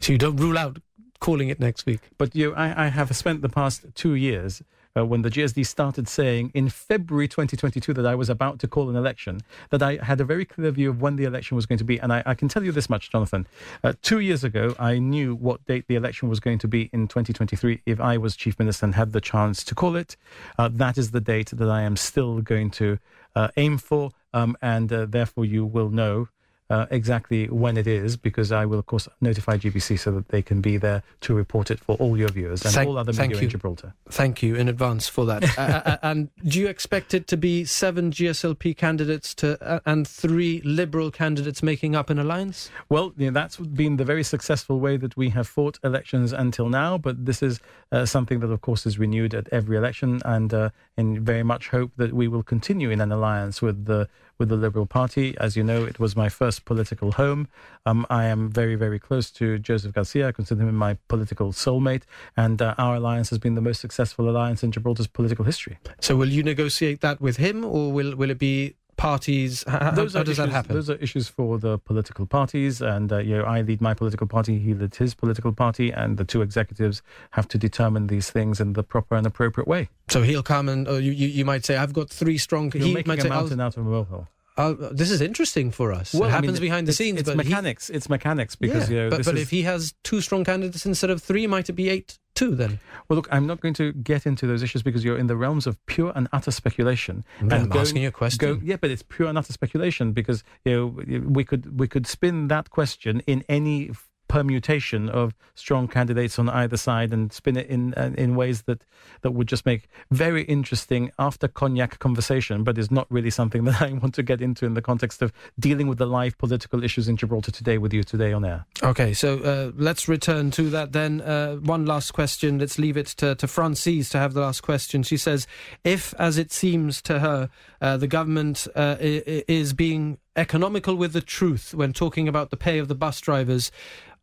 So 0.00 0.12
you 0.12 0.18
don't 0.18 0.36
rule 0.36 0.58
out 0.58 0.78
calling 1.22 1.48
it 1.48 1.60
next 1.60 1.86
week. 1.86 2.00
But 2.18 2.34
you, 2.34 2.52
I, 2.54 2.86
I 2.86 2.88
have 2.88 3.14
spent 3.16 3.42
the 3.42 3.48
past 3.48 3.86
two 3.94 4.14
years 4.14 4.60
uh, 4.96 5.06
when 5.06 5.22
the 5.22 5.30
GSD 5.30 5.64
started 5.64 6.08
saying 6.08 6.50
in 6.52 6.68
February 6.68 7.28
2022 7.28 7.94
that 7.94 8.04
I 8.04 8.16
was 8.16 8.28
about 8.28 8.58
to 8.58 8.68
call 8.68 8.90
an 8.90 8.96
election, 8.96 9.40
that 9.70 9.82
I 9.84 10.00
had 10.02 10.20
a 10.20 10.24
very 10.24 10.44
clear 10.44 10.72
view 10.72 10.90
of 10.90 11.00
when 11.00 11.14
the 11.14 11.24
election 11.24 11.54
was 11.54 11.64
going 11.64 11.78
to 11.78 11.84
be. 11.84 11.96
And 11.98 12.12
I, 12.12 12.24
I 12.26 12.34
can 12.34 12.48
tell 12.48 12.64
you 12.64 12.72
this 12.72 12.90
much, 12.90 13.10
Jonathan. 13.10 13.46
Uh, 13.84 13.92
two 14.02 14.18
years 14.18 14.42
ago, 14.42 14.74
I 14.80 14.98
knew 14.98 15.36
what 15.36 15.64
date 15.64 15.86
the 15.86 15.94
election 15.94 16.28
was 16.28 16.40
going 16.40 16.58
to 16.58 16.68
be 16.68 16.90
in 16.92 17.06
2023 17.06 17.82
if 17.86 18.00
I 18.00 18.18
was 18.18 18.34
chief 18.34 18.58
minister 18.58 18.84
and 18.84 18.96
had 18.96 19.12
the 19.12 19.20
chance 19.20 19.62
to 19.64 19.76
call 19.76 19.94
it. 19.94 20.16
Uh, 20.58 20.68
that 20.72 20.98
is 20.98 21.12
the 21.12 21.20
date 21.20 21.50
that 21.50 21.70
I 21.70 21.82
am 21.82 21.96
still 21.96 22.40
going 22.40 22.72
to 22.72 22.98
uh, 23.36 23.48
aim 23.56 23.78
for. 23.78 24.10
Um, 24.34 24.56
and 24.60 24.92
uh, 24.92 25.06
therefore, 25.06 25.44
you 25.44 25.64
will 25.64 25.90
know 25.90 26.28
uh, 26.72 26.86
exactly 26.90 27.48
when 27.48 27.76
it 27.76 27.86
is, 27.86 28.16
because 28.16 28.50
I 28.50 28.64
will, 28.64 28.78
of 28.78 28.86
course, 28.86 29.06
notify 29.20 29.58
GBC 29.58 29.98
so 29.98 30.10
that 30.12 30.28
they 30.28 30.40
can 30.40 30.62
be 30.62 30.78
there 30.78 31.02
to 31.20 31.34
report 31.34 31.70
it 31.70 31.78
for 31.78 31.96
all 31.96 32.16
your 32.16 32.30
viewers 32.30 32.64
and 32.64 32.72
Thank- 32.72 32.88
all 32.88 32.96
other 32.96 33.12
media 33.12 33.36
in 33.36 33.50
Gibraltar. 33.50 33.92
Thank 34.08 34.42
you 34.42 34.54
in 34.54 34.70
advance 34.70 35.06
for 35.06 35.26
that. 35.26 35.58
uh, 35.58 35.98
and 36.02 36.30
do 36.46 36.58
you 36.58 36.68
expect 36.68 37.12
it 37.12 37.26
to 37.26 37.36
be 37.36 37.66
seven 37.66 38.10
GSLP 38.10 38.74
candidates 38.74 39.34
to 39.34 39.62
uh, 39.62 39.80
and 39.84 40.08
three 40.08 40.62
Liberal 40.64 41.10
candidates 41.10 41.62
making 41.62 41.94
up 41.94 42.08
an 42.08 42.18
alliance? 42.18 42.70
Well, 42.88 43.12
you 43.18 43.26
know, 43.26 43.38
that's 43.38 43.58
been 43.58 43.98
the 43.98 44.06
very 44.06 44.24
successful 44.24 44.80
way 44.80 44.96
that 44.96 45.14
we 45.14 45.28
have 45.28 45.46
fought 45.46 45.78
elections 45.84 46.32
until 46.32 46.70
now, 46.70 46.96
but 46.96 47.26
this 47.26 47.42
is 47.42 47.60
uh, 47.92 48.06
something 48.06 48.40
that, 48.40 48.50
of 48.50 48.62
course, 48.62 48.86
is 48.86 48.98
renewed 48.98 49.34
at 49.34 49.46
every 49.52 49.76
election, 49.76 50.22
and 50.24 50.54
uh, 50.54 50.70
and 50.96 51.20
very 51.20 51.42
much 51.42 51.68
hope 51.68 51.90
that 51.98 52.14
we 52.14 52.28
will 52.28 52.42
continue 52.42 52.88
in 52.88 53.02
an 53.02 53.12
alliance 53.12 53.60
with 53.60 53.84
the 53.84 54.08
with 54.38 54.48
the 54.48 54.56
Liberal 54.56 54.86
Party. 54.86 55.36
As 55.38 55.56
you 55.56 55.64
know, 55.64 55.84
it 55.84 55.98
was 55.98 56.16
my 56.16 56.28
first 56.28 56.64
political 56.64 57.12
home. 57.12 57.48
Um, 57.86 58.06
I 58.10 58.24
am 58.24 58.50
very, 58.50 58.74
very 58.74 58.98
close 58.98 59.30
to 59.32 59.58
Joseph 59.58 59.92
Garcia. 59.92 60.28
I 60.28 60.32
consider 60.32 60.62
him 60.62 60.74
my 60.74 60.98
political 61.08 61.52
soulmate, 61.52 62.02
and 62.36 62.60
uh, 62.60 62.74
our 62.78 62.96
alliance 62.96 63.30
has 63.30 63.38
been 63.38 63.54
the 63.54 63.60
most 63.60 63.80
successful 63.80 64.28
alliance 64.28 64.62
in 64.62 64.72
Gibraltar's 64.72 65.06
political 65.06 65.44
history. 65.44 65.78
So 66.00 66.16
will 66.16 66.28
you 66.28 66.42
negotiate 66.42 67.00
that 67.00 67.20
with 67.20 67.36
him, 67.36 67.64
or 67.64 67.92
will 67.92 68.16
will 68.16 68.30
it 68.30 68.38
be 68.38 68.76
parties? 68.96 69.64
How, 69.66 69.90
those 69.90 70.14
how 70.14 70.22
does 70.22 70.38
issues, 70.38 70.46
that 70.46 70.48
happen? 70.50 70.74
Those 70.74 70.90
are 70.90 70.94
issues 70.96 71.28
for 71.28 71.58
the 71.58 71.78
political 71.78 72.26
parties, 72.26 72.80
and 72.80 73.12
uh, 73.12 73.18
you 73.18 73.38
know, 73.38 73.44
I 73.44 73.62
lead 73.62 73.80
my 73.80 73.94
political 73.94 74.26
party, 74.26 74.58
he 74.58 74.74
leads 74.74 74.96
his 74.98 75.14
political 75.14 75.52
party, 75.52 75.90
and 75.90 76.16
the 76.18 76.24
two 76.24 76.42
executives 76.42 77.02
have 77.32 77.48
to 77.48 77.58
determine 77.58 78.06
these 78.08 78.30
things 78.30 78.60
in 78.60 78.74
the 78.74 78.82
proper 78.82 79.16
and 79.16 79.26
appropriate 79.26 79.66
way. 79.68 79.88
So 80.08 80.22
he'll 80.22 80.42
come 80.42 80.68
and 80.68 80.86
uh, 80.88 80.94
you, 80.94 81.12
you, 81.12 81.28
you 81.28 81.44
might 81.44 81.64
say, 81.64 81.76
"I've 81.76 81.92
got 81.92 82.10
three 82.10 82.38
strong." 82.38 82.70
You're 82.74 82.86
he 82.86 82.94
making 82.94 83.08
might 83.08 83.18
a 83.18 83.22
say, 83.22 83.28
mountain 83.28 83.60
I'll, 83.60 83.66
out 83.66 83.76
of 83.76 83.86
a 83.86 83.88
molehill. 83.88 84.28
I'll, 84.56 84.74
this 84.74 85.10
is 85.10 85.22
interesting 85.22 85.70
for 85.70 85.92
us. 85.94 86.12
Well, 86.12 86.24
it 86.24 86.26
I 86.26 86.30
happens 86.32 86.52
mean, 86.54 86.60
behind 86.60 86.86
the 86.86 86.92
scenes, 86.92 87.20
It's 87.20 87.28
but 87.30 87.38
he- 87.44 87.48
mechanics. 87.48 87.88
it's 87.88 88.10
mechanics 88.10 88.54
because 88.54 88.90
yeah, 88.90 88.96
you 88.96 89.02
know, 89.04 89.10
but, 89.10 89.16
this 89.18 89.26
but 89.26 89.36
is- 89.36 89.42
if 89.42 89.50
he 89.50 89.62
has 89.62 89.94
two 90.04 90.20
strong 90.20 90.44
candidates 90.44 90.84
instead 90.84 91.08
of 91.10 91.22
three, 91.22 91.46
might 91.46 91.68
it 91.70 91.72
be 91.72 91.88
eight 91.88 92.18
two 92.34 92.54
then? 92.54 92.80
Well, 93.08 93.16
look, 93.16 93.28
I'm 93.30 93.46
not 93.46 93.60
going 93.60 93.74
to 93.74 93.92
get 93.92 94.26
into 94.26 94.46
those 94.46 94.62
issues 94.62 94.82
because 94.82 95.04
you're 95.04 95.18
in 95.18 95.26
the 95.26 95.36
realms 95.36 95.66
of 95.66 95.84
pure 95.86 96.12
and 96.14 96.28
utter 96.32 96.50
speculation. 96.50 97.24
I'm 97.40 97.50
and 97.52 97.70
going- 97.70 97.80
asking 97.82 98.02
you 98.02 98.08
a 98.08 98.12
question. 98.12 98.38
Go, 98.38 98.60
yeah, 98.64 98.76
but 98.76 98.90
it's 98.90 99.02
pure 99.02 99.28
and 99.28 99.38
utter 99.38 99.52
speculation 99.52 100.12
because 100.12 100.42
you 100.64 100.72
know 100.72 100.86
we 101.28 101.44
could 101.44 101.78
we 101.78 101.88
could 101.88 102.06
spin 102.06 102.48
that 102.48 102.70
question 102.70 103.20
in 103.26 103.44
any 103.48 103.90
permutation 104.32 105.10
of 105.10 105.34
strong 105.54 105.86
candidates 105.86 106.38
on 106.38 106.48
either 106.48 106.78
side 106.78 107.12
and 107.12 107.30
spin 107.34 107.54
it 107.54 107.66
in 107.66 107.92
uh, 107.98 108.12
in 108.16 108.34
ways 108.34 108.62
that 108.62 108.82
that 109.20 109.32
would 109.32 109.46
just 109.46 109.66
make 109.66 109.90
very 110.10 110.42
interesting 110.44 111.10
after 111.18 111.46
cognac 111.46 111.98
conversation, 111.98 112.64
but 112.64 112.78
is 112.78 112.90
not 112.90 113.06
really 113.10 113.28
something 113.28 113.64
that 113.68 113.82
I 113.82 113.92
want 113.92 114.14
to 114.14 114.22
get 114.22 114.40
into 114.40 114.64
in 114.64 114.72
the 114.72 114.80
context 114.80 115.20
of 115.20 115.34
dealing 115.60 115.86
with 115.86 115.98
the 115.98 116.06
live 116.06 116.38
political 116.38 116.82
issues 116.82 117.08
in 117.08 117.18
Gibraltar 117.18 117.50
today 117.50 117.76
with 117.76 117.92
you 117.92 118.02
today 118.02 118.32
on 118.32 118.42
air. 118.42 118.64
Okay, 118.82 119.12
so 119.12 119.38
uh, 119.40 119.72
let's 119.76 120.08
return 120.08 120.50
to 120.52 120.70
that 120.70 120.92
then. 120.92 121.20
Uh, 121.20 121.56
one 121.56 121.84
last 121.84 122.12
question. 122.12 122.58
Let's 122.58 122.78
leave 122.78 122.96
it 122.96 123.08
to, 123.18 123.34
to 123.34 123.46
Frances 123.46 124.08
to 124.10 124.18
have 124.18 124.32
the 124.32 124.40
last 124.40 124.62
question. 124.62 125.02
She 125.02 125.18
says, 125.18 125.46
if, 125.84 126.14
as 126.18 126.38
it 126.38 126.52
seems 126.52 127.02
to 127.02 127.18
her, 127.18 127.50
uh, 127.82 127.96
the 127.98 128.06
government 128.06 128.66
uh, 128.74 128.96
is 129.00 129.74
being 129.74 130.18
economical 130.36 130.94
with 130.94 131.12
the 131.12 131.20
truth 131.20 131.74
when 131.74 131.92
talking 131.92 132.28
about 132.28 132.50
the 132.50 132.56
pay 132.56 132.78
of 132.78 132.88
the 132.88 132.94
bus 132.94 133.20
drivers, 133.20 133.70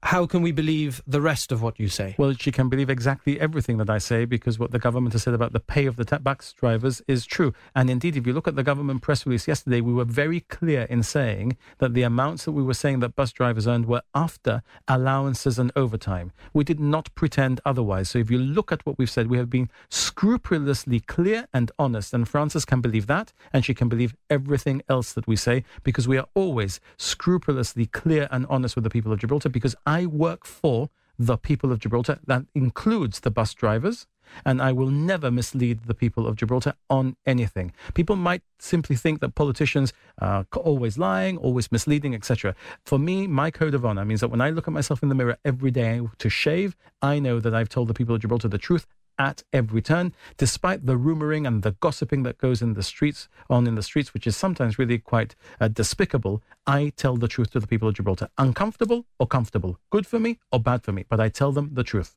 how 0.03 0.25
can 0.25 0.41
we 0.41 0.53
believe 0.53 1.01
the 1.05 1.19
rest 1.19 1.51
of 1.51 1.61
what 1.61 1.77
you 1.77 1.89
say? 1.89 2.15
Well, 2.17 2.33
she 2.33 2.51
can 2.51 2.69
believe 2.69 2.89
exactly 2.89 3.39
everything 3.39 3.77
that 3.77 3.89
I 3.89 3.97
say 3.97 4.23
because 4.23 4.57
what 4.57 4.71
the 4.71 4.79
government 4.79 5.11
has 5.13 5.23
said 5.23 5.33
about 5.33 5.51
the 5.51 5.59
pay 5.59 5.85
of 5.87 5.97
the 5.97 6.05
bus 6.19 6.53
drivers 6.53 7.01
is 7.07 7.25
true. 7.25 7.53
And 7.75 7.89
indeed, 7.89 8.15
if 8.15 8.25
you 8.25 8.31
look 8.31 8.47
at 8.47 8.55
the 8.55 8.63
government 8.63 9.01
press 9.01 9.25
release 9.25 9.47
yesterday, 9.47 9.81
we 9.81 9.93
were 9.93 10.05
very 10.05 10.39
clear 10.41 10.83
in 10.83 11.03
saying 11.03 11.57
that 11.79 11.93
the 11.93 12.03
amounts 12.03 12.45
that 12.45 12.53
we 12.53 12.63
were 12.63 12.73
saying 12.73 13.01
that 13.01 13.15
bus 13.15 13.33
drivers 13.33 13.67
earned 13.67 13.87
were 13.87 14.01
after 14.15 14.63
allowances 14.87 15.59
and 15.59 15.69
overtime. 15.75 16.31
We 16.53 16.63
did 16.63 16.79
not 16.79 17.13
pretend 17.13 17.59
otherwise. 17.65 18.09
So 18.09 18.19
if 18.19 18.31
you 18.31 18.37
look 18.37 18.71
at 18.71 18.85
what 18.85 18.97
we've 18.97 19.09
said, 19.09 19.27
we 19.27 19.37
have 19.37 19.49
been 19.49 19.69
scrupulously 19.89 21.01
clear 21.01 21.47
and 21.53 21.71
honest. 21.77 22.13
And 22.13 22.27
Frances 22.27 22.63
can 22.63 22.79
believe 22.79 23.07
that, 23.07 23.33
and 23.53 23.65
she 23.65 23.73
can 23.73 23.89
believe 23.89 24.15
everything 24.29 24.81
else 24.89 25.13
that 25.13 25.27
we 25.27 25.35
say 25.35 25.63
because 25.83 26.07
we 26.07 26.17
are 26.17 26.27
always 26.33 26.79
scrupulously 26.97 27.85
clear 27.85 28.27
and 28.31 28.45
honest 28.49 28.75
with 28.75 28.83
the 28.83 28.89
people 28.89 29.11
of 29.11 29.19
Gibraltar 29.19 29.49
because 29.49 29.75
I 29.85 30.05
work 30.05 30.45
for 30.45 30.89
the 31.19 31.37
people 31.37 31.71
of 31.71 31.79
Gibraltar. 31.79 32.19
That 32.25 32.45
includes 32.55 33.19
the 33.19 33.29
bus 33.29 33.53
drivers. 33.53 34.07
And 34.45 34.61
I 34.61 34.71
will 34.71 34.91
never 34.91 35.31
mislead 35.31 35.85
the 35.85 35.95
people 35.95 36.27
of 36.27 36.35
Gibraltar 36.35 36.75
on 36.87 37.15
anything. 37.25 37.73
People 37.95 38.15
might 38.15 38.43
simply 38.59 38.95
think 38.95 39.21
that 39.21 39.33
politicians 39.33 39.91
are 40.19 40.45
always 40.55 40.99
lying, 40.99 41.37
always 41.37 41.71
misleading, 41.71 42.13
etc. 42.13 42.55
For 42.85 42.99
me, 42.99 43.25
my 43.25 43.49
code 43.49 43.73
of 43.73 43.83
honor 43.83 44.05
means 44.05 44.21
that 44.21 44.29
when 44.29 44.39
I 44.39 44.51
look 44.51 44.67
at 44.67 44.73
myself 44.73 45.01
in 45.01 45.09
the 45.09 45.15
mirror 45.15 45.37
every 45.43 45.71
day 45.71 46.01
to 46.19 46.29
shave, 46.29 46.75
I 47.01 47.17
know 47.17 47.39
that 47.39 47.55
I've 47.55 47.69
told 47.69 47.87
the 47.87 47.95
people 47.95 48.13
of 48.13 48.21
Gibraltar 48.21 48.49
the 48.49 48.59
truth 48.59 48.85
at 49.19 49.43
every 49.53 49.81
turn, 49.81 50.13
despite 50.37 50.85
the 50.85 50.97
rumoring 50.97 51.45
and 51.45 51.61
the 51.61 51.73
gossiping 51.73 52.23
that 52.23 52.37
goes 52.37 52.61
in 52.61 52.73
the 52.73 52.81
streets, 52.81 53.27
on 53.49 53.67
in 53.67 53.75
the 53.75 53.83
streets, 53.83 54.13
which 54.13 54.25
is 54.25 54.35
sometimes 54.35 54.79
really 54.79 54.97
quite 54.97 55.35
uh, 55.59 55.67
despicable. 55.67 56.41
I 56.65 56.93
tell 56.95 57.17
the 57.17 57.27
truth 57.27 57.51
to 57.51 57.59
the 57.59 57.67
people 57.67 57.89
of 57.89 57.95
Gibraltar, 57.95 58.29
uncomfortable 58.37 59.05
or 59.19 59.27
comfortable, 59.27 59.77
good 59.89 60.07
for 60.07 60.19
me 60.19 60.39
or 60.51 60.59
bad 60.59 60.83
for 60.83 60.93
me, 60.93 61.05
but 61.07 61.19
I 61.19 61.29
tell 61.29 61.51
them 61.51 61.71
the 61.73 61.83
truth. 61.83 62.15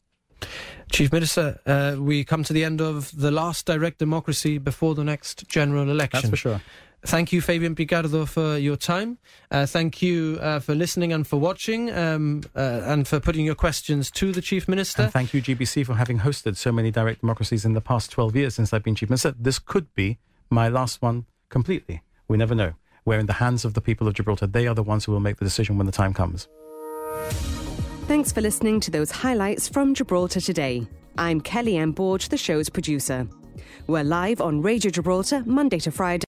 Chief 0.90 1.12
Minister, 1.12 1.60
uh, 1.66 1.96
we 1.98 2.24
come 2.24 2.44
to 2.44 2.52
the 2.52 2.64
end 2.64 2.80
of 2.80 3.16
the 3.16 3.30
last 3.30 3.66
direct 3.66 3.98
democracy 3.98 4.58
before 4.58 4.94
the 4.94 5.04
next 5.04 5.48
general 5.48 5.90
election. 5.90 6.20
That's 6.22 6.30
for 6.30 6.36
sure. 6.36 6.60
Thank 7.04 7.32
you, 7.32 7.40
Fabian 7.40 7.74
Picardo, 7.74 8.26
for 8.26 8.56
your 8.56 8.76
time. 8.76 9.18
Uh, 9.50 9.66
thank 9.66 10.02
you 10.02 10.38
uh, 10.40 10.60
for 10.60 10.74
listening 10.74 11.12
and 11.12 11.26
for 11.26 11.36
watching, 11.38 11.90
um, 11.90 12.42
uh, 12.54 12.82
and 12.84 13.08
for 13.08 13.18
putting 13.18 13.44
your 13.44 13.56
questions 13.56 14.08
to 14.12 14.30
the 14.30 14.40
Chief 14.40 14.68
Minister. 14.68 15.02
And 15.02 15.12
thank 15.12 15.34
you, 15.34 15.42
GBC, 15.42 15.84
for 15.84 15.94
having 15.94 16.20
hosted 16.20 16.56
so 16.56 16.70
many 16.70 16.92
direct 16.92 17.20
democracies 17.20 17.64
in 17.64 17.72
the 17.72 17.80
past 17.80 18.12
12 18.12 18.36
years 18.36 18.54
since 18.54 18.72
I've 18.72 18.84
been 18.84 18.94
Chief 18.94 19.10
Minister. 19.10 19.34
This 19.36 19.58
could 19.58 19.92
be 19.94 20.18
my 20.48 20.68
last 20.68 21.02
one 21.02 21.26
completely. 21.48 22.02
We 22.28 22.36
never 22.36 22.54
know. 22.54 22.74
We're 23.04 23.18
in 23.18 23.26
the 23.26 23.32
hands 23.34 23.64
of 23.64 23.74
the 23.74 23.80
people 23.80 24.06
of 24.06 24.14
Gibraltar. 24.14 24.46
They 24.46 24.68
are 24.68 24.74
the 24.74 24.82
ones 24.84 25.04
who 25.04 25.10
will 25.10 25.20
make 25.20 25.38
the 25.38 25.44
decision 25.44 25.78
when 25.78 25.86
the 25.86 25.92
time 25.92 26.14
comes. 26.14 26.46
Thanks 28.06 28.30
for 28.30 28.40
listening 28.40 28.78
to 28.80 28.92
those 28.92 29.10
highlights 29.10 29.68
from 29.68 29.94
Gibraltar 29.94 30.40
today. 30.40 30.86
I'm 31.18 31.40
Kelly 31.40 31.76
M. 31.76 31.92
Borge, 31.94 32.28
the 32.28 32.36
show's 32.36 32.68
producer. 32.68 33.26
We're 33.88 34.04
live 34.04 34.40
on 34.40 34.62
Radio 34.62 34.90
Gibraltar 34.90 35.42
Monday 35.44 35.80
to 35.80 35.90
Friday. 35.90 36.24